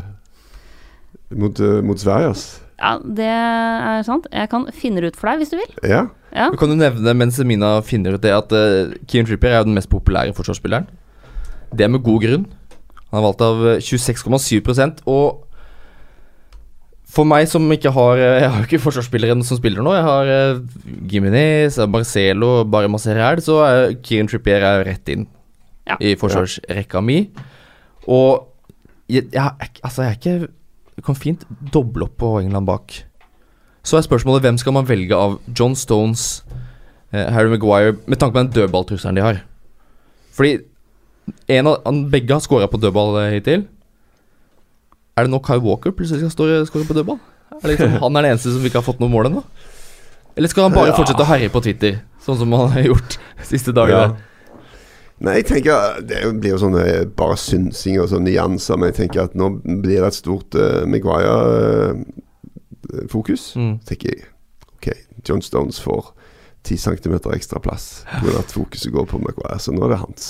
mot, 1.30 1.60
mot 1.84 2.00
Sverige. 2.00 2.30
ass. 2.32 2.46
Ja, 2.78 2.92
det 3.02 3.26
er 3.26 4.02
sant. 4.06 4.28
Jeg 4.30 4.48
kan 4.52 4.68
finne 4.74 5.02
det 5.02 5.12
ut 5.12 5.18
for 5.18 5.30
deg 5.32 5.40
hvis 5.42 5.50
du 5.50 5.56
vil. 5.58 5.72
Ja. 5.90 6.04
Ja. 6.30 6.50
Du 6.52 6.58
kan 6.60 6.70
jo 6.70 6.76
nevne 6.78 7.14
mens 7.16 7.38
Mina 7.48 7.78
finner 7.82 8.14
ut 8.18 8.22
det, 8.22 8.30
at 8.36 8.52
uh, 8.54 8.92
Kieran 9.08 9.26
Trippier 9.26 9.54
er 9.56 9.62
jo 9.62 9.68
den 9.70 9.74
mest 9.78 9.88
populære 9.90 10.34
forsvarsspilleren. 10.36 10.86
Det 11.74 11.84
er 11.86 11.90
med 11.92 12.04
god 12.06 12.22
grunn. 12.22 12.44
Han 13.08 13.18
er 13.18 13.24
valgt 13.24 13.40
av 13.44 13.62
eh, 13.64 13.78
26,7% 13.80 15.02
og 15.08 15.44
for 17.08 17.24
meg 17.24 17.46
som 17.48 17.64
ikke 17.72 17.88
har 17.96 18.20
eh, 18.20 18.34
Jeg 18.42 18.50
har 18.52 18.58
jo 18.60 18.66
ikke 18.68 18.80
forsvarsspilleren 18.84 19.40
som 19.48 19.56
spiller 19.56 19.80
nå. 19.84 19.94
Jeg 19.96 20.04
har 20.04 20.28
uh, 20.28 20.60
Gimenez, 21.08 21.78
Marcelo, 21.88 22.50
bare 22.68 22.90
Maserel, 22.92 23.40
så 23.44 23.62
er 23.64 23.96
Kieran 24.04 24.28
Trippier 24.30 24.64
er 24.68 24.84
rett 24.88 25.08
inn 25.14 25.26
Ja. 25.88 25.96
i 26.04 26.12
forsvarsrekka 26.20 27.00
mi. 27.00 27.22
Og 28.04 28.44
jeg, 29.08 29.24
jeg, 29.32 29.70
altså, 29.80 30.02
jeg 30.04 30.10
er 30.10 30.18
ikke 30.20 30.52
Du 30.98 31.02
kan 31.06 31.14
fint 31.14 31.44
doble 31.72 32.08
opp 32.08 32.16
på 32.18 32.32
England 32.42 32.66
bak. 32.66 32.96
Så 33.86 33.96
er 34.00 34.02
spørsmålet 34.02 34.42
hvem 34.42 34.56
skal 34.58 34.74
man 34.74 34.88
velge 34.88 35.14
av 35.14 35.36
John 35.54 35.76
Stones, 35.78 36.42
eh, 37.12 37.28
Harry 37.32 37.52
Maguire, 37.52 37.94
med 38.10 38.18
tanke 38.18 38.34
på 38.34 38.42
den 38.42 38.50
dødballtrusselen 38.56 39.14
de 39.14 39.22
har. 39.22 39.38
Fordi 40.34 40.56
en 41.54 41.70
av, 41.70 41.86
begge 42.10 42.34
har 42.34 42.42
scora 42.42 42.66
på 42.66 42.80
dødball 42.82 43.14
eh, 43.22 43.36
hittil. 43.38 43.64
Er 45.16 45.26
det 45.26 45.30
nå 45.32 45.38
Kyle 45.46 45.62
Walker 45.62 45.94
plutselig 45.94 46.32
skal 46.34 46.66
score 46.66 46.84
på 46.88 46.96
dødball? 46.98 47.18
Er 47.58 47.62
det 47.62 47.76
liksom, 47.76 47.94
han 48.02 48.16
er 48.18 48.26
den 48.26 48.32
eneste 48.34 48.52
som 48.54 48.66
ikke 48.66 48.82
har 48.82 48.86
fått 48.86 49.00
noe 49.02 49.10
mål 49.10 49.30
ennå? 49.30 49.44
Eller 50.38 50.50
skal 50.50 50.68
han 50.68 50.74
bare 50.74 50.90
Ja. 50.92 50.96
fortsette 50.98 51.22
å 51.24 51.30
herje 51.30 51.48
på 51.50 51.62
Twitter, 51.62 52.00
sånn 52.26 52.38
som 52.38 52.52
han 52.52 52.70
har 52.74 52.82
gjort 52.90 53.16
de 53.38 53.46
siste 53.46 53.72
Ja. 54.10 54.16
Nei, 55.20 55.34
jeg 55.40 55.46
tenker 55.48 55.72
Det 56.06 56.20
blir 56.38 56.50
jo 56.54 56.58
sånn 56.62 56.76
eh, 56.78 57.04
bare 57.18 57.36
synsing 57.40 57.96
og 58.02 58.08
sånn 58.12 58.24
nyanser, 58.28 58.76
men 58.78 58.86
jeg 58.92 58.98
tenker 59.02 59.20
at 59.26 59.34
nå 59.38 59.46
blir 59.64 59.98
det 60.00 60.06
et 60.12 60.18
stort 60.18 60.50
uh, 60.54 60.84
Maguire-fokus. 60.86 63.42
Mm. 63.58 63.74
Tenker 63.88 64.06
jeg 64.12 64.20
OK, 64.76 64.86
John 65.26 65.42
Stones 65.42 65.80
får 65.82 66.02
10 66.68 66.76
cm 66.84 67.14
ekstra 67.34 67.58
plass 67.62 67.84
pga. 68.20 68.30
at 68.38 68.52
fokuset 68.54 68.92
går 68.94 69.06
på 69.10 69.18
Maguire, 69.22 69.58
så 69.62 69.70
nå 69.74 69.80
er 69.86 69.90
det 69.94 70.00
hans. 70.02 70.22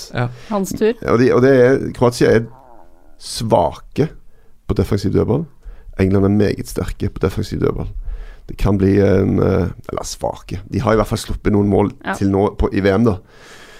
Hans 0.49 0.69
tur. 0.73 0.93
Ja, 1.01 1.09
og, 1.13 1.19
de, 1.21 1.27
og 1.35 1.41
det 1.45 1.53
er 1.59 1.71
Kroatia 1.97 2.27
er 2.39 2.43
svake 3.19 4.05
på 4.69 4.73
defensiv 4.77 5.11
dødball. 5.13 5.43
England 5.99 6.25
er 6.29 6.33
meget 6.37 6.67
sterke 6.71 7.09
på 7.11 7.19
defensiv 7.23 7.59
dødball. 7.61 7.89
Det 8.49 8.55
kan 8.57 8.77
bli 8.81 8.93
en 9.03 9.31
eh, 9.43 9.67
Eller 9.91 10.05
svake. 10.07 10.57
De 10.71 10.79
har 10.81 10.91
i 10.93 10.95
hvert 10.97 11.07
fall 11.11 11.21
sluppet 11.21 11.53
noen 11.53 11.69
mål 11.69 11.91
Ja. 12.05 12.13
til 12.17 12.29
nå 12.33 12.47
på, 12.57 12.69
i 12.73 12.81
VM, 12.81 13.03
da. 13.05 13.13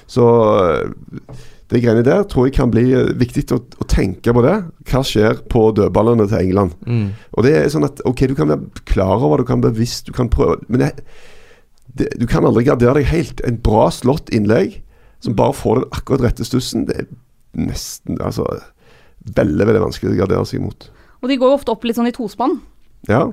Så 0.10 0.26
eh, 0.64 1.40
de 1.70 1.82
greiene 1.84 2.06
der 2.06 2.24
tror 2.30 2.48
jeg 2.48 2.56
kan 2.58 2.72
bli 2.74 2.88
eh, 2.98 3.12
viktig 3.20 3.46
å, 3.54 3.62
å 3.62 3.88
tenke 3.90 4.34
på 4.34 4.44
det. 4.46 4.56
Hva 4.90 5.04
skjer 5.06 5.44
på 5.52 5.68
dødballene 5.78 6.26
til 6.32 6.42
England? 6.42 6.76
Mm. 6.90 7.10
Og 7.38 7.46
det 7.46 7.56
er 7.60 7.70
sånn 7.74 7.88
at 7.88 8.02
Ok, 8.10 8.26
du 8.30 8.36
kan 8.38 8.50
være 8.50 8.86
klar 8.90 9.22
over, 9.22 9.44
du 9.44 9.50
kan 9.50 9.64
bevisst, 9.64 10.10
du 10.10 10.16
kan 10.16 10.32
prøve 10.34 10.64
Men 10.68 10.88
det, 10.88 10.92
det, 12.00 12.12
du 12.18 12.26
kan 12.30 12.48
aldri 12.48 12.66
gardere 12.68 12.98
deg 13.02 13.12
helt. 13.12 13.44
En 13.46 13.62
bra 13.66 13.90
slått 13.94 14.34
innlegg 14.34 14.82
som 15.24 15.36
bare 15.36 15.54
får 15.58 15.82
den 15.82 15.98
akkurat 15.98 16.30
rette 16.30 16.48
stussen, 16.48 16.88
det 16.88 17.04
er 17.04 17.10
nesten 17.60 18.22
Altså 18.24 18.46
veldig, 19.36 19.66
veldig 19.68 19.84
vanskelig 19.84 20.16
å 20.16 20.20
gardere 20.24 20.48
seg 20.48 20.62
imot. 20.62 20.90
Og 21.20 21.30
de 21.30 21.38
går 21.38 21.52
jo 21.52 21.60
ofte 21.60 21.74
opp 21.74 21.86
litt 21.86 21.98
sånn 22.00 22.10
i 22.10 22.16
tospann, 22.16 22.60
Ja, 23.10 23.30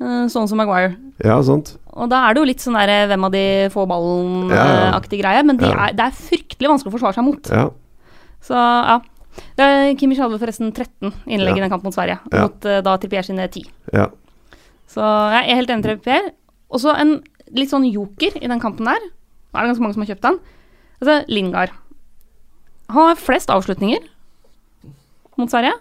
sånn 0.00 0.46
som 0.48 0.58
Maguire. 0.58 0.96
ja, 1.24 1.40
sant. 1.42 1.76
Og 1.98 2.08
da 2.08 2.28
er 2.28 2.34
det 2.34 2.40
jo 2.42 2.46
litt 2.46 2.60
sånn 2.62 2.74
der 2.78 3.08
hvem 3.10 3.24
av 3.26 3.32
de 3.32 3.44
får 3.74 3.82
Ja, 3.82 3.88
ja. 3.88 3.92
ballen-aktig 3.94 5.18
greie, 5.20 5.42
men 5.44 5.56
de 5.58 5.66
Ja. 5.66 5.86
er, 5.88 5.92
det 5.92 6.00
er 6.06 6.10
fryktelig 6.14 6.68
vanskelig 6.70 6.92
å 6.92 6.98
forsvare 6.98 7.14
seg 7.14 7.24
mot. 7.24 7.48
Ja. 7.50 7.70
Så 8.40 8.54
ja. 8.54 9.00
Kimmich 9.98 10.18
hadde 10.18 10.38
forresten 10.38 10.72
13 10.72 11.12
innlegg 11.26 11.56
Ja. 11.56 11.56
i 11.56 11.60
den 11.66 11.70
kampen 11.70 11.84
mot 11.90 11.94
Sverige, 11.94 12.18
Ja. 12.32 12.42
mot 12.42 12.64
eh, 12.64 12.80
da 12.80 12.96
Trippier 12.96 13.22
sine 13.24 13.48
10. 13.48 13.64
ja. 13.92 14.06
Så 14.88 15.00
jeg 15.02 15.50
er 15.50 15.54
helt 15.56 15.68
enig 15.70 15.82
med 15.84 15.84
Trippier. 15.84 16.30
Og 16.70 16.80
så 16.80 16.94
en 16.98 17.22
litt 17.52 17.68
sånn 17.70 17.84
joker 17.92 18.36
i 18.42 18.46
den 18.46 18.60
kampen 18.60 18.84
der. 18.86 18.98
Nå 19.52 19.54
er 19.58 19.66
det 19.66 19.76
ganske 19.76 19.80
mange 19.82 19.94
som 19.94 20.02
har 20.02 20.14
kjøpt 20.14 20.22
den. 20.22 20.38
Altså, 21.02 21.24
Lingard. 21.28 21.70
Han 22.88 23.08
har 23.08 23.14
flest 23.16 23.48
avslutninger 23.48 23.98
mot 25.36 25.50
Sverige. 25.50 25.72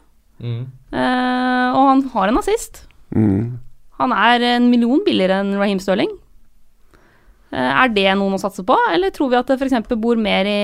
Mm. 0.41 0.65
Eh, 0.91 1.69
og 1.73 1.87
han 1.87 2.01
har 2.13 2.27
en 2.27 2.37
assist. 2.37 2.85
Mm. 3.15 3.59
Han 3.99 4.11
er 4.13 4.43
en 4.55 4.69
million 4.69 4.99
billigere 5.05 5.39
enn 5.41 5.55
Raheem 5.57 5.79
Sterling. 5.81 6.11
Eh, 7.51 7.71
er 7.83 7.89
det 7.95 8.09
noen 8.19 8.35
å 8.35 8.41
satse 8.41 8.63
på, 8.67 8.75
eller 8.93 9.09
tror 9.15 9.31
vi 9.31 9.39
at 9.39 9.47
det 9.47 9.57
f.eks. 9.61 9.87
bor 9.97 10.19
mer 10.19 10.45
i 10.51 10.59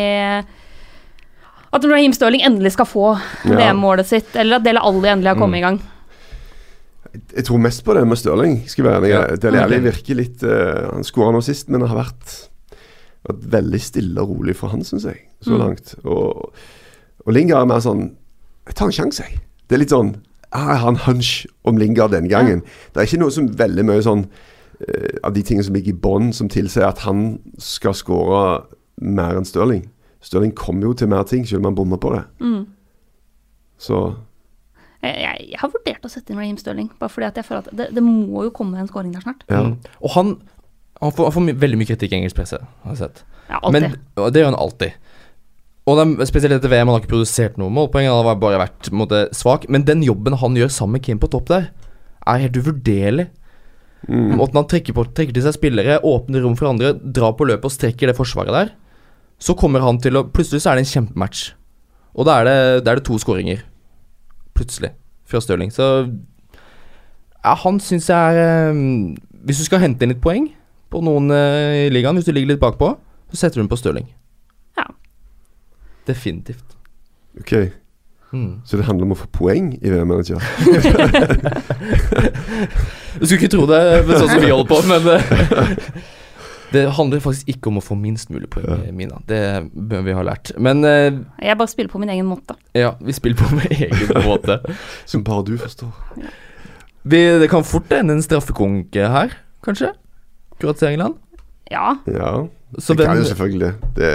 At 1.74 1.86
Raheem 1.90 2.14
Sterling 2.14 2.44
endelig 2.46 2.74
skal 2.76 2.86
få 2.86 3.06
Ja. 3.48 3.56
VM-målet 3.58 4.06
sitt, 4.06 4.36
eller 4.38 4.60
at 4.60 4.64
Dele 4.68 4.80
Alli 4.84 5.10
endelig 5.10 5.32
har 5.34 5.40
kommet 5.40 5.58
i 5.58 5.66
gang? 5.66 5.80
Jeg 7.36 7.46
tror 7.46 7.60
mest 7.62 7.84
på 7.86 7.94
det 7.94 8.04
med 8.10 8.18
Stirling. 8.18 8.56
Skal 8.70 8.86
være 8.86 9.10
Ja. 9.10 9.22
Dele 9.38 9.62
Alli 9.64 9.80
virker 9.86 10.16
litt 10.18 10.42
uh, 10.44 10.92
Han 10.94 11.04
skåra 11.06 11.32
nå 11.34 11.42
sist, 11.46 11.70
men 11.70 11.82
det 11.82 11.90
har 11.90 11.98
vært, 12.04 12.36
vært 13.30 13.44
veldig 13.58 13.82
stille 13.82 14.22
og 14.22 14.30
rolig 14.36 14.56
for 14.58 14.70
han, 14.74 14.82
syns 14.86 15.06
jeg, 15.06 15.20
så 15.42 15.52
Mm. 15.54 15.60
langt. 15.60 15.96
Og, 16.06 16.54
og 17.26 17.34
Lingard 17.34 17.62
er 17.62 17.66
mer 17.74 17.82
sånn 17.82 18.16
Jeg 18.68 18.76
tar 18.76 18.86
en 18.88 18.92
sjanse, 18.96 19.24
jeg. 19.26 19.40
Det 19.68 19.76
er 19.76 19.80
litt 19.84 19.90
sånn 19.94 20.14
Jeg 20.54 20.80
har 20.84 20.89
en 20.91 20.99
hunch 21.08 21.45
om 21.66 21.78
Lingard 21.82 22.12
denne 22.14 22.30
gangen. 22.30 22.62
Det 22.93 23.01
er 23.01 23.08
ikke 23.08 23.20
noe 23.24 23.34
som 23.34 23.47
veldig 23.58 23.86
mye 23.89 24.04
sånn 24.06 24.26
uh, 24.28 25.16
av 25.26 25.34
de 25.34 25.41
tingene 25.41 25.66
som 25.66 25.74
ligger 25.74 25.93
i 25.95 26.01
bånn, 26.04 26.30
som 26.34 26.49
tilsier 26.51 26.86
at 26.88 27.01
han 27.08 27.39
skal 27.58 27.95
skåre 27.97 28.43
mer 29.01 29.39
enn 29.39 29.47
Stirling. 29.49 29.88
Stirling 30.24 30.54
kommer 30.56 30.88
jo 30.91 30.93
til 30.93 31.10
mer 31.12 31.26
ting, 31.28 31.47
selv 31.49 31.64
om 31.64 31.72
han 31.72 31.76
bommer 31.80 31.97
på 31.99 32.14
det. 32.14 32.22
Mm. 32.39 32.62
Så 33.82 33.97
Jeg, 35.04 35.16
jeg, 35.20 35.47
jeg 35.51 35.60
har 35.60 35.72
vurdert 35.74 36.06
å 36.08 36.12
sette 36.14 36.32
inn 36.32 36.39
Raheem 36.39 36.58
Stirling, 36.62 36.91
bare 37.01 37.12
fordi 37.12 37.28
at 37.28 37.36
jeg 37.41 37.43
føler 37.49 37.66
at 37.66 37.74
det, 37.76 37.88
det 37.97 38.04
må 38.06 38.45
jo 38.45 38.54
komme 38.56 38.80
en 38.80 38.88
scoring 38.88 39.12
der 39.12 39.26
snart. 39.26 39.41
ja. 39.51 39.64
Mm. 39.66 39.74
Og 39.99 40.14
han, 40.16 40.30
han, 41.01 41.12
får, 41.12 41.26
han 41.28 41.34
får 41.36 41.43
my- 41.49 41.58
veldig 41.66 41.80
mye 41.82 41.89
kritikk 41.89 42.14
i 42.14 42.22
engelsk 42.22 42.38
presse, 42.38 42.62
har 42.86 42.93
jeg 42.93 43.01
sett. 43.01 43.24
Ja, 43.49 43.60
alltid. 43.60 43.89
Men 44.16 44.32
det 44.32 44.39
gjør 44.39 44.51
han 44.54 44.60
alltid. 44.64 44.95
Og 45.84 46.00
de, 46.00 46.26
spesielt 46.30 46.56
etter 46.56 46.72
VM, 46.72 46.88
han 46.88 46.96
har 46.96 47.04
ikke 47.04 47.12
produsert 47.12 47.58
noe 47.60 47.72
målpoeng, 47.74 48.08
han 48.08 48.24
har 48.24 48.38
bare 48.40 48.62
vært 48.62 48.92
måte, 48.96 49.26
svak. 49.36 49.68
Men 49.72 49.84
den 49.88 50.04
jobben 50.06 50.38
han 50.40 50.56
gjør 50.56 50.72
sammen 50.72 50.98
med 50.98 51.06
Kim 51.08 51.20
på 51.20 51.32
topp 51.34 51.50
der, 51.52 51.72
er 52.24 52.46
helt 52.46 52.60
uvurderlig. 52.60 53.28
Mm. 54.08 54.36
Måten 54.40 54.60
han 54.60 54.68
trekker, 54.72 54.96
på, 54.96 55.06
trekker 55.16 55.36
til 55.36 55.46
seg 55.46 55.58
spillere, 55.58 56.00
åpner 56.08 56.44
rom 56.44 56.56
for 56.60 56.72
andre, 56.72 56.94
drar 56.96 57.36
på 57.40 57.48
løpet 57.48 57.68
og 57.68 57.76
strekker 57.76 58.12
det 58.12 58.16
forsvaret 58.16 58.56
der. 58.56 58.72
Så 59.44 59.58
kommer 59.60 59.84
han 59.84 60.00
til 60.00 60.16
å 60.20 60.26
Plutselig 60.32 60.64
så 60.64 60.72
er 60.72 60.80
det 60.80 60.86
en 60.86 60.92
kjempematch. 60.94 61.52
Og 62.16 62.28
da 62.28 62.40
er 62.40 62.48
det, 62.48 62.58
da 62.86 62.94
er 62.94 63.00
det 63.00 63.08
to 63.08 63.20
skåringer. 63.20 63.64
Plutselig. 64.56 64.94
Fra 65.28 65.42
Stirling. 65.44 65.72
Så 65.74 65.88
ja, 67.44 67.56
han 67.60 67.80
syns 67.84 68.08
jeg 68.12 68.40
er 68.40 68.72
eh, 68.72 68.82
Hvis 69.44 69.60
du 69.60 69.66
skal 69.68 69.82
hente 69.84 70.06
inn 70.06 70.14
litt 70.14 70.24
poeng 70.24 70.48
på 70.94 71.02
noen 71.04 71.32
eh, 71.34 71.88
i 71.88 71.92
ligaen, 71.92 72.16
hvis 72.16 72.28
du 72.28 72.32
ligger 72.36 72.54
litt 72.54 72.64
bakpå, 72.64 72.94
så 73.34 73.40
setter 73.40 73.60
du 73.60 73.66
den 73.66 73.72
på 73.72 73.80
Stirling. 73.82 74.08
Ja. 76.04 76.14
Definitivt. 76.14 76.76
Ok, 77.39 77.54
Mm. 78.34 78.62
så 78.66 78.78
det 78.78 78.86
handler 78.88 79.06
om 79.06 79.12
å 79.14 79.16
få 79.20 79.28
poeng 79.30 79.68
i 79.78 79.89
VM-manager? 79.93 80.41
Du 83.20 83.26
skulle 83.28 83.38
ikke 83.43 83.51
tro 83.54 83.66
det 83.70 83.80
men 84.08 84.18
sånn 84.18 84.32
som 84.32 84.41
vi 84.41 84.49
holder 84.49 84.70
på, 84.72 84.80
men 84.89 85.08
eh, 85.14 86.01
Det 86.74 86.84
handler 86.97 87.22
faktisk 87.22 87.51
ikke 87.54 87.70
om 87.70 87.78
å 87.78 87.84
få 87.86 87.93
minst 87.99 88.32
mulig 88.34 88.49
poeng, 88.49 88.66
Ja. 88.66 88.91
Mina. 88.97 89.20
Det 89.30 89.41
bør 89.74 90.01
vi 90.08 90.16
ha 90.18 90.24
lært. 90.26 90.49
Men 90.58 90.82
uh, 90.82 91.20
Jeg 91.45 91.58
bare 91.60 91.70
spiller 91.70 91.91
på 91.93 92.01
min 92.01 92.10
egen 92.10 92.26
måte. 92.26 92.56
ja, 92.74 92.95
vi 93.01 93.14
spiller 93.14 93.38
på 93.38 93.51
min 93.54 93.70
egen 93.70 94.16
måte. 94.30 94.58
Som 95.06 95.22
bare 95.24 95.45
du 95.51 95.54
forstår. 95.62 95.93
Vi, 97.04 97.20
det 97.43 97.49
kan 97.51 97.64
fort 97.68 97.91
ende 97.93 98.16
en 98.18 98.24
straffekonke 98.26 99.06
her, 99.14 99.38
kanskje? 99.66 99.91
Kroatia-England? 100.58 101.20
Ja. 101.70 101.97
Ja, 102.10 102.47
Så 102.80 102.95
det 102.97 103.06
kan 103.06 103.18
jo 103.22 103.30
selvfølgelig. 103.30 103.74
Det, 103.95 104.10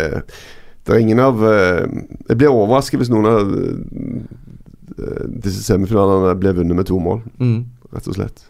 det 0.89 0.97
er 0.97 1.05
ingen 1.05 1.21
av 1.21 1.43
eh, 1.45 1.85
Jeg 2.31 2.41
blir 2.41 2.49
overrasket 2.49 3.03
hvis 3.03 3.11
noen 3.13 3.29
av 3.29 3.51
eh, 3.53 5.25
disse 5.45 5.61
semifinalene 5.67 6.33
blir 6.41 6.57
vunnet 6.57 6.79
med 6.79 6.89
to 6.89 6.99
mål, 7.03 7.21
mm. 7.39 7.59
rett 7.95 8.09
og 8.09 8.17
slett. 8.17 8.47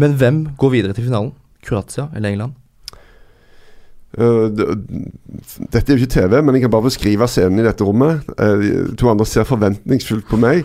Men 0.00 0.16
hvem 0.18 0.40
går 0.58 0.72
videre 0.72 0.96
til 0.96 1.06
finalen? 1.06 1.34
Kroatia 1.64 2.08
eller 2.16 2.32
England? 2.32 2.56
Uh, 4.14 4.46
dette 5.74 5.90
er 5.90 5.96
jo 5.96 6.00
ikke 6.04 6.12
TV, 6.14 6.36
men 6.42 6.54
jeg 6.54 6.64
kan 6.64 6.72
bare 6.74 6.86
beskrive 6.86 7.26
scenen 7.30 7.62
i 7.62 7.66
dette 7.66 7.86
rommet. 7.86 8.22
Uh, 8.38 8.58
de 8.90 8.98
to 8.98 9.10
andre 9.10 9.26
ser 9.26 9.46
forventningsfullt 9.48 10.26
på 10.30 10.38
meg. 10.40 10.62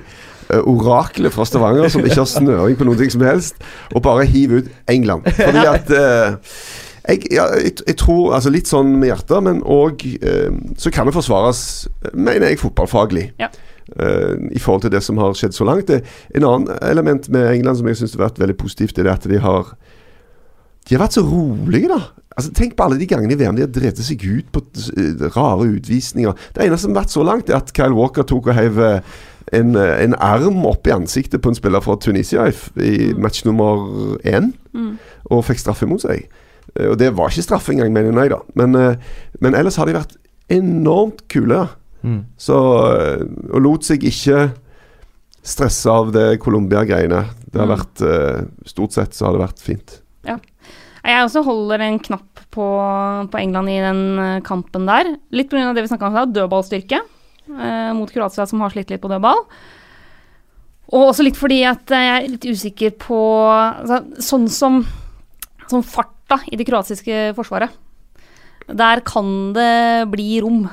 Uh, 0.50 0.62
oraklet 0.70 1.34
fra 1.34 1.46
Stavanger 1.50 1.90
som 1.94 2.06
ikke 2.06 2.22
har 2.22 2.30
snøring 2.30 2.78
på 2.78 2.86
noe 2.90 3.10
som 3.10 3.26
helst, 3.26 3.62
og 3.94 4.06
bare 4.06 4.28
hiver 4.30 4.64
ut 4.64 4.70
England. 4.90 5.30
Fordi 5.38 5.66
at 5.66 5.94
jeg, 7.08 7.24
ja, 7.32 7.46
jeg, 7.56 7.74
jeg 7.88 7.98
tror 8.02 8.34
altså 8.36 8.50
Litt 8.54 8.68
sånn 8.70 8.96
med 9.00 9.10
hjertet, 9.12 9.44
men 9.46 9.62
òg 9.64 10.04
så 10.78 10.92
kan 10.92 11.08
det 11.10 11.16
forsvares, 11.16 11.88
mener 12.14 12.50
jeg, 12.52 12.60
fotballfaglig. 12.62 13.30
Ja. 13.40 13.50
eh, 14.00 14.36
I 14.52 14.60
forhold 14.60 14.82
til 14.88 14.92
det 14.94 15.04
som 15.06 15.18
har 15.22 15.34
skjedd 15.38 15.56
så 15.56 15.66
langt. 15.68 15.88
Det, 15.88 16.02
en 16.36 16.44
annen 16.46 16.74
element 16.82 17.30
med 17.34 17.48
England 17.56 17.80
som 17.80 17.88
jeg 17.88 17.98
syns 18.02 18.18
har 18.18 18.28
vært 18.28 18.40
veldig 18.44 18.58
positivt, 18.60 18.98
er 19.00 19.08
det 19.10 19.16
at 19.16 19.30
de 19.32 19.40
har 19.44 19.76
de 20.90 20.96
har 20.96 21.04
vært 21.04 21.14
så 21.20 21.22
rolige, 21.22 21.90
da. 21.92 22.00
Altså, 22.40 22.50
tenk 22.56 22.72
på 22.78 22.86
alle 22.88 22.96
de 22.98 23.06
gangene 23.06 23.36
i 23.36 23.38
VM 23.38 23.58
de 23.58 23.62
har 23.66 23.70
drevet 23.70 24.00
seg 24.02 24.24
ut 24.26 24.48
på 24.56 24.62
eh, 24.98 25.26
rare 25.36 25.68
utvisninger. 25.76 26.34
Det 26.56 26.64
eneste 26.66 26.88
som 26.88 26.96
har 26.96 27.04
vært 27.04 27.14
så 27.14 27.26
langt, 27.28 27.50
er 27.52 27.60
at 27.60 27.74
Kyle 27.78 27.94
Walker 27.94 28.26
tok 28.26 28.48
og 28.50 28.56
heiv 28.58 28.80
eh, 28.82 29.02
en, 29.60 29.76
eh, 29.78 29.96
en 30.06 30.16
arm 30.18 30.64
opp 30.70 30.88
i 30.90 30.94
ansiktet 30.96 31.44
på 31.44 31.52
en 31.52 31.58
spiller 31.60 31.84
fra 31.86 31.98
Tunisia 32.02 32.48
i, 32.50 32.56
i 32.86 33.14
match 33.18 33.46
nummer 33.46 34.18
én, 34.26 34.54
Mm. 34.74 34.98
og 35.34 35.44
fikk 35.48 35.58
straffe 35.62 35.88
mot 35.90 36.02
seg. 36.02 36.28
Eh, 36.76 36.90
Og 36.92 36.98
det 36.98 37.12
var 37.16 37.30
ikke 37.30 37.44
straff 37.48 37.70
engang, 37.70 37.92
mener 37.94 38.14
jeg, 38.22 38.30
da. 38.32 38.40
Men, 38.56 38.76
eh, 38.76 38.96
men 39.40 39.54
ellers 39.56 39.78
har 39.78 39.86
de 39.90 39.94
vært 39.98 40.18
enormt 40.50 41.28
kule. 41.30 41.68
Mm. 42.04 42.26
Så, 42.38 42.56
eh, 42.96 43.24
og 43.54 43.62
lot 43.62 43.84
seg 43.84 44.04
ikke 44.04 44.52
stresse 45.44 45.88
av 45.90 46.12
det 46.12 46.40
Colombia-greiene. 46.40 47.26
Det 47.52 47.60
har 47.60 47.68
Mm. 47.68 47.78
vært 47.78 48.66
Stort 48.66 48.92
sett 48.94 49.12
så 49.14 49.26
har 49.26 49.34
det 49.38 49.42
vært 49.48 49.60
fint. 49.60 50.02
Jeg 51.02 51.24
også 51.26 51.44
holder 51.46 51.80
en 51.82 51.98
knapp 51.98 52.42
på, 52.52 52.66
på 53.32 53.40
England 53.40 53.70
i 53.70 53.80
den 53.80 54.42
kampen 54.44 54.86
der. 54.86 55.16
Litt 55.32 55.50
pga. 55.50 55.74
det 55.74 55.82
vi 55.88 55.88
snakka 55.88 56.08
om 56.08 56.18
i 56.18 56.34
dødballstyrke 56.34 57.00
eh, 57.00 57.94
mot 57.96 58.12
Kroatia, 58.12 58.46
som 58.46 58.60
har 58.60 58.70
slitt 58.70 58.90
litt 58.92 59.02
på 59.02 59.08
dødball. 59.10 59.40
Og 60.92 61.10
også 61.14 61.24
litt 61.24 61.38
fordi 61.40 61.62
at 61.70 61.88
jeg 61.88 62.10
er 62.26 62.28
litt 62.28 62.46
usikker 62.46 62.92
på 63.00 63.18
altså, 63.48 64.02
Sånn 64.20 64.48
som, 64.50 64.82
som 65.70 65.82
farta 66.30 66.46
i 66.52 66.58
det 66.58 66.68
kroatiske 66.68 67.34
forsvaret. 67.38 67.74
Der 68.70 69.02
kan 69.02 69.54
det 69.54 70.10
bli 70.12 70.40
rom. 70.42 70.70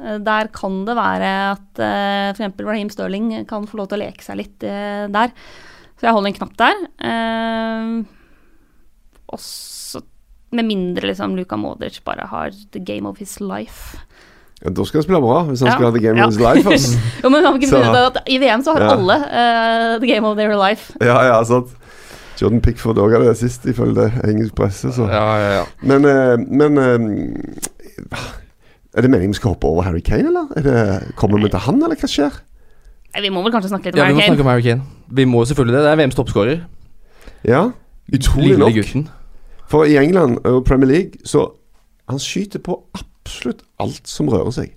Eh, 0.00 0.18
Der 0.18 0.48
kan 0.48 0.84
det 0.86 0.94
være 0.96 1.52
at 1.52 1.78
uh, 1.78 2.30
f.eks. 2.32 2.54
Raheem 2.62 2.90
Sterling 2.90 3.46
kan 3.48 3.66
få 3.66 3.76
lov 3.78 3.88
til 3.88 3.98
å 3.98 4.04
leke 4.06 4.22
seg 4.22 4.38
litt 4.38 4.62
uh, 4.62 5.08
der. 5.10 5.32
Så 5.98 6.06
jeg 6.06 6.14
holder 6.14 6.30
en 6.30 6.38
knapp 6.38 6.56
der. 6.56 6.76
Uh, 7.02 8.04
også 9.32 10.02
med 10.52 10.66
mindre 10.68 11.08
liksom 11.08 11.34
Luka 11.36 11.56
Modric 11.56 12.02
bare 12.04 12.26
har 12.28 12.50
the 12.72 12.80
game 12.80 13.08
of 13.08 13.18
his 13.18 13.40
life. 13.40 13.98
Ja, 14.62 14.70
da 14.70 14.84
skal 14.86 15.00
han 15.00 15.06
spille 15.08 15.20
bra, 15.24 15.40
hvis 15.48 15.62
han 15.64 15.72
Ja, 15.72 15.74
skal 15.74 15.88
ha 15.88 15.92
the 15.96 16.02
game 16.02 16.20
ja. 16.20 16.26
of 16.26 16.34
his 16.34 16.38
life. 16.38 16.68
ass. 16.70 16.92
Jo, 17.24 17.30
men 17.32 17.42
man 17.42 17.58
kan 17.58 17.80
ikke 17.82 18.02
at 18.06 18.20
I 18.30 18.38
VM 18.38 18.62
så 18.62 18.76
har 18.76 18.84
alle 18.92 19.16
uh, 19.26 19.94
the 19.98 20.06
game 20.06 20.28
of 20.28 20.36
their 20.38 20.54
life. 20.54 20.92
ja, 21.00 21.16
ja, 21.26 21.40
sant. 21.42 21.72
Jordan 22.40 22.60
Pickford 22.64 22.98
òg 22.98 23.12
hadde 23.16 23.28
det 23.28 23.36
sist, 23.38 23.66
ifølge 23.68 24.08
engelsk 24.24 24.54
presse. 24.58 24.92
Så. 24.96 25.06
Ja, 25.10 25.24
ja, 25.38 25.50
ja. 25.60 25.64
Men, 25.82 26.04
eh, 26.08 26.38
men 26.48 26.78
eh, 26.78 28.18
Er 28.94 29.00
det 29.04 29.10
meningen 29.10 29.32
vi 29.32 29.38
skal 29.40 29.54
hoppe 29.54 29.66
over 29.66 29.82
Harry 29.82 30.00
Kane, 30.04 30.28
eller? 30.28 30.48
Er 30.56 30.62
det, 30.62 31.14
kommer 31.16 31.40
vi 31.40 31.48
til 31.48 31.58
han, 31.64 31.82
eller 31.82 31.96
hva 31.96 32.08
skjer? 32.10 32.40
Vi 33.22 33.28
må 33.32 33.42
vel 33.44 33.52
kanskje 33.52 33.68
snakke 33.72 33.90
litt 33.90 33.96
om 33.96 34.00
ja 34.00 34.08
vi 34.08 34.16
må 34.16 34.24
snakke 34.26 34.44
om 34.44 34.50
Harry 34.52 34.62
Kane. 34.66 34.82
Vi 35.08 35.24
må 35.28 35.44
selvfølgelig 35.48 35.76
det. 35.76 35.82
Det 35.84 35.90
er 35.92 36.00
VMs 36.00 36.14
toppskårer. 36.18 36.60
Ja, 37.48 37.62
utrolig 38.12 38.48
Lille 38.54 38.58
nok. 38.66 38.74
gutten. 38.76 39.08
For 39.68 39.84
i 39.88 39.96
England 40.00 40.38
og 40.48 40.64
Premier 40.68 40.88
League 40.90 41.24
så 41.24 41.46
Han 42.10 42.18
skyter 42.18 42.58
på 42.58 42.74
absolutt 42.98 43.62
alt 43.80 44.08
som 44.10 44.28
rører 44.28 44.50
seg. 44.52 44.72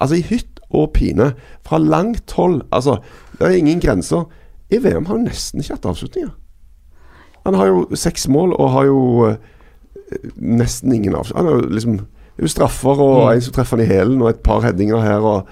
Altså 0.00 0.14
i 0.16 0.22
hytt 0.22 0.60
og 0.70 0.92
pine. 0.94 1.32
Fra 1.66 1.78
langt 1.78 2.32
hold. 2.38 2.62
Altså, 2.72 3.00
det 3.38 3.46
er 3.48 3.56
ingen 3.58 3.80
grenser. 3.80 4.24
I 4.70 4.78
VM 4.78 5.04
har 5.08 5.16
han 5.16 5.24
nesten 5.26 5.60
ikke 5.60 5.74
hatt 5.74 5.88
avslutninger. 5.90 6.30
Han 7.46 7.54
har 7.54 7.66
jo 7.66 7.86
seks 7.96 8.28
mål 8.28 8.52
og 8.58 8.70
har 8.70 8.84
jo 8.88 9.00
eh, 9.28 9.36
nesten 10.36 10.92
ingen 10.92 11.14
av 11.14 11.30
Han 11.36 11.46
har 11.46 11.58
jo 11.60 11.68
liksom 11.68 11.98
det 12.38 12.44
er 12.44 12.46
jo 12.46 12.52
straffer 12.52 13.00
og 13.02 13.16
Mm. 13.18 13.32
en 13.34 13.40
som 13.42 13.52
treffer 13.52 13.76
han 13.76 13.84
i 13.84 13.88
hælen, 13.88 14.20
og 14.22 14.28
et 14.30 14.40
par 14.46 14.60
headinger 14.62 15.00
her. 15.02 15.18
Og, 15.26 15.46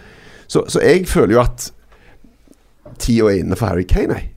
så, 0.46 0.62
så 0.68 0.78
jeg 0.80 1.08
føler 1.08 1.34
jo 1.34 1.40
at 1.40 1.72
tida 2.98 3.24
er 3.26 3.40
inne 3.40 3.56
for 3.58 3.66
Harry 3.66 3.82
Kane. 3.82 4.14
Jeg. 4.14 4.30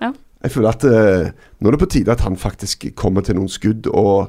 Ja. 0.00 0.12
Jeg 0.44 0.50
føler 0.54 0.68
at 0.68 0.84
eh, 0.84 1.32
nå 1.58 1.66
er 1.66 1.74
det 1.74 1.80
på 1.82 1.88
tide 1.90 2.12
at 2.12 2.22
han 2.22 2.36
faktisk 2.36 2.86
kommer 2.94 3.26
til 3.26 3.34
noen 3.34 3.50
skudd. 3.50 3.88
Og, 3.90 4.28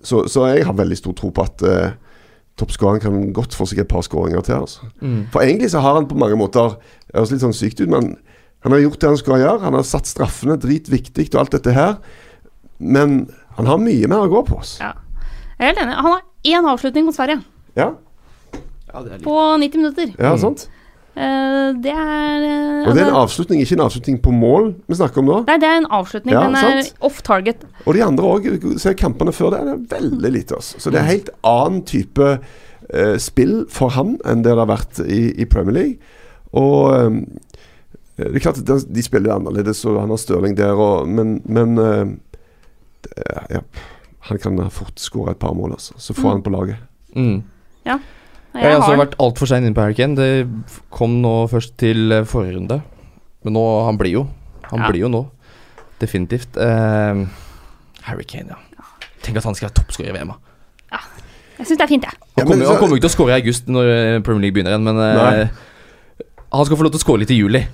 så, 0.00 0.28
så 0.30 0.46
jeg 0.46 0.66
har 0.68 0.78
veldig 0.78 0.96
stor 0.96 1.16
tro 1.18 1.32
på 1.34 1.42
at 1.42 1.64
uh, 1.66 1.90
toppskåreren 2.58 3.02
kan 3.02 3.32
godt 3.34 3.54
få 3.58 3.66
seg 3.66 3.82
et 3.82 3.90
par 3.90 4.06
skåringer 4.06 4.40
til. 4.46 4.62
Altså. 4.62 4.86
Mm. 5.02 5.24
For 5.32 5.42
egentlig 5.42 5.72
så 5.74 5.82
har 5.82 5.98
han 5.98 6.06
på 6.06 6.14
mange 6.18 6.38
måter 6.38 6.76
Det 6.78 7.16
høres 7.16 7.32
litt 7.34 7.42
sånn 7.42 7.56
sykt 7.56 7.82
ut, 7.82 7.90
men 7.90 8.12
han 8.64 8.72
har 8.72 8.80
gjort 8.82 8.98
det 9.00 9.08
han 9.08 9.16
skal 9.20 9.38
gjøre. 9.42 9.60
Han 9.62 9.74
har 9.78 9.82
satt 9.86 10.06
straffene, 10.10 10.56
dritviktig 10.58 11.28
og 11.34 11.40
alt 11.44 11.50
dette 11.58 11.72
her. 11.76 11.98
Men 12.78 13.28
Han 13.58 13.66
har 13.66 13.78
mye 13.82 14.06
mer 14.06 14.22
å 14.26 14.28
gå 14.30 14.44
på. 14.46 14.58
oss. 14.60 14.76
Ja. 14.80 14.92
Jeg 15.58 15.64
er 15.64 15.72
helt 15.72 15.78
enig. 15.82 15.94
Han 15.98 16.12
har 16.12 16.20
én 16.46 16.68
avslutning 16.70 17.04
mot 17.08 17.14
Sverige 17.14 17.40
Ja, 17.76 17.88
Ja, 18.94 19.02
det 19.02 19.12
er 19.12 19.16
litt. 19.18 19.24
på 19.24 19.58
90 19.58 19.76
minutter. 19.82 20.12
ja 20.18 20.32
Mm. 20.34 20.38
sant? 20.38 20.68
Eh, 21.16 21.72
det 21.82 21.90
er 21.90 22.84
uh, 22.84 22.88
Og 22.88 22.94
det 22.94 23.02
er 23.02 23.08
en 23.08 23.14
altså- 23.14 23.42
avslutning, 23.42 23.60
ikke 23.60 23.72
en 23.72 23.80
avslutning 23.88 24.20
på 24.22 24.30
mål 24.32 24.74
vi 24.88 24.94
snakker 24.94 25.18
om 25.18 25.26
nå. 25.26 25.46
Nei, 25.48 25.56
det 25.58 25.66
er 25.66 25.76
en 25.78 25.86
avslutning. 25.90 26.32
Ja, 26.32 26.42
Den 26.46 26.54
er 26.54 26.82
sant. 26.82 26.94
off 27.02 27.22
target. 27.22 27.64
Og 27.86 27.94
de 27.94 28.02
andre 28.04 28.24
òg. 28.24 28.78
Ser 28.78 28.94
kampene 28.94 29.32
før 29.32 29.50
det, 29.50 29.88
det 29.90 29.98
er 29.98 30.00
veldig 30.10 30.32
lite. 30.32 30.54
Altså. 30.54 30.78
Så 30.78 30.90
det 30.92 31.00
er 31.00 31.04
helt 31.10 31.30
annen 31.42 31.82
type 31.84 32.38
uh, 32.94 33.16
spill 33.18 33.66
for 33.68 33.88
han 33.90 34.18
enn 34.24 34.42
det 34.44 34.54
det 34.54 34.58
har 34.58 34.66
vært 34.66 35.00
i, 35.10 35.40
i 35.42 35.44
Premier 35.44 35.72
League. 35.74 35.96
Og 36.54 36.94
eh, 36.94 37.10
det 38.26 38.34
er 38.36 38.42
klart 38.42 38.58
at 38.58 38.86
de, 38.94 39.02
spiller 39.06 39.34
annerledes, 39.36 39.84
og 39.86 40.00
han 40.02 40.10
har 40.10 40.18
Stirling 40.18 40.56
der, 40.58 40.74
og, 40.74 41.06
men, 41.08 41.36
men 41.46 41.78
eh, 41.78 42.06
er- 43.16 43.46
ja, 43.58 43.60
han 44.28 44.38
kan 44.42 44.58
fort 44.74 44.98
skåre 45.00 45.30
et 45.36 45.38
par 45.38 45.54
mål, 45.54 45.72
altså. 45.78 45.94
Så 46.02 46.14
får 46.18 46.24
Mm. 46.28 46.32
han 46.34 46.42
på 46.42 46.50
laget. 46.50 46.76
Mm. 47.14 47.42
Jeg, 47.86 48.00
Jeg 48.64 48.72
har 48.72 48.80
også 48.82 48.96
vært 48.98 49.14
altfor 49.22 49.46
sein 49.46 49.62
inne 49.64 49.74
på 49.76 49.80
Harry 49.84 49.94
Kane. 49.94 50.16
Det 50.16 50.48
kom 50.90 51.20
nå 51.22 51.46
først 51.48 51.76
til 51.78 52.10
eh, 52.12 52.24
forrige 52.24 52.56
runde. 52.56 52.80
Men 53.44 53.52
nå 53.54 53.62
Han 53.86 53.98
blir 53.98 54.10
jo. 54.12 54.26
Han 54.72 54.80
Ja. 54.80 54.88
blir 54.90 55.00
jo 55.04 55.08
nå. 55.08 55.20
Definitivt. 56.00 56.56
Uh, 56.56 57.26
Harry 58.02 58.24
Kane, 58.24 58.48
ja. 58.50 58.84
Tenk 59.22 59.36
at 59.36 59.44
han 59.44 59.54
skal 59.54 59.68
være 59.68 59.74
toppskårer 59.78 60.10
i 60.10 60.18
VM. 60.18 60.32
Ja. 60.92 60.98
Jeg 61.58 61.66
syns 61.66 61.78
det 61.78 61.84
er 61.86 61.88
fint, 61.90 62.04
jeg. 62.04 62.12
Ja, 62.36 62.44
Han 62.44 62.76
kommer 62.78 62.88
jo 62.96 62.96
ikke 62.98 63.08
til 63.08 63.10
å 63.10 63.16
skåre 63.16 63.30
i 63.36 63.40
august 63.40 63.66
når 63.68 63.88
eh, 63.94 64.20
Premier 64.22 64.42
League 64.46 64.54
begynner 64.54 64.74
igjen, 64.76 64.84
men 64.84 64.96
uh, 64.96 65.48
han 66.52 66.64
skal 66.66 66.76
få 66.78 66.82
lov 66.86 66.92
til 66.94 67.00
å 67.00 67.04
skåre 67.06 67.18
litt 67.24 67.30
i 67.34 67.38
juli. 67.40 67.64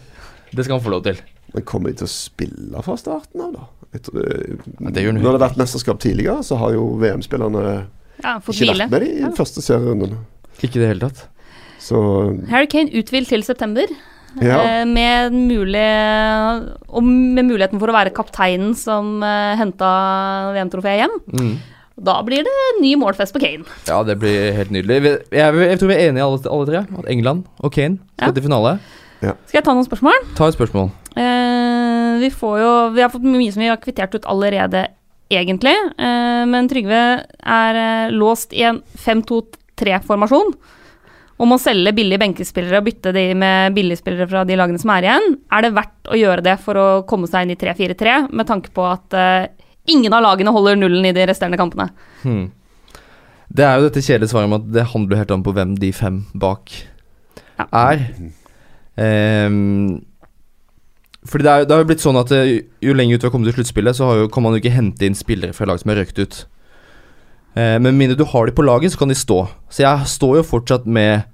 Det 0.54 0.64
skal 0.66 0.78
han 0.78 0.84
få 0.84 0.92
lov 0.94 1.02
til. 1.06 1.18
Men 1.54 1.62
kommer 1.68 1.90
de 1.92 1.98
til 2.02 2.06
å 2.08 2.12
spille 2.12 2.82
fra 2.82 2.96
starten 2.98 3.40
av, 3.44 3.52
da? 3.54 3.66
Etter, 3.94 4.14
Ja, 4.80 4.90
det 4.90 5.04
gjør 5.04 5.12
når 5.14 5.22
det 5.22 5.32
har 5.34 5.42
vært 5.48 5.60
mesterskap 5.60 6.00
tidligere, 6.02 6.42
så 6.42 6.56
har 6.58 6.72
jo 6.74 6.88
VM-spillerne 6.98 7.62
Ja, 8.24 8.38
ikke 8.38 8.52
hvile. 8.58 8.74
vært 8.88 8.90
med 8.90 9.00
de 9.06 9.20
Ja. 9.20 9.30
første 9.36 9.62
serierundene. 9.62 10.18
Ikke 10.62 10.76
i 10.76 10.82
det 10.82 10.88
hele 10.88 11.00
tatt. 11.08 11.26
Så 11.78 12.00
Harry 12.48 12.66
Kane 12.66 12.90
uthvilt 12.90 13.28
til 13.28 13.42
september. 13.42 13.84
ja. 14.40 14.58
Eh, 14.58 14.84
med, 14.84 15.30
mulig, 15.32 15.84
og 16.88 17.02
med 17.04 17.44
muligheten 17.46 17.78
for 17.78 17.86
å 17.92 17.94
være 17.94 18.10
kapteinen 18.14 18.74
som 18.74 19.22
uh, 19.22 19.54
henta 19.58 19.90
VM-trofeet 20.56 21.04
hjem. 21.04 21.14
Mm. 21.38 21.54
Da 22.04 22.16
blir 22.26 22.42
det 22.42 22.54
ny 22.82 22.96
målfest 22.98 23.32
på 23.36 23.38
Kane. 23.44 23.62
Ja, 23.86 24.00
det 24.02 24.16
blir 24.18 24.52
helt 24.56 24.72
nydelig. 24.74 25.20
Jeg, 25.30 25.54
jeg 25.54 25.78
tror 25.78 25.92
vi 25.92 25.94
er 25.94 26.08
enige 26.10 26.24
alle, 26.26 26.40
alle 26.50 26.66
tre. 26.66 26.80
At 26.98 27.06
England 27.12 27.44
og 27.62 27.70
Kane 27.76 27.98
skal 28.16 28.32
Ja. 28.32 28.32
til 28.34 28.42
finale. 28.48 28.78
Skal 29.48 29.58
jeg 29.60 29.64
ta 29.66 29.74
noen 29.74 29.86
spørsmål? 29.86 30.20
Ta 30.38 30.48
et 30.50 30.56
spørsmål. 30.58 30.90
Eh, 31.16 32.18
vi 32.20 32.30
får 32.34 32.54
jo 32.60 32.70
Vi 32.94 33.02
har 33.04 33.10
fått 33.12 33.22
mye 33.26 33.52
som 33.54 33.62
vi 33.62 33.68
har 33.70 33.80
kvittert 33.82 34.14
ut 34.18 34.26
allerede, 34.30 34.86
egentlig. 35.30 35.74
Eh, 35.98 36.44
men 36.50 36.68
Trygve 36.70 37.02
er 37.42 37.78
eh, 37.80 38.14
låst 38.14 38.52
i 38.52 38.62
en 38.68 38.80
5-2-3-formasjon. 39.04 40.54
Om 41.36 41.50
å 41.50 41.58
selge 41.58 41.90
billige 41.96 42.20
benkespillere 42.22 42.78
og 42.78 42.86
bytte 42.86 43.10
de 43.16 43.24
med 43.34 43.74
billigspillere 43.74 44.28
fra 44.30 44.44
de 44.46 44.54
lagene 44.58 44.78
som 44.78 44.92
er 44.94 45.08
igjen. 45.08 45.32
Er 45.50 45.64
det 45.66 45.72
verdt 45.74 46.10
å 46.14 46.18
gjøre 46.18 46.44
det 46.46 46.54
for 46.62 46.78
å 46.78 46.86
komme 47.10 47.26
seg 47.30 47.42
inn 47.48 47.56
i 47.56 47.58
3-4-3, 47.58 48.28
med 48.30 48.46
tanke 48.46 48.70
på 48.74 48.84
at 48.86 49.16
eh, 49.18 49.48
ingen 49.90 50.14
av 50.14 50.22
lagene 50.22 50.52
holder 50.54 50.78
nullen 50.78 51.08
i 51.10 51.14
de 51.16 51.26
resterende 51.26 51.58
kampene? 51.58 51.88
Hmm. 52.22 52.46
Det 53.54 53.66
er 53.66 53.76
jo 53.78 53.88
dette 53.88 54.02
kjedelige 54.02 54.30
svaret 54.30 54.48
om 54.48 54.56
at 54.60 54.70
det 54.74 54.86
handler 54.94 55.20
helt 55.20 55.34
om 55.34 55.42
på 55.46 55.52
hvem 55.54 55.74
de 55.78 55.90
fem 55.94 56.22
bak 56.34 56.70
Ja. 57.58 57.66
er. 57.70 58.06
Ehm, 59.00 60.04
fordi 61.24 61.44
det, 61.46 61.52
er, 61.52 61.64
det 61.64 61.72
har 61.74 61.82
jo 61.82 61.88
blitt 61.88 62.04
sånn 62.04 62.18
at 62.20 62.32
eh, 62.36 62.58
jo 62.84 62.94
lenger 62.96 63.16
ut 63.16 63.24
vi 63.24 63.28
har 63.28 63.32
kommet 63.32 63.48
til 63.48 63.56
sluttspillet, 63.58 63.96
så 63.96 64.10
har 64.10 64.18
jo, 64.22 64.32
kan 64.32 64.44
man 64.44 64.54
jo 64.54 64.60
ikke 64.60 64.74
hente 64.74 65.06
inn 65.06 65.16
spillere 65.16 65.56
fra 65.56 65.68
lag 65.68 65.80
som 65.80 65.92
har 65.92 66.02
røkt 66.02 66.20
ut. 66.20 66.40
Eh, 67.56 67.78
men 67.80 67.96
mindre 67.96 68.18
du 68.18 68.26
har 68.28 68.46
de 68.46 68.56
på 68.56 68.66
laget, 68.66 68.92
så 68.92 69.00
kan 69.00 69.12
de 69.12 69.16
stå. 69.18 69.44
Så 69.72 69.86
jeg 69.86 70.10
står 70.10 70.40
jo 70.40 70.50
fortsatt 70.50 70.86
med 70.86 71.24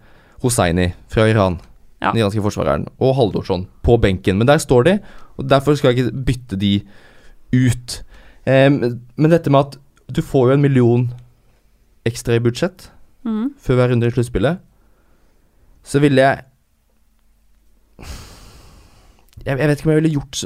Hosseini 0.44 0.92
fra 1.10 1.26
Iran, 1.28 1.58
Ja. 2.00 2.12
den 2.12 2.22
iranske 2.22 2.40
forsvareren, 2.40 2.86
og 2.98 3.16
Haldorsson 3.16 3.66
på 3.82 3.98
benken. 4.00 4.38
Men 4.38 4.46
der 4.46 4.58
står 4.58 4.84
de, 4.84 4.98
og 5.36 5.48
derfor 5.50 5.74
skal 5.74 5.92
jeg 5.92 5.98
ikke 5.98 6.24
bytte 6.24 6.56
de 6.56 6.80
ut. 7.52 8.02
Eh, 8.46 8.70
men 8.70 9.30
dette 9.30 9.50
med 9.50 9.60
at 9.60 9.78
du 10.14 10.22
får 10.22 10.48
jo 10.48 10.54
en 10.54 10.62
million 10.62 11.10
ekstra 12.06 12.34
i 12.34 12.42
budsjett 12.42 12.90
mm. 13.24 13.54
før 13.60 13.74
hver 13.74 13.90
runde 13.92 14.06
i 14.06 14.10
sluttspillet, 14.10 14.58
så 15.84 16.00
ville 16.00 16.22
jeg 16.22 16.44
jeg, 19.46 19.56
jeg 19.56 19.68
vet 19.68 19.78
ikke 19.78 19.88
om 19.88 19.94
jeg 19.94 20.02
ville 20.02 20.14
gjort 20.18 20.44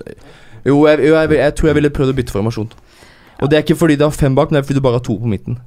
Jo, 0.64 0.78
jeg, 0.88 1.04
jo, 1.04 1.14
jeg, 1.14 1.30
jeg 1.38 1.54
tror 1.58 1.70
jeg 1.70 1.78
ville 1.80 1.92
prøvd 1.92 2.14
å 2.14 2.16
bytte 2.16 2.34
formasjon. 2.34 2.70
Og 3.42 3.50
det 3.50 3.58
er 3.58 3.66
ikke 3.66 3.76
fordi 3.76 3.98
det 4.00 4.06
har 4.06 4.14
fem 4.16 4.36
bak, 4.36 4.48
men 4.48 4.56
det 4.56 4.62
er 4.62 4.68
fordi 4.68 4.80
du 4.80 4.86
bare 4.86 5.00
har 5.00 5.04
to 5.04 5.16
på 5.20 5.28
midten. 5.28 5.58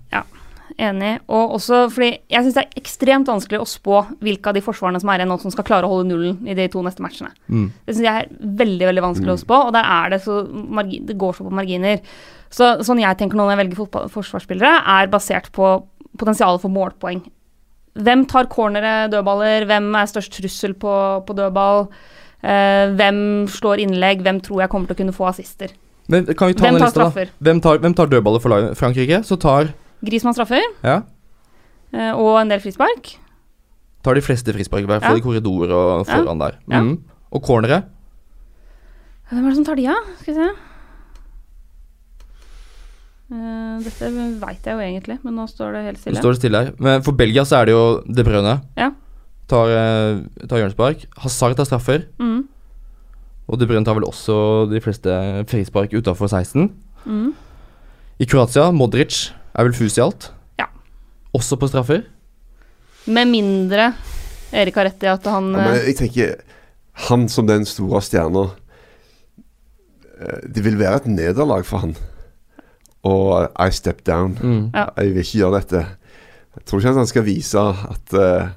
Enig. 0.78 1.15
Og 1.34 1.55
også 1.57 1.88
fordi 1.89 2.09
jeg 2.30 2.45
syns 2.45 2.57
det 2.57 2.63
er 2.63 2.82
ekstremt 2.82 3.30
vanskelig 3.30 3.59
å 3.63 3.67
spå 3.69 4.01
hvilke 4.21 4.51
av 4.51 4.57
de 4.57 4.61
forsvarene 4.61 4.99
som 5.01 5.09
er 5.09 5.23
igjen 5.23 5.32
nå, 5.32 5.38
som 5.41 5.53
skal 5.53 5.65
klare 5.65 5.88
å 5.88 5.93
holde 5.93 6.11
nullen 6.11 6.49
i 6.49 6.55
de 6.57 6.67
to 6.69 6.84
neste 6.86 7.01
matchene. 7.01 7.32
Mm. 7.49 7.69
Det 7.88 7.95
syns 7.95 8.05
jeg 8.05 8.25
er 8.25 8.51
veldig 8.61 8.89
veldig 8.91 9.05
vanskelig 9.07 9.34
å 9.34 9.39
spå, 9.41 9.61
og 9.69 9.71
der 9.73 9.88
er 9.95 10.13
det 10.13 10.19
så 10.25 10.43
margin, 10.51 11.07
det 11.09 11.17
går 11.17 11.34
så 11.34 11.47
på 11.47 11.55
marginer. 11.57 12.03
Så 12.53 12.69
sånn 12.86 13.01
jeg 13.01 13.17
tenker 13.17 13.39
nå 13.39 13.47
når 13.47 13.55
jeg 13.55 13.61
velger 13.63 13.82
fotball, 13.82 14.11
forsvarsspillere, 14.13 14.75
er 14.97 15.09
basert 15.13 15.49
på 15.55 15.71
potensialet 16.17 16.61
for 16.61 16.73
målpoeng. 16.73 17.23
Hvem 17.97 18.28
tar 18.30 18.51
cornere, 18.53 19.07
dødballer? 19.09 19.65
Hvem 19.65 19.89
er 19.97 20.13
størst 20.13 20.36
trussel 20.38 20.78
på, 20.78 20.93
på 21.25 21.38
dødball? 21.38 21.88
Eh, 22.43 22.93
hvem 22.97 23.19
slår 23.49 23.81
innlegg? 23.85 24.21
Hvem 24.21 24.39
tror 24.45 24.61
jeg 24.61 24.69
kommer 24.69 24.88
til 24.88 24.95
å 24.95 24.99
kunne 25.01 25.15
få 25.15 25.27
assister? 25.31 25.71
Men 26.07 26.25
kan 26.38 26.47
vi 26.51 26.53
ta 26.53 26.67
Hvem 26.67 26.77
tar 26.77 26.85
lista, 26.85 26.99
da? 26.99 27.09
straffer? 27.09 27.31
Hvem 27.43 27.61
tar, 27.61 27.77
hvem 27.83 27.95
tar 27.97 28.07
dødballer 28.07 28.39
for 28.43 28.49
laget? 28.53 28.77
Frankrike? 28.79 29.23
Så 29.27 29.39
tar 29.41 29.73
Grismann 30.05 30.33
straffer, 30.38 30.61
Ja. 30.83 31.01
eh, 31.93 32.11
og 32.13 32.38
en 32.39 32.47
del 32.49 32.59
frispark. 32.59 33.15
Tar 34.03 34.13
de 34.13 34.21
fleste 34.21 34.53
frispark, 34.53 34.83
i 34.83 34.85
hvert 34.88 35.01
fall 35.01 35.17
Ja. 35.17 35.17
i 35.17 35.25
korridor 35.25 35.71
og 35.73 36.05
foran 36.07 36.39
der. 36.39 36.57
Ja. 36.69 36.79
Mm. 36.81 37.01
Og 37.33 37.41
cornere? 37.43 37.83
Hvem 39.31 39.43
er 39.45 39.49
det 39.49 39.55
som 39.57 39.65
tar 39.65 39.75
de, 39.75 39.83
da? 39.88 39.95
Skal 40.21 40.33
vi 40.33 40.39
se. 40.39 40.49
Uh, 43.27 43.81
dette 43.83 44.07
veit 44.39 44.63
jeg 44.63 44.71
jo 44.77 44.79
egentlig, 44.79 45.17
men 45.25 45.35
nå 45.35 45.43
står 45.51 45.73
det 45.75 45.81
helt 45.83 45.97
stille. 45.99 46.15
stille. 46.15 46.21
står 46.23 46.31
det 46.31 46.39
stille 46.39 46.61
her. 46.63 46.69
Men 46.79 47.01
for 47.03 47.11
Belgia 47.11 47.43
så 47.43 47.57
er 47.59 47.65
det 47.65 47.73
jo 47.75 48.01
De 48.07 48.23
Brønne. 48.23 48.61
Ja. 48.77 48.91
Tar, 49.48 49.72
eh, 49.72 50.45
tar 50.48 50.60
hjørnespark. 50.60 51.06
Hazard 51.24 51.56
tar 51.56 51.68
straffer. 51.70 52.06
Mm. 52.20 52.48
Og 53.48 53.60
De 53.60 53.68
Bruyne 53.68 53.86
tar 53.88 53.95
vel 53.95 54.08
også 54.08 54.68
de 54.68 54.82
fleste 54.84 55.12
frispark 55.48 55.93
utafor 55.95 56.28
16. 56.28 56.68
Mm. 57.08 57.32
I 58.20 58.26
Kroatia, 58.28 58.72
Modric 58.76 59.30
er 59.56 59.68
vel 59.68 59.76
fus 59.78 59.95
i 59.98 60.04
alt. 60.04 60.32
Ja. 60.60 60.68
Også 61.38 61.56
på 61.60 61.70
straffer. 61.72 62.04
Med 63.08 63.30
mindre 63.32 63.93
Erik 64.52 64.76
har 64.76 64.89
rett 64.89 65.04
i 65.04 65.08
at 65.08 65.24
han 65.32 65.52
Ja, 65.54 65.62
men 65.62 65.74
eh, 65.78 65.86
jeg 65.88 65.95
tenker 66.00 66.34
Han 67.08 67.28
som 67.32 67.48
den 67.48 67.64
store 67.68 68.02
stjerna 68.04 68.50
eh, 70.20 70.41
Det 70.43 70.64
vil 70.66 70.76
være 70.80 71.02
et 71.02 71.10
nederlag 71.12 71.64
for 71.68 71.86
han. 71.86 71.95
Og 73.08 73.48
I 73.56 73.70
step 73.72 74.04
down. 74.08 74.36
Mm. 74.41 74.64
Ja. 74.74 74.89
Jeg 74.98 75.14
vil 75.14 75.24
ikke 75.24 75.39
gjøre 75.39 75.60
dette. 75.62 75.84
Jeg 76.58 76.66
tror 76.68 76.82
ikke 76.82 76.91
at 76.95 77.00
han 77.00 77.12
skal 77.14 77.28
vise 77.28 77.64
at 77.93 78.18
eh, 78.18 78.50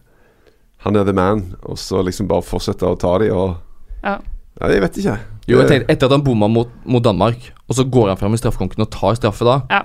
han 0.85 0.97
er 0.97 1.05
the 1.05 1.13
man, 1.13 1.57
og 1.63 1.77
så 1.79 2.01
liksom 2.05 2.29
bare 2.31 2.43
fortsette 2.47 2.87
å 2.89 2.97
ta 2.99 3.19
de 3.19 3.31
og 3.33 3.57
Ja. 4.03 4.19
Ja, 4.61 4.69
jeg 4.69 4.81
vet 4.83 4.97
ikke. 5.01 5.19
Jo, 5.49 5.59
jeg 5.61 5.69
tenkte 5.69 5.93
Etter 5.93 6.07
at 6.07 6.13
han 6.13 6.23
bomma 6.25 6.49
mot, 6.49 6.69
mot 6.85 7.03
Danmark, 7.03 7.51
og 7.69 7.75
så 7.77 7.85
går 7.89 8.09
han 8.09 8.17
fram 8.21 8.35
i 8.35 8.37
straffekonken 8.41 8.81
og 8.85 8.91
tar 8.91 9.15
straffe 9.17 9.45
da, 9.45 9.63
Ja. 9.71 9.83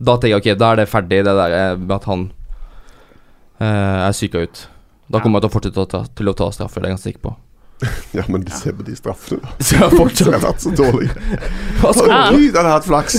da 0.00 0.16
tenker 0.16 0.36
jeg 0.36 0.40
ok, 0.54 0.58
da 0.58 0.72
er 0.72 0.76
det 0.76 0.88
ferdig, 0.88 1.22
det 1.24 1.34
der 1.38 1.52
eh, 1.56 1.76
med 1.76 1.92
at 1.96 2.04
han 2.04 2.32
eh, 3.60 4.06
er 4.08 4.12
syka 4.12 4.42
ut. 4.42 4.66
Da 5.10 5.18
Ja. 5.18 5.22
kommer 5.22 5.40
han 5.40 5.48
til 5.48 5.50
å 5.50 5.60
fortsette 5.60 5.80
å 5.84 5.88
ta, 5.88 6.02
til 6.14 6.28
å 6.28 6.34
ta 6.36 6.50
straffer, 6.50 6.80
det 6.80 6.88
er 6.88 6.90
jeg 6.90 6.96
ganske 6.98 7.12
sikker 7.12 7.22
på. 7.28 7.36
Ja, 8.18 8.24
men 8.28 8.44
se 8.50 8.72
på 8.74 8.82
de 8.86 8.94
straffene, 8.98 9.38
da. 9.44 9.52
Så 9.62 9.74
jeg 9.76 9.82
har 9.84 9.90
De 9.92 9.98
fortsatt 10.00 10.32
har 10.34 10.40
vært 10.42 10.64
så 10.64 10.72
dårlige. 10.74 11.14
Hva 11.80 11.92
skal 11.94 12.10
Ja. 12.10 12.22
Gud, 12.34 12.56
han 12.56 12.64
har 12.66 12.72
hatt 12.78 12.88
flaks! 12.88 13.18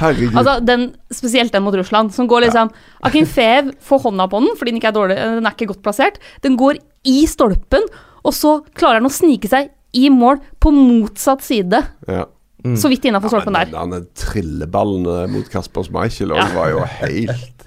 Herregud. 0.00 0.36
Altså, 0.40 0.54
den, 0.64 0.86
spesielt 1.12 1.52
den 1.52 1.64
mot 1.66 1.74
Russland, 1.76 2.14
som 2.16 2.28
går 2.30 2.46
liksom 2.46 2.70
Akinfeev 3.10 3.72
får 3.84 4.04
hånda 4.06 4.28
på 4.32 4.40
den 4.44 4.56
fordi 4.56 4.72
den 4.74 4.80
ikke 4.80 4.92
er 4.92 4.96
dårlig, 5.00 5.18
den 5.20 5.46
er 5.50 5.56
ikke 5.56 5.68
godt 5.74 5.82
plassert. 5.84 6.20
Den 6.46 6.56
går 6.60 6.80
i 7.10 7.18
stolpen, 7.28 7.84
og 8.24 8.34
så 8.36 8.58
klarer 8.76 9.00
han 9.02 9.08
å 9.08 9.12
snike 9.12 9.48
seg 9.52 9.70
i 9.96 10.08
mål 10.12 10.38
på 10.62 10.70
motsatt 10.76 11.42
side. 11.46 11.80
ja. 12.08 12.26
Mm. 12.60 12.74
Så 12.76 12.90
vidt 12.92 13.06
innafor 13.08 13.30
stolpen 13.32 13.54
der. 13.56 13.70
den 13.72 13.92
den 13.94 14.02
trilleballen 14.20 15.06
eh, 15.08 15.22
mot 15.32 15.46
Kasper 15.48 15.86
Schmeichel 15.86 16.28
Ja. 16.36 16.42
var 16.52 16.68
jo 16.68 16.82
helt 16.84 17.62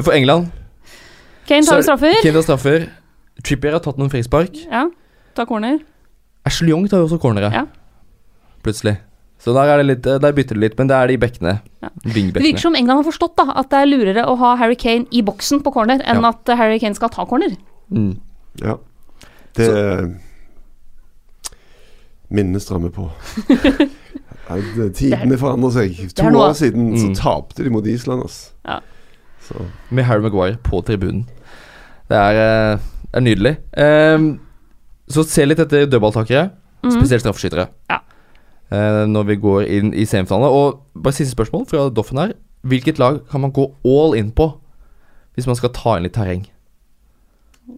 For 0.00 0.14
England 0.16 0.48
Kane 1.48 1.64
tar 1.64 1.76
er- 1.78 1.84
straffer. 1.84 2.16
Kane 2.22 2.32
tar 2.38 2.42
straffer. 2.46 2.86
Trippier 3.44 3.72
har 3.76 3.80
tatt 3.84 3.98
noen 4.00 4.10
frispark. 4.10 4.56
Ja, 4.70 4.86
ta 5.34 5.44
corner. 5.46 5.78
Ashley 6.48 6.70
Young 6.72 6.88
tar 6.88 6.98
jo 7.02 7.06
også 7.08 7.20
cornere. 7.22 7.50
Ja. 7.54 7.66
Plutselig. 8.64 8.96
Så 9.38 9.52
der, 9.54 9.68
er 9.70 9.76
det 9.78 9.86
litt, 9.86 10.02
der 10.02 10.32
bytter 10.34 10.56
det 10.58 10.62
litt, 10.64 10.78
men 10.80 10.88
det 10.90 10.96
er 10.98 11.06
de 11.12 11.16
bekkene. 11.22 11.52
Ja. 11.84 11.88
Det 12.02 12.14
virker 12.34 12.58
som 12.58 12.74
England 12.74 13.04
har 13.04 13.06
forstått 13.06 13.36
da, 13.38 13.44
at 13.60 13.68
det 13.70 13.78
er 13.84 13.86
lurere 13.86 14.24
å 14.26 14.34
ha 14.40 14.56
Harry 14.58 14.74
Kane 14.74 15.06
i 15.14 15.20
boksen 15.22 15.60
på 15.62 15.70
corner 15.72 16.02
enn 16.02 16.22
Ja. 16.24 16.32
at 16.32 16.50
Harry 16.58 16.80
Kane 16.82 16.94
skal 16.98 17.08
ta 17.14 17.24
corner. 17.24 17.54
Mm. 17.92 18.16
Ja. 18.64 18.78
Det 19.54 19.68
Minnet 22.30 22.62
strammer 22.62 22.90
på. 22.92 23.06
Nei, 24.48 24.60
det- 24.76 24.90
Tidene 24.98 25.38
forandrer 25.40 25.70
seg. 25.72 25.96
To 26.18 26.28
år 26.36 26.52
siden 26.58 26.90
så 26.98 27.06
Mm. 27.08 27.14
tapte 27.16 27.64
de 27.64 27.70
mot 27.70 27.86
Island. 27.86 28.22
Altså. 28.22 28.50
Ja. 28.66 28.80
Så. 29.40 29.64
Med 29.90 30.04
Harry 30.04 30.20
Maguire 30.22 30.58
på 30.62 30.82
tribunen. 30.84 31.26
Det 32.08 32.16
er, 32.16 32.38
eh, 32.40 32.78
er 33.12 33.20
nydelig. 33.24 33.54
Um, 33.76 34.28
så 35.08 35.24
se 35.28 35.44
litt 35.46 35.58
etter 35.60 35.86
dødballtakere, 35.88 36.50
mm. 36.84 36.90
spesielt 36.94 37.24
straffeskyttere. 37.24 37.68
Ja. 37.90 37.98
Uh, 38.72 39.04
når 39.08 39.26
vi 39.30 39.36
går 39.40 39.62
inn 39.78 39.94
i 39.96 40.04
semifinalene. 40.08 40.48
Og 40.52 40.82
bare 40.96 41.16
siste 41.16 41.36
spørsmål 41.36 41.66
fra 41.70 41.88
Doffen 41.92 42.18
her. 42.20 42.32
Hvilket 42.68 42.98
lag 42.98 43.20
kan 43.30 43.40
man 43.44 43.52
gå 43.54 43.68
all 43.86 44.16
in 44.18 44.30
på 44.32 44.50
hvis 45.38 45.46
man 45.46 45.54
skal 45.56 45.70
ta 45.70 45.96
inn 45.96 46.02
litt 46.08 46.16
terreng? 46.16 46.46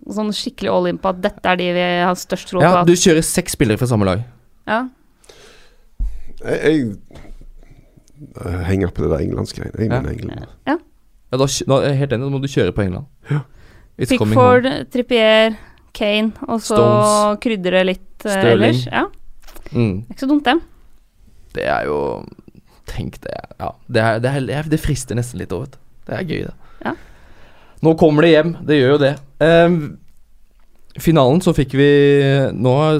Sånn 0.09 0.31
skikkelig 0.33 0.71
all 0.73 0.87
in 0.89 0.99
på 1.03 1.11
at 1.11 1.21
dette 1.21 1.45
er 1.51 1.59
de 1.61 1.67
vi 1.77 1.83
har 2.07 2.15
størst 2.17 2.49
tro 2.49 2.63
Ja, 2.63 2.81
på. 2.81 2.87
du 2.89 2.95
kjører 2.95 3.23
seks 3.27 3.53
spillere 3.59 3.77
fra 3.79 3.87
samme 3.91 4.07
lag. 4.09 4.23
ja. 4.67 4.87
Jeg, 6.41 6.61
jeg 6.65 6.97
jeg 8.45 8.65
henger 8.69 8.91
på 8.93 9.03
det 9.05 9.11
der 9.11 9.23
Englandsgreiene. 9.25 9.77
Jeg 9.81 9.91
Ja. 9.91 9.99
England. 10.11 10.47
Ja, 10.67 10.77
da, 11.37 11.45
kj- 11.45 11.67
da 11.69 11.75
er 11.81 11.89
jeg 11.91 11.99
helt 11.99 12.13
enig, 12.13 12.25
da 12.25 12.31
må 12.31 12.41
du 12.41 12.49
kjøre 12.49 12.73
på 12.73 12.83
England. 12.85 13.07
Coming 13.29 13.45
Pickford. 14.09 14.67
Trippier, 14.91 15.57
Kane, 15.93 16.33
og 16.49 16.61
så 16.65 16.77
Stones. 16.79 17.41
krydre 17.45 17.85
litt 17.85 18.07
Sterling. 18.25 18.53
ellers. 18.53 18.87
Ja, 18.87 19.07
Mm, 19.71 20.01
det 20.03 20.09
er 20.11 20.15
ikke 20.17 20.25
så 20.25 20.29
dumt, 20.29 20.45
det. 20.49 20.55
det 21.55 21.65
er 21.71 21.85
jo 21.87 21.99
Tenk 22.91 23.21
det. 23.23 23.37
Ja. 23.61 23.69
Det, 23.87 24.01
er, 24.03 24.19
det, 24.19 24.31
er, 24.51 24.63
det 24.67 24.81
frister 24.83 25.15
nesten 25.15 25.39
litt 25.39 25.53
òg, 25.55 25.61
vet 25.69 25.77
du. 25.77 25.79
Det 26.09 26.15
er 26.17 26.25
gøy, 26.27 26.41
det. 26.49 26.55
Ja. 26.85 26.93
Nå 27.87 27.93
kommer 28.01 28.23
det 28.27 28.31
hjem. 28.33 28.57
Det 28.67 28.81
gjør 28.81 28.91
jo 28.97 28.99
det. 28.99 29.13
Um, 29.39 29.77
finalen 30.99 31.39
så 31.41 31.55
fikk 31.55 31.77
vi 31.79 31.87
Nå 32.53 32.73
har 32.83 32.99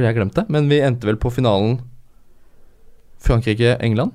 jeg 0.00 0.16
glemt 0.16 0.34
det, 0.38 0.46
men 0.48 0.70
vi 0.72 0.80
endte 0.80 1.04
vel 1.04 1.18
på 1.20 1.28
finalen 1.34 1.82
Frankrike-England. 3.20 4.12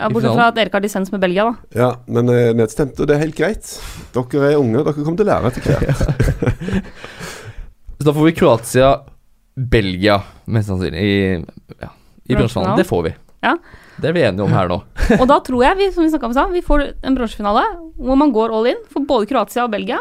Ja, 0.00 0.08
Bortsett 0.08 0.32
fra 0.32 0.48
at 0.50 0.58
Erik 0.62 0.74
har 0.76 0.84
dissens 0.84 1.12
med 1.12 1.20
Belgia, 1.22 1.44
da. 1.50 1.70
Ja, 1.76 1.90
men 2.08 2.32
eh, 2.32 2.50
nedstemt. 2.56 2.98
og 3.00 3.08
det 3.08 3.16
er 3.16 3.24
helt 3.26 3.36
greit. 3.36 3.70
Dere 4.14 4.52
er 4.52 4.60
unge, 4.60 4.80
dere 4.80 4.96
kommer 4.96 5.20
til 5.20 5.26
å 5.26 5.30
lære 5.30 5.50
etter 5.52 5.66
hvert. 5.68 6.84
Så 8.00 8.06
da 8.08 8.14
får 8.16 8.30
vi 8.30 8.36
Kroatia-Belgia, 8.38 10.16
mest 10.56 10.72
sannsynlig, 10.72 11.04
i, 11.04 11.74
ja, 11.82 11.90
i 12.24 12.38
Bronsefinalen. 12.38 12.78
Det 12.80 12.86
får 12.88 13.02
vi. 13.10 13.12
Ja. 13.44 13.58
Det 14.00 14.08
er 14.08 14.16
vi 14.16 14.22
enige 14.24 14.46
om 14.46 14.54
her 14.54 14.70
nå. 14.70 14.78
Og 15.20 15.26
da 15.28 15.36
tror 15.44 15.64
jeg, 15.66 15.76
vi, 15.80 15.90
som 15.92 16.04
vi 16.04 16.12
snakket 16.12 16.30
om 16.30 16.32
i 16.32 16.38
stad, 16.38 16.54
vi 16.54 16.64
får 16.64 16.86
en 17.04 17.18
bronsefinale 17.18 17.66
hvor 18.00 18.16
man 18.16 18.32
går 18.32 18.54
all 18.56 18.70
in. 18.72 18.80
For 18.92 19.04
både 19.04 19.28
Kroatia 19.28 19.66
og 19.66 19.74
Belgia 19.74 20.00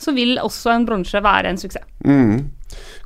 så 0.00 0.14
vil 0.16 0.38
også 0.40 0.72
en 0.72 0.86
bronse 0.88 1.20
være 1.20 1.52
en 1.52 1.60
suksess. 1.60 1.84
Mm. 2.08 2.48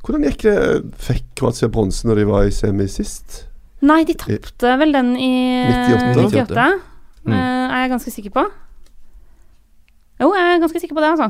Hvordan 0.05 0.23
gikk 0.29 0.45
det? 0.45 0.55
Fikk 1.01 1.27
Kroatia 1.41 1.67
bronse 1.71 2.07
når 2.07 2.21
de 2.21 2.27
var 2.29 2.47
i 2.47 2.55
semi 2.55 2.87
sist? 2.91 3.41
Nei, 3.85 4.01
de 4.07 4.15
tapte 4.17 4.75
vel 4.81 4.95
den 4.95 5.15
i 5.19 5.31
98. 5.69 6.29
98. 6.31 6.69
Mm. 7.25 7.33
eh, 7.33 7.73
er 7.75 7.83
jeg 7.83 7.91
ganske 7.95 8.13
sikker 8.13 8.33
på. 8.35 8.45
Jo, 10.21 10.31
jeg 10.31 10.47
er 10.53 10.63
ganske 10.63 10.81
sikker 10.81 10.97
på 10.97 11.03
det, 11.03 11.11
altså. 11.15 11.29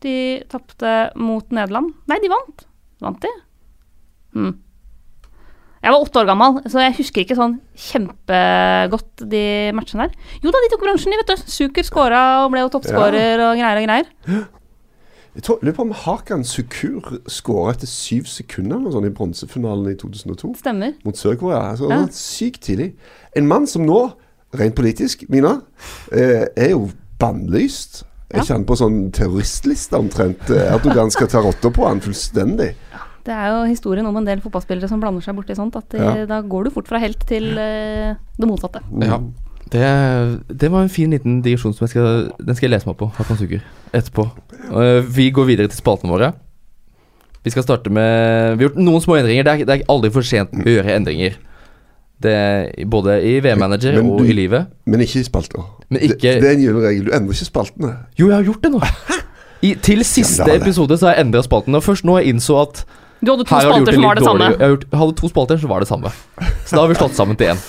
De 0.00 0.16
tapte 0.50 0.96
mot 1.20 1.52
Nederland. 1.52 1.92
Nei, 2.08 2.18
de 2.22 2.32
vant. 2.32 2.66
Vant 3.04 3.20
de? 3.22 3.32
Hmm. 4.34 4.54
Jeg 5.80 5.94
var 5.94 6.02
åtte 6.04 6.20
år 6.20 6.28
gammel, 6.28 6.58
så 6.68 6.82
jeg 6.82 6.96
husker 6.98 7.22
ikke 7.22 7.36
sånn 7.38 7.54
kjempegodt 7.88 9.22
de 9.32 9.44
matchene 9.76 10.06
der. 10.08 10.32
Jo 10.44 10.52
da, 10.52 10.60
de 10.60 10.68
tok 10.72 10.82
bransjen, 10.84 11.14
de, 11.14 11.20
vet 11.22 11.30
du. 11.32 11.44
Suker 11.48 11.86
skåra 11.86 12.24
og 12.44 12.50
ble 12.52 12.66
jo 12.66 12.72
toppskårer 12.74 13.40
og 13.46 13.54
greier 13.60 13.80
og 13.80 13.86
greier. 13.88 14.10
Jeg 15.34 15.42
tror, 15.46 15.58
lurer 15.62 15.74
på 15.76 15.82
om 15.82 15.92
Hakan 15.94 16.42
Sukur 16.44 17.20
skåra 17.30 17.70
etter 17.76 17.86
syv 17.86 18.24
sekunder 18.26 18.90
sånn, 18.90 19.06
i 19.06 19.12
bronsefinalen 19.14 19.92
i 19.92 19.94
2002 20.00 20.56
Stemmer. 20.58 20.94
mot 21.04 21.14
Sør-Korea. 21.14 21.70
Altså, 21.70 21.88
Ja. 21.90 22.06
Sykt 22.10 22.62
tidlig. 22.66 22.94
En 23.36 23.46
mann 23.46 23.66
som 23.66 23.86
nå, 23.86 24.12
rent 24.58 24.74
politisk, 24.74 25.28
Mina, 25.30 25.60
eh, 26.12 26.46
er 26.56 26.70
jo 26.70 26.90
bannlyst. 27.18 28.02
Jeg 28.32 28.42
kjenner 28.46 28.64
på 28.66 28.76
sånn 28.78 29.10
terroristliste 29.12 29.96
omtrent? 29.98 30.50
Eh, 30.50 30.74
Erdogan 30.74 31.10
skal 31.10 31.26
ta 31.28 31.40
rotta 31.42 31.70
på 31.70 31.86
han 31.86 32.00
fullstendig. 32.00 32.74
Det 33.24 33.34
er 33.34 33.48
jo 33.50 33.64
historien 33.70 34.06
om 34.06 34.16
en 34.16 34.24
del 34.24 34.40
fotballspillere 34.40 34.88
som 34.88 35.00
blander 35.00 35.20
seg 35.22 35.36
borti 35.36 35.54
sånt. 35.54 35.76
At 35.76 35.88
de, 35.90 35.98
Ja. 35.98 36.26
da 36.26 36.40
går 36.42 36.64
du 36.64 36.70
fort 36.70 36.88
fra 36.88 36.98
helt 36.98 37.20
til 37.26 37.56
eh, 37.58 38.14
det 38.38 38.48
motsatte. 38.48 38.80
Ja. 39.00 39.20
Det, 39.70 39.82
det 40.50 40.68
var 40.72 40.82
en 40.82 40.90
fin 40.90 41.10
liten 41.14 41.40
digresjon 41.44 41.74
som 41.76 41.84
jeg 41.86 41.92
skal, 41.92 42.30
den 42.42 42.56
skal 42.58 42.66
jeg 42.68 42.72
lese 42.74 42.88
meg 42.90 42.96
på. 42.98 43.06
Hakan 43.18 43.38
Suger 43.38 43.60
etterpå. 43.94 44.24
Eh, 44.70 45.00
vi 45.14 45.28
går 45.34 45.46
videre 45.46 45.70
til 45.70 45.78
spaltene 45.78 46.10
våre. 46.10 46.32
Vi 47.44 47.52
skal 47.54 47.64
starte 47.64 47.88
med 47.88 48.58
Vi 48.58 48.64
har 48.64 48.70
gjort 48.70 48.80
noen 48.82 49.00
små 49.04 49.16
endringer. 49.20 49.46
Det 49.46 49.52
er, 49.52 49.64
det 49.68 49.76
er 49.78 49.86
aldri 49.92 50.10
for 50.12 50.26
sent 50.26 50.52
å 50.58 50.66
gjøre 50.66 50.96
endringer. 50.98 51.38
Det, 52.20 52.34
både 52.92 53.14
i 53.24 53.38
VM-manager 53.40 53.96
og 54.02 54.18
du- 54.20 54.28
i 54.28 54.34
livet. 54.36 54.66
Men 54.86 55.00
ikke 55.00 55.22
i 55.22 55.24
spalter. 55.24 55.62
Men 55.88 56.00
Det, 56.02 56.10
ikke 56.18 56.34
det 56.42 56.48
er 56.50 56.56
en 56.58 56.64
gyllen 56.66 56.82
regel. 56.84 57.04
Du 57.06 57.12
endrer 57.16 57.32
ikke 57.38 57.48
spaltene. 57.48 57.92
Jo, 58.18 58.26
jeg 58.28 58.36
har 58.36 58.44
gjort 58.44 58.62
det 58.66 58.72
nå. 58.74 58.80
I, 59.62 59.74
til 59.80 60.02
siste 60.04 60.50
episode 60.56 60.98
så 60.98 61.08
har 61.08 61.14
jeg 61.16 61.26
endra 61.26 61.42
spalten. 61.46 61.74
Og 61.78 61.82
først 61.84 62.04
nå 62.04 62.18
jeg 62.20 62.34
innså 62.34 62.58
at 62.60 62.82
Du 63.24 63.30
hadde 63.32 63.44
to 63.44 63.54
spalter 63.60 63.92
som 63.96 64.02
var 64.04 64.14
det 64.18 64.24
samme. 64.24 64.50
Jeg 64.58 64.98
hadde 65.00 65.16
to 65.16 65.28
spalter, 65.28 65.58
som 65.60 65.68
var 65.72 65.80
det 65.80 65.88
samme. 65.88 66.12
Så 66.66 66.76
da 66.76 66.82
har 66.82 66.88
vi 66.88 66.94
slått 67.00 67.16
sammen 67.16 67.36
til 67.40 67.54
én. 67.54 67.62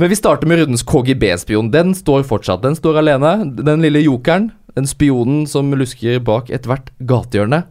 Men 0.00 0.08
vi 0.08 0.16
starter 0.16 0.48
med 0.48 0.62
rundens 0.62 0.82
KGB-spion. 0.88 1.68
Den 1.74 1.90
står 1.94 2.22
fortsatt. 2.24 2.62
Den 2.64 2.76
står 2.78 3.02
alene. 3.02 3.34
Den 3.60 3.82
lille 3.84 4.00
jokeren. 4.00 4.46
Den 4.72 4.86
spionen 4.88 5.42
som 5.50 5.74
lusker 5.76 6.22
bak 6.24 6.48
ethvert 6.48 6.88
gatehjørne. 7.04 7.66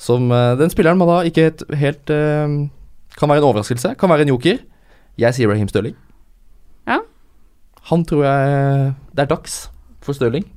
Som 0.00 0.32
eh, 0.32 0.54
Den 0.56 0.72
spilleren 0.72 0.96
man 0.96 1.10
da 1.10 1.18
ikke 1.28 1.44
helt, 1.50 1.66
helt 1.76 2.10
eh, 2.14 2.56
Kan 3.18 3.28
være 3.28 3.42
en 3.42 3.48
overraskelse. 3.50 3.92
Kan 4.00 4.08
være 4.08 4.24
en 4.24 4.32
joker. 4.32 4.62
Jeg 5.20 5.36
sier 5.36 5.52
Raheem 5.52 5.68
Stirling. 5.68 5.98
Ja. 6.88 7.02
Han 7.92 8.08
tror 8.08 8.24
jeg 8.24 8.94
det 9.12 9.26
er 9.26 9.32
dags 9.36 9.58
for 10.00 10.16
Stirling 10.16 10.48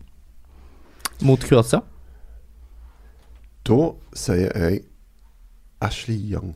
mot 1.27 1.43
Kroatia. 1.43 1.83
Da 3.67 3.81
sier 4.15 4.47
jeg 4.47 4.85
Ashley 5.83 6.21
Young. 6.31 6.55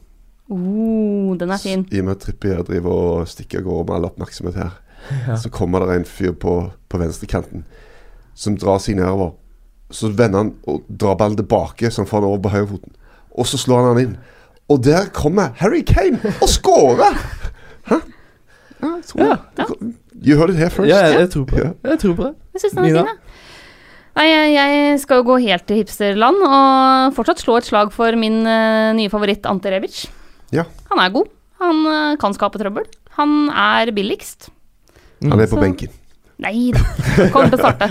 Oh, 0.50 1.36
den 1.38 1.52
er 1.54 1.58
fin. 1.62 1.84
I 1.94 2.00
og 2.02 2.06
med 2.08 2.16
at 2.18 2.24
Trippier 2.26 2.64
driver 2.66 2.96
og 3.20 3.28
stikker 3.30 3.62
av 3.62 3.68
gårde 3.68 3.86
med 3.90 3.96
all 4.00 4.08
oppmerksomhet 4.10 4.56
her, 4.58 4.72
Ja. 5.28 5.36
så 5.40 5.50
kommer 5.54 5.86
det 5.86 5.96
en 6.00 6.06
fyr 6.10 6.34
på, 6.36 6.56
på 6.90 6.98
venstrekanten 7.00 7.64
som 8.36 8.58
drar 8.60 8.80
seg 8.84 8.98
nedover. 9.00 9.36
Så 9.92 10.10
vender 10.14 10.44
han 10.44 10.50
og 10.70 10.84
drar 10.90 11.16
ballen 11.20 11.38
tilbake, 11.40 11.90
så 11.92 12.04
han 12.04 12.10
får 12.10 12.22
den 12.24 12.30
over 12.34 12.42
på 12.44 12.52
høyrefoten. 12.54 12.94
Og 13.40 13.48
så 13.50 13.58
slår 13.62 13.80
han 13.84 13.90
han 13.94 14.02
inn. 14.04 14.18
Og 14.70 14.84
der 14.86 15.08
kommer 15.16 15.54
Harry 15.62 15.82
Kane 15.88 16.20
og 16.44 16.50
scorer! 16.52 17.16
Hæ? 17.90 17.98
Ja, 18.82 18.92
jeg 18.96 19.06
tror 19.10 19.24
Ja. 19.26 19.38
det. 19.58 19.66
You 20.20 20.38
heard 20.38 20.50
it 20.54 20.58
here 20.60 20.70
first. 20.70 20.90
Ja, 20.92 21.00
jeg, 21.08 21.20
jeg 21.24 21.30
tror 21.34 21.46
på 21.50 21.56
det. 21.58 21.72
Jeg 21.84 22.00
tror 22.04 22.14
på 22.20 22.24
det. 22.28 22.34
Jeg 22.54 22.62
syns 22.66 22.74
den 22.76 22.84
er 22.84 22.88
Nina? 22.90 23.00
fin, 23.00 23.10
jeg. 23.10 23.18
Nei, 24.20 24.28
jeg, 24.30 24.54
jeg 24.60 25.00
skal 25.00 25.22
jo 25.22 25.26
gå 25.30 25.36
helt 25.46 25.66
til 25.70 25.78
hipsterland 25.80 26.42
og 26.44 27.14
fortsatt 27.16 27.40
slå 27.44 27.58
et 27.62 27.68
slag 27.70 27.92
for 27.96 28.16
min 28.20 28.42
eh, 28.48 28.90
nye 28.98 29.10
favoritt 29.12 29.46
Ante 29.48 29.72
Rebic. 29.72 30.02
Ja. 30.56 30.64
Han 30.90 31.00
er 31.04 31.10
god. 31.14 31.28
Han 31.60 31.86
eh, 31.86 32.16
kan 32.22 32.34
skape 32.34 32.60
trøbbel. 32.62 32.86
Han 33.20 33.50
er 33.52 33.92
billigst. 33.96 34.50
Han 35.22 35.40
er 35.40 35.48
på 35.52 35.58
Så- 35.58 35.62
benken. 35.64 35.90
Nei 36.40 36.70
da, 36.72 36.80
kommer 37.34 37.50
til 37.52 37.60
å 37.60 37.66
starte. 37.66 37.90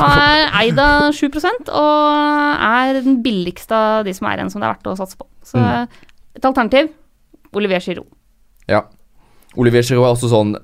Han 0.00 0.18
er 0.18 0.48
eid 0.58 0.78
av 0.82 1.12
7% 1.14 1.68
og 1.70 2.64
er 2.66 2.96
den 3.04 3.20
billigste 3.22 3.70
av 3.78 4.04
de 4.08 4.10
som 4.16 4.26
er 4.26 4.40
igjen 4.40 4.50
som 4.50 4.58
det 4.60 4.66
er 4.66 4.72
verdt 4.74 4.88
å 4.90 4.96
satse 4.98 5.14
på. 5.20 5.28
Så 5.46 5.60
Mm. 5.62 5.86
et 6.34 6.44
alternativ 6.50 6.88
Olivier 7.54 7.78
Giroud. 7.78 8.08
Ja. 8.66 8.80
Olivier 9.56 9.82
Giroud 9.86 10.02
er 10.08 10.16
også 10.16 10.32
sånn 10.32 10.56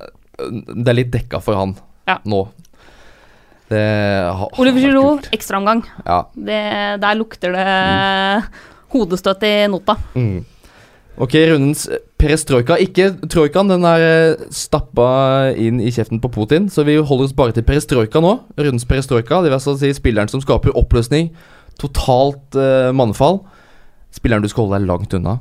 Det 0.82 0.88
er 0.88 0.94
litt 0.98 1.12
dekka 1.14 1.38
for 1.40 1.54
han 1.54 1.76
Ja. 2.08 2.18
nå. 2.26 2.48
Det 3.70 3.84
ha- 4.34 4.48
Olivier 4.58 4.90
har 4.90 4.98
vært 4.98 5.22
Giroud, 5.22 5.28
ekstraomgang. 5.32 5.84
Ja. 6.04 6.24
Det- 6.34 7.00
Der 7.00 7.14
lukter 7.14 7.52
det 7.52 8.44
hodestøt 8.90 9.42
i 9.44 9.68
nota. 9.68 9.94
Mm. 10.16 10.44
Ok, 11.20 11.34
rundens 11.50 11.82
perestrojka. 12.16 12.78
Ikke 12.80 13.10
trojkaen, 13.28 13.68
den 13.68 13.84
er 13.84 14.02
eh, 14.06 14.44
stappa 14.56 15.08
inn 15.52 15.76
i 15.84 15.92
kjeften 15.92 16.20
på 16.22 16.30
Putin, 16.32 16.70
så 16.72 16.80
vi 16.88 16.94
holder 16.96 17.28
oss 17.28 17.36
bare 17.36 17.52
til 17.52 17.66
perestrojka 17.68 18.22
nå. 18.24 18.32
Rundens 18.56 18.88
perestrojka, 18.88 19.42
det 19.44 19.50
vil 19.50 19.58
altså 19.58 19.76
si 19.76 19.92
spilleren 19.92 20.32
som 20.32 20.40
skaper 20.40 20.72
oppløsning, 20.80 21.28
totalt 21.80 22.56
uh, 22.56 22.88
mannfall. 22.96 23.42
Spilleren 24.16 24.44
du 24.44 24.48
skal 24.48 24.64
holde 24.64 24.80
deg 24.80 24.88
langt 24.88 25.16
unna. 25.16 25.38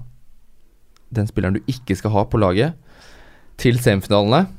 Den 1.16 1.32
spilleren 1.32 1.56
du 1.56 1.72
ikke 1.72 1.96
skal 1.96 2.12
ha 2.18 2.28
på 2.28 2.44
laget. 2.44 2.76
Til 3.60 3.80
semifinalene. 3.80 4.50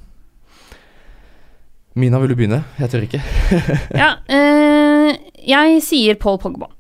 Mina, 2.01 2.21
vil 2.21 2.33
du 2.33 2.39
begynne? 2.39 2.65
Jeg 2.81 2.93
tør 2.93 3.05
ikke. 3.05 3.21
Ja, 4.03 4.15
øh, 4.25 5.17
jeg 5.45 5.81
sier 5.85 6.17
Paul 6.21 6.41
Pogba. 6.41 6.73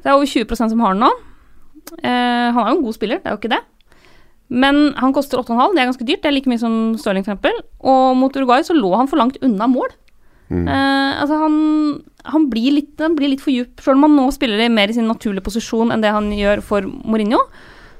Det 0.00 0.08
er 0.08 0.16
over 0.16 0.24
20% 0.24 0.72
som 0.72 0.80
har 0.80 0.96
den 0.96 1.04
nå. 1.04 1.18
Eh, 1.98 2.48
han 2.54 2.62
er 2.62 2.70
jo 2.72 2.78
en 2.78 2.86
god 2.86 2.96
spiller, 2.96 3.20
det 3.20 3.30
er 3.30 3.36
jo 3.36 3.40
ikke 3.42 3.54
det. 3.56 3.62
Men 4.50 4.92
han 4.98 5.14
koster 5.14 5.38
8,5, 5.38 5.74
det 5.76 5.82
er 5.82 5.90
ganske 5.92 6.06
dyrt. 6.06 6.22
Det 6.24 6.30
er 6.30 6.34
like 6.34 6.50
mye 6.50 6.60
som 6.62 6.76
Stirling, 6.98 7.22
eksempel. 7.22 7.54
Og 7.86 8.16
mot 8.18 8.34
Uruguay 8.34 8.64
så 8.66 8.74
lå 8.74 8.90
han 8.98 9.10
for 9.10 9.20
langt 9.20 9.38
unna 9.46 9.68
mål. 9.70 9.92
Mm. 10.50 10.66
Eh, 10.66 11.20
altså 11.22 11.36
han, 11.38 11.58
han, 12.26 12.48
blir 12.50 12.74
litt, 12.80 12.96
han 12.98 13.14
blir 13.18 13.30
litt 13.30 13.44
for 13.44 13.54
djup, 13.54 13.78
selv 13.84 14.00
om 14.00 14.08
han 14.08 14.16
nå 14.18 14.24
spiller 14.34 14.64
mer 14.72 14.90
i 14.90 14.96
sin 14.96 15.06
naturlige 15.06 15.46
posisjon 15.46 15.94
enn 15.94 16.02
det 16.02 16.10
han 16.10 16.32
gjør 16.34 16.64
for 16.66 16.88
Mourinho. 16.88 17.44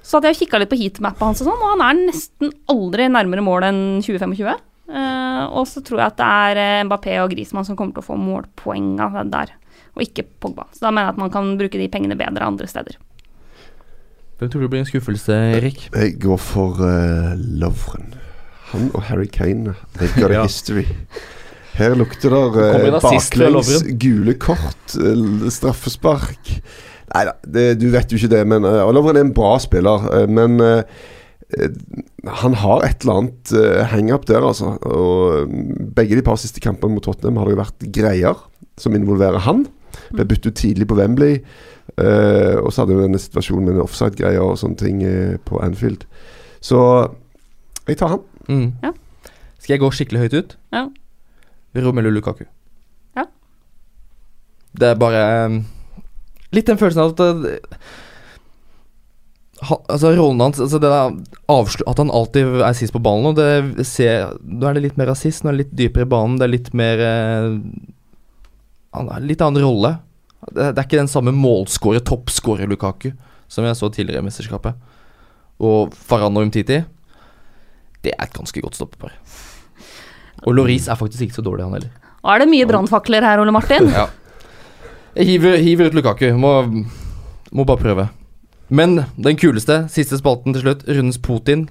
Så 0.03 0.17
hadde 0.17 0.33
jeg 0.33 0.41
kikka 0.43 0.59
litt 0.59 0.73
på 0.73 0.81
heatmappa 0.81 1.29
hans, 1.29 1.43
og 1.45 1.51
sånn, 1.51 1.63
og 1.63 1.75
han 1.77 1.85
er 1.87 2.03
nesten 2.09 2.51
aldri 2.73 3.07
nærmere 3.13 3.45
mål 3.47 3.69
enn 3.69 3.83
2025. 4.03 4.51
Eh, 4.91 5.43
og 5.55 5.69
så 5.71 5.85
tror 5.87 6.03
jeg 6.03 6.11
at 6.11 6.19
det 6.19 6.31
er 6.67 6.89
Mbappé 6.89 7.15
og 7.23 7.31
Griezmann 7.31 7.69
som 7.69 7.79
kommer 7.79 7.95
til 7.95 8.03
å 8.03 8.09
få 8.09 8.19
målpoenga 8.19 9.13
der, 9.31 9.55
og 9.95 10.03
ikke 10.03 10.27
Pogba. 10.43 10.67
Så 10.75 10.83
da 10.89 10.91
mener 10.91 11.13
jeg 11.13 11.15
at 11.15 11.23
man 11.23 11.33
kan 11.37 11.55
bruke 11.61 11.79
de 11.79 11.87
pengene 11.93 12.19
bedre 12.19 12.49
andre 12.49 12.67
steder. 12.71 12.99
Hvem 14.41 14.49
tror 14.49 14.63
du 14.65 14.69
blir 14.73 14.81
en 14.81 14.89
skuffelse, 14.89 15.35
Erik? 15.59 15.83
Jeg 15.93 16.15
går 16.23 16.39
for 16.41 16.79
uh, 16.81 17.35
Lovren. 17.61 18.15
Han 18.71 18.87
og 18.97 19.03
Harry 19.11 19.29
Kane. 19.29 19.75
They've 19.99 20.17
got 20.21 20.31
a 20.33 20.39
Ja. 20.39 20.43
history. 20.49 20.87
Her 21.77 21.93
lukter 21.95 22.33
det 22.33 22.41
uh, 22.57 22.97
baklengs, 23.03 23.85
gule 24.01 24.35
kort, 24.41 24.97
uh, 24.97 25.45
straffespark 25.53 26.51
Nei 27.11 27.23
da, 27.27 27.35
du 27.79 27.87
vet 27.93 28.11
jo 28.13 28.17
ikke 28.19 28.31
det. 28.33 28.41
Men 28.49 28.65
uh, 28.65 28.89
Lovren 28.95 29.19
er 29.21 29.27
en 29.27 29.35
bra 29.37 29.59
spiller. 29.61 30.09
uh, 30.09 30.25
men 30.31 30.57
han 32.31 32.55
har 32.55 32.85
et 32.87 33.03
eller 33.03 33.19
annet 33.21 33.53
uh, 33.59 33.81
hang-up 33.91 34.25
der, 34.31 34.45
altså. 34.47 34.77
Og 34.87 35.45
um, 35.51 35.91
begge 35.97 36.17
de 36.17 36.23
par 36.25 36.39
siste 36.41 36.63
kampene 36.65 36.95
mot 36.95 37.05
Tottenham 37.05 37.41
har 37.43 37.49
det 37.51 37.57
jo 37.57 37.61
vært 37.61 37.89
greier 37.93 38.41
som 38.81 38.95
involverer 38.97 39.43
han. 39.45 39.67
Ble 40.15 40.25
byttet 40.31 40.53
ut 40.55 40.61
tidlig 40.63 40.87
på 40.89 40.97
Wembley. 40.97 41.43
Uh, 41.99 42.61
og 42.63 42.71
så 42.73 42.83
hadde 42.83 42.97
vi 42.97 43.05
denne 43.07 43.21
situasjonen 43.21 43.73
med 43.73 43.83
offside-greier 43.83 44.45
og 44.45 44.59
sånne 44.61 44.79
ting 44.81 45.03
uh, 45.05 45.37
på 45.47 45.61
Anfield. 45.65 46.07
Så 46.65 46.79
jeg 47.89 47.99
tar 48.01 48.15
han. 48.15 48.23
Mm. 48.49 48.69
Ja. 48.85 48.93
Skal 49.61 49.75
jeg 49.75 49.83
gå 49.83 49.91
skikkelig 49.95 50.25
høyt 50.25 50.37
ut? 50.37 50.57
Ja. 50.75 50.87
Romelu 51.77 52.11
Lukaku. 52.13 52.45
Ja. 53.19 53.27
Det 54.77 54.93
er 54.93 55.01
bare 55.01 55.25
um, 55.47 55.61
Litt 56.51 56.67
den 56.67 56.79
følelsen 56.81 57.03
av 57.05 57.13
at 57.15 57.21
uh, 57.23 57.77
ha, 59.69 59.77
altså 59.93 60.13
Rollen 60.17 60.41
hans 60.41 60.61
altså 60.63 60.81
det 60.81 60.91
At 60.91 62.01
han 62.01 62.11
alltid 62.11 62.61
er 62.65 62.77
sist 62.77 62.95
på 62.95 63.03
ballen. 63.03 63.31
Og 63.33 63.39
det 63.39 63.87
ser, 63.89 64.37
Nå 64.43 64.69
er 64.69 64.79
det 64.79 64.87
litt 64.89 65.01
mer 65.01 65.11
rasist, 65.13 65.45
nå 65.45 65.51
er 65.51 65.59
det 65.59 65.65
litt 65.65 65.77
dypere 65.83 66.07
i 66.07 66.13
banen. 66.15 66.39
Det 66.41 66.47
er 66.47 66.55
litt 66.55 66.71
mer 66.77 67.03
eh, 67.05 67.51
Han 68.97 69.11
har 69.13 69.27
litt 69.27 69.45
annen 69.45 69.65
rolle. 69.65 69.95
Det, 70.49 70.71
det 70.75 70.79
er 70.79 70.87
ikke 70.87 71.03
den 71.03 71.11
samme 71.13 71.35
målskårer, 71.37 72.01
toppskårer 72.07 72.71
Lukaku 72.71 73.11
som 73.51 73.67
jeg 73.67 73.77
så 73.77 73.91
tidligere 73.93 74.23
i 74.23 74.27
mesterskapet. 74.29 74.79
Og 75.61 75.93
Farhan 75.93 76.37
og 76.39 76.47
Umtiti 76.47 76.79
Det 78.01 78.13
er 78.15 78.25
et 78.25 78.33
ganske 78.33 78.61
godt 78.63 78.79
stoppepar. 78.79 79.13
Og 80.47 80.55
Loris 80.57 80.89
er 80.89 80.97
faktisk 80.97 81.27
ikke 81.27 81.37
så 81.37 81.43
dårlig, 81.45 81.67
han 81.67 81.75
heller. 81.77 81.91
Og 82.23 82.33
er 82.33 82.39
det 82.41 82.49
mye 82.49 82.69
brannfakler 82.69 83.27
her, 83.27 83.43
Ole 83.43 83.53
Martin? 83.53 83.91
Ja. 83.93 84.07
Jeg 85.17 85.27
hiver, 85.27 85.57
hiver 85.57 85.91
ut 85.91 85.95
Lukaku. 85.99 86.31
Må, 86.39 86.53
må 87.53 87.65
bare 87.65 87.77
prøve. 87.77 88.09
Men 88.71 89.03
den 89.19 89.37
kuleste, 89.37 89.83
siste 89.93 90.17
spalten 90.17 90.55
til 90.55 90.63
slutt, 90.63 90.87
rundens 90.89 91.19
Putin. 91.19 91.69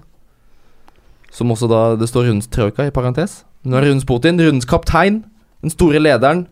Som 1.32 1.51
også 1.51 1.70
da 1.72 1.95
Det 1.95 2.09
står 2.09 2.28
rundens 2.28 2.49
Trojka 2.51 2.86
i 2.86 2.93
parentes. 2.93 3.43
Nå 3.63 3.78
er 3.78 3.88
rundens 3.88 4.05
Putin. 4.05 4.38
Rundens 4.38 4.70
kaptein. 4.70 5.24
Den 5.63 5.74
store 5.74 5.99
lederen. 6.03 6.45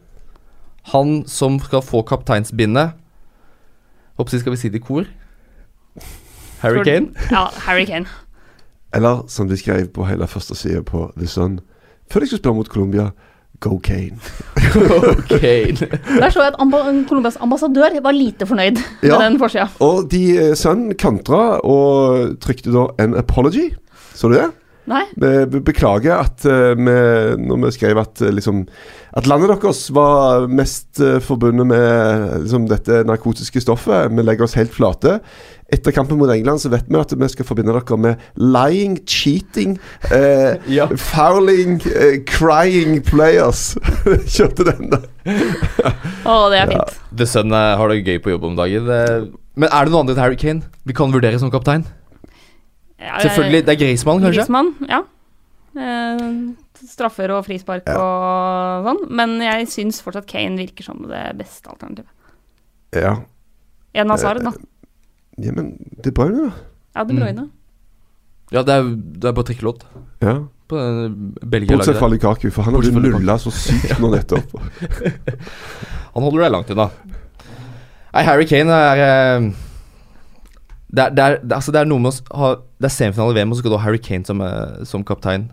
Han 0.93 1.23
som 1.27 1.59
skal 1.59 1.81
få 1.83 2.01
kapteinsbindet. 2.07 2.95
Håper 4.17 4.39
skal 4.39 4.51
vi 4.55 4.57
si 4.57 4.69
det 4.69 4.81
i 4.81 4.85
kor. 4.85 5.05
Harry 6.59 6.83
Kane. 6.83 7.07
Ja, 7.31 7.47
Harry 7.67 7.85
Kane. 7.85 8.05
Eller 8.95 9.25
som 9.27 9.49
de 9.49 9.57
skrev 9.57 9.87
på 9.93 10.05
hele 10.07 10.27
første 10.27 10.55
side 10.55 10.83
på 10.87 11.11
The 11.17 11.27
Sun 11.27 11.59
Før 12.11 12.23
de 12.23 12.27
skulle 12.27 12.39
spille 12.39 12.55
mot 12.55 12.69
Colombia 12.71 13.09
Go 13.59 13.77
Kane. 13.77 14.17
Kane. 15.27 15.89
Der 16.21 16.29
så 16.29 16.43
jeg 16.43 16.47
at 16.53 16.59
amba 16.59 16.77
Colombias 17.09 17.37
ambassadør 17.41 18.01
var 18.03 18.11
lite 18.11 18.45
fornøyd 18.45 18.77
med 19.01 19.15
den 19.23 19.39
forsida. 19.39 19.67
Og 19.79 20.11
de 20.11 20.37
eh, 20.37 20.55
Sun 20.55 20.91
kantra 20.93 21.59
og 21.65 22.37
trykte 22.41 22.71
da 22.71 22.85
en 23.03 23.15
apology. 23.17 23.71
Så 24.13 24.29
du 24.29 24.37
det? 24.37 24.51
Nei? 24.87 25.01
Be- 25.19 25.45
be- 25.51 25.59
Beklager 25.67 26.21
at 26.23 26.45
uh, 26.47 26.71
vi 26.79 26.93
Når 27.43 27.57
vi 27.65 27.71
skrev 27.75 27.97
at 27.99 28.21
uh, 28.23 28.29
liksom 28.31 28.61
At 29.17 29.27
landet 29.27 29.49
deres 29.51 29.81
var 29.91 30.45
mest 30.47 31.01
uh, 31.03 31.17
forbundet 31.23 31.67
med 31.67 32.43
liksom, 32.45 32.67
dette 32.69 33.01
narkotiske 33.07 33.59
stoffet. 33.63 34.11
Vi 34.13 34.23
legger 34.23 34.45
oss 34.45 34.55
helt 34.59 34.71
flate. 34.75 35.17
Etter 35.73 35.91
kampen 35.95 36.19
mot 36.21 36.29
England 36.31 36.61
så 36.63 36.69
vet 36.71 36.85
vi 36.87 36.99
at 37.01 37.11
vi 37.19 37.27
skal 37.33 37.47
forbinde 37.49 37.73
dere 37.75 37.97
med 37.99 38.21
lying, 38.39 38.95
cheating, 39.09 39.73
Ja. 40.77 40.85
fouling, 41.01 41.79
crying 42.29 43.01
players. 43.03 43.73
Kjørte 44.37 44.69
den, 44.69 44.93
da. 44.93 45.01
Å, 46.23 46.37
det 46.53 46.61
er 46.61 46.71
fint. 46.75 46.95
The 47.17 47.27
Sun 47.27 47.51
har 47.57 47.89
det 47.91 48.03
gøy 48.05 48.21
på 48.23 48.35
jobb 48.37 48.47
om 48.53 48.55
dagen. 48.59 48.87
Men 49.57 49.71
er 49.73 49.87
det 49.87 49.91
noe 49.95 50.05
annet 50.05 50.13
enn 50.15 50.21
Harry 50.23 50.37
Kane 50.39 50.67
vi 50.87 50.93
kan 50.95 51.11
vurdere 51.11 51.39
som 51.41 51.49
kaptein? 51.51 51.83
Ja, 52.99 53.19
Selvfølgelig. 53.21 53.65
Det 53.67 53.73
er 53.75 53.79
Griezmann, 53.83 54.21
kanskje? 54.23 54.41
Griezmann, 54.41 54.71
ja. 54.89 55.01
Eh, 55.77 56.23
straffer 56.87 57.29
og 57.35 57.43
frispark 57.45 57.85
Ja. 57.85 57.97
og 58.01 58.87
sånn. 58.87 59.03
Men 59.13 59.35
jeg 59.43 59.67
syns 59.69 60.01
fortsatt 60.01 60.25
Kane 60.29 60.57
virker 60.57 60.83
som 60.87 61.03
det 61.09 61.37
beste 61.37 61.69
alternativet. 61.69 62.09
Ja. 62.97 63.15
En 63.93 64.11
av 64.11 64.17
svarene, 64.21 64.51
da. 64.51 64.57
ja, 65.43 65.51
men 65.53 65.73
det 66.01 66.07
er 66.07 66.17
bra, 66.17 66.27
da. 66.31 66.51
Ja, 66.95 67.03
De 67.03 67.13
Bruyne. 67.13 67.49
Ja, 68.51 68.63
det 68.63 68.73
er, 68.73 68.83
det 68.95 69.25
er 69.27 69.33
bare 69.35 69.45
trikkelåt 69.45 69.83
Ja. 70.23 70.33
på 70.67 70.77
den 70.79 71.33
Bortsett 71.67 71.97
fra. 71.99 72.07
Lukaku, 72.07 72.49
for 72.51 72.63
han 72.63 72.73
har 72.73 72.81
blitt 72.81 72.95
nulla 72.95 73.35
så 73.37 73.51
sykt 73.51 73.99
nå 73.99 74.09
nettopp. 74.15 74.55
Han 76.17 76.23
holder 76.25 76.41
deg 76.47 76.51
langt 76.51 76.69
unna. 76.73 76.89
Nei, 78.15 78.23
Harry 78.25 78.45
Kane 78.49 78.73
er 78.73 79.01
eh, 79.05 79.49
det 80.87 81.03
er, 81.03 81.09
det, 81.11 81.23
er, 81.23 81.39
det, 81.43 81.51
altså 81.51 81.73
det 81.75 81.81
er 81.81 81.87
noe 81.89 81.99
med 81.99 82.15
å 82.31 82.37
ha 82.39 82.49
Det 82.79 82.87
er 82.87 82.93
semifinale 82.93 83.33
i 83.33 83.37
VM, 83.41 83.51
og 83.51 83.57
så 83.57 83.63
skal 83.63 83.73
du 83.73 83.77
ha 83.77 83.83
Harry 83.83 83.99
Kane 83.99 84.27
som, 84.27 84.43
eh, 84.43 84.83
som 84.87 85.03
kaptein. 85.03 85.49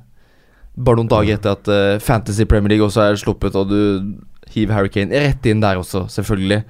Bare 0.74 1.00
noen 1.00 1.10
dager 1.10 1.38
etter 1.38 1.54
at 1.54 1.70
uh, 1.70 2.02
Fantasy 2.02 2.46
Premier 2.50 2.74
League 2.74 2.86
også 2.86 3.02
er 3.02 3.18
sluppet, 3.18 3.54
og 3.58 3.70
du 3.70 4.14
hiver 4.54 4.74
Harry 4.74 4.90
Kane 4.90 5.14
rett 5.14 5.46
inn 5.46 5.62
der 5.62 5.78
også, 5.78 6.04
selvfølgelig. 6.10 6.64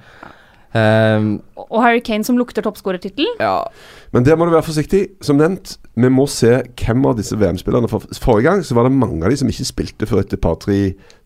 Um, 0.75 1.39
Og 1.55 1.79
Harry 1.79 2.01
Kane 2.03 2.25
som 2.27 2.37
lukter 2.37 2.61
toppskårertittel. 2.61 3.25
ja, 3.39 3.63
Men 4.11 4.25
der 4.25 4.35
må 4.35 4.45
du 4.45 4.51
være 4.51 4.65
forsiktig. 4.67 5.07
Som 5.23 5.37
nevnt, 5.39 5.77
vi 5.95 6.09
må 6.11 6.25
se 6.27 6.51
hvem 6.75 7.05
av 7.07 7.15
disse 7.15 7.37
VM-spillerne 7.39 7.87
For 7.87 8.03
Forrige 8.19 8.49
gang 8.49 8.63
så 8.65 8.75
var 8.75 8.83
det 8.83 8.91
mange 8.91 9.23
av 9.23 9.31
de 9.31 9.37
som 9.39 9.47
ikke 9.47 9.65
spilte 9.65 10.09
før 10.09 10.19
etter 10.25 10.35
et 10.35 10.43
par-tre 10.43 10.79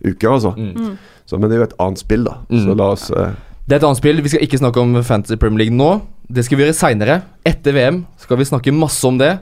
uker. 0.05 0.29
Altså. 0.29 0.53
mm. 0.57 0.97
Så, 1.25 1.37
men 1.37 1.49
det 1.49 1.57
er 1.57 1.63
jo 1.63 1.69
et 1.71 1.79
annet 1.81 1.99
spill, 2.03 2.23
da. 2.29 2.37
Mm. 2.49 2.61
Så 2.63 2.77
la 2.77 2.91
oss 2.93 3.09
uh... 3.11 3.33
Det 3.65 3.75
er 3.75 3.81
et 3.81 3.89
annet 3.89 4.01
spill. 4.01 4.21
Vi 4.23 4.29
skal 4.29 4.45
ikke 4.45 4.61
snakke 4.61 4.81
om 4.81 5.03
Fantasy 5.03 5.37
Premier 5.37 5.65
League 5.65 5.75
nå. 5.75 5.91
Det 6.29 6.43
skal 6.45 6.59
vi 6.59 6.65
gjøre 6.67 6.77
seinere. 6.77 7.21
Etter 7.47 7.73
VM 7.73 8.03
skal 8.21 8.37
vi 8.37 8.45
snakke 8.45 8.73
masse 8.75 9.01
om 9.07 9.17
det. 9.17 9.39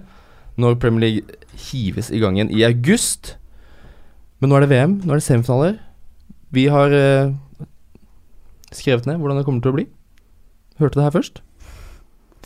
Når 0.57 0.79
Premier 0.81 1.03
League 1.03 1.35
hives 1.67 2.09
i 2.13 2.21
gang 2.21 2.37
igjen 2.37 2.53
i 2.53 2.63
august. 2.65 3.35
Men 4.39 4.51
nå 4.51 4.57
er 4.57 4.65
det 4.65 4.71
VM. 4.71 4.95
Nå 5.03 5.11
er 5.11 5.19
det 5.19 5.25
semifinaler. 5.25 5.75
Vi 6.55 6.67
har 6.71 6.93
eh, 6.95 7.33
skrevet 8.71 9.09
ned 9.09 9.19
hvordan 9.19 9.41
det 9.41 9.45
kommer 9.47 9.65
til 9.65 9.73
å 9.73 9.77
bli. 9.77 9.87
Hørte 10.79 10.99
det 10.99 11.07
her 11.09 11.15
først. 11.17 11.41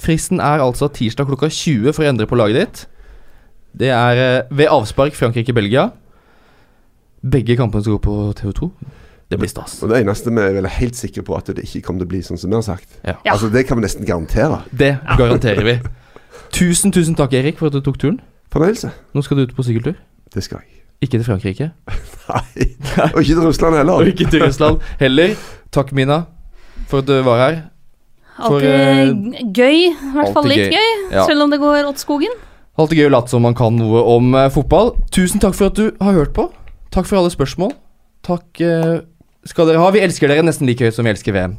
Fristen 0.02 0.42
er 0.42 0.64
altså 0.64 0.90
tirsdag 0.90 1.30
klokka 1.30 1.52
20 1.52 1.94
for 1.94 2.04
å 2.04 2.10
endre 2.10 2.26
på 2.26 2.40
laget 2.40 2.58
ditt. 2.58 2.84
Det 3.78 3.92
er 3.94 4.24
eh, 4.24 4.50
ved 4.50 4.72
avspark 4.74 5.14
Frankrike-Belgia. 5.18 5.92
Begge 7.22 7.60
kampene 7.60 7.86
skal 7.86 8.00
gå 8.00 8.04
på 8.08 8.18
TV2. 8.42 8.72
Det 9.32 9.40
blir 9.40 9.48
stas. 9.48 9.78
Og 9.80 9.88
det 9.92 10.02
eneste 10.02 10.32
vi 10.36 10.44
er 10.44 10.68
helt 10.76 10.98
sikre 11.00 11.24
på 11.24 11.38
at 11.38 11.48
det 11.56 11.64
ikke 11.64 11.86
kommer 11.86 12.04
til 12.04 12.10
å 12.10 12.12
bli 12.12 12.20
sånn 12.26 12.40
som 12.42 12.52
vi 12.52 12.58
har 12.58 12.66
sagt. 12.68 13.00
Ja. 13.08 13.16
Altså 13.32 13.48
Det 13.54 13.64
kan 13.70 13.80
vi 13.80 13.86
nesten 13.86 14.06
garantere. 14.08 14.62
Det 14.76 14.98
garanterer 15.18 15.64
vi. 15.64 15.78
Tusen, 16.52 16.92
tusen 16.92 17.16
takk, 17.16 17.32
Erik, 17.40 17.58
for 17.62 17.72
at 17.72 17.78
du 17.78 17.80
tok 17.86 18.00
turen. 18.02 18.20
Fornøyelse. 18.52 18.92
Nå 19.16 19.24
skal 19.24 19.40
du 19.40 19.46
ut 19.48 19.56
på 19.56 19.64
sykkeltur. 19.64 19.96
Det 20.36 20.44
skal 20.44 20.60
jeg. 20.66 20.82
Ikke 21.02 21.18
til 21.18 21.26
Frankrike. 21.26 21.70
Nei. 22.32 22.68
Og 23.14 23.22
ikke 23.24 23.38
til 23.38 23.46
Russland 23.48 23.80
heller. 23.80 24.04
Og 24.04 24.12
ikke 24.12 24.28
til 24.30 24.44
Russland 24.44 24.84
heller. 25.00 25.36
Takk, 25.72 25.94
Mina, 25.96 26.26
for 26.92 27.00
at 27.00 27.08
du 27.08 27.16
var 27.26 27.40
her. 27.40 27.62
For, 28.42 28.60
Alltid 28.60 29.54
gøy. 29.56 29.78
I 29.88 30.14
hvert 30.18 30.34
fall 30.36 30.50
litt 30.52 30.68
gøy. 30.68 30.76
gøy. 30.76 30.92
Ja. 31.16 31.24
Selv 31.30 31.46
om 31.46 31.54
det 31.54 31.62
går 31.62 31.88
åt 31.88 32.04
skogen. 32.04 32.36
Alltid 32.80 33.00
gøy 33.02 33.08
å 33.10 33.14
late 33.16 33.32
som 33.32 33.44
man 33.48 33.56
kan 33.56 33.76
noe 33.80 34.04
om 34.14 34.36
eh, 34.36 34.50
fotball. 34.52 34.94
Tusen 35.16 35.42
takk 35.44 35.56
for 35.58 35.72
at 35.72 35.80
du 35.80 35.90
har 36.04 36.20
hørt 36.20 36.36
på. 36.36 36.50
Takk 36.92 37.08
for 37.08 37.22
alle 37.22 37.32
spørsmål. 37.32 37.74
Takk 38.28 38.62
eh, 38.64 39.00
skal 39.48 39.70
dere 39.70 39.82
ha. 39.82 39.90
Vi 39.94 40.04
elsker 40.04 40.32
dere 40.32 40.46
nesten 40.46 40.70
like 40.70 40.86
høyt 40.86 40.98
som 40.98 41.08
vi 41.08 41.14
elsker 41.14 41.36
VM. 41.36 41.58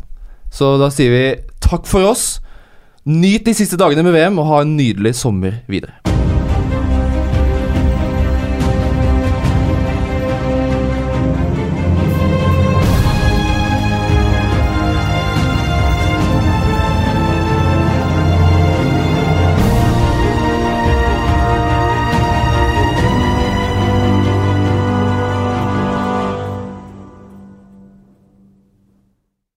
Så 0.52 0.76
da 0.80 0.90
sier 0.92 1.12
vi 1.14 1.24
takk 1.64 1.88
for 1.88 2.12
oss. 2.12 2.36
Nyt 3.08 3.48
de 3.48 3.56
siste 3.56 3.80
dagene 3.80 4.04
med 4.06 4.14
VM, 4.14 4.38
og 4.38 4.50
ha 4.52 4.62
en 4.62 4.76
nydelig 4.78 5.16
sommer 5.18 5.62
videre. 5.70 6.11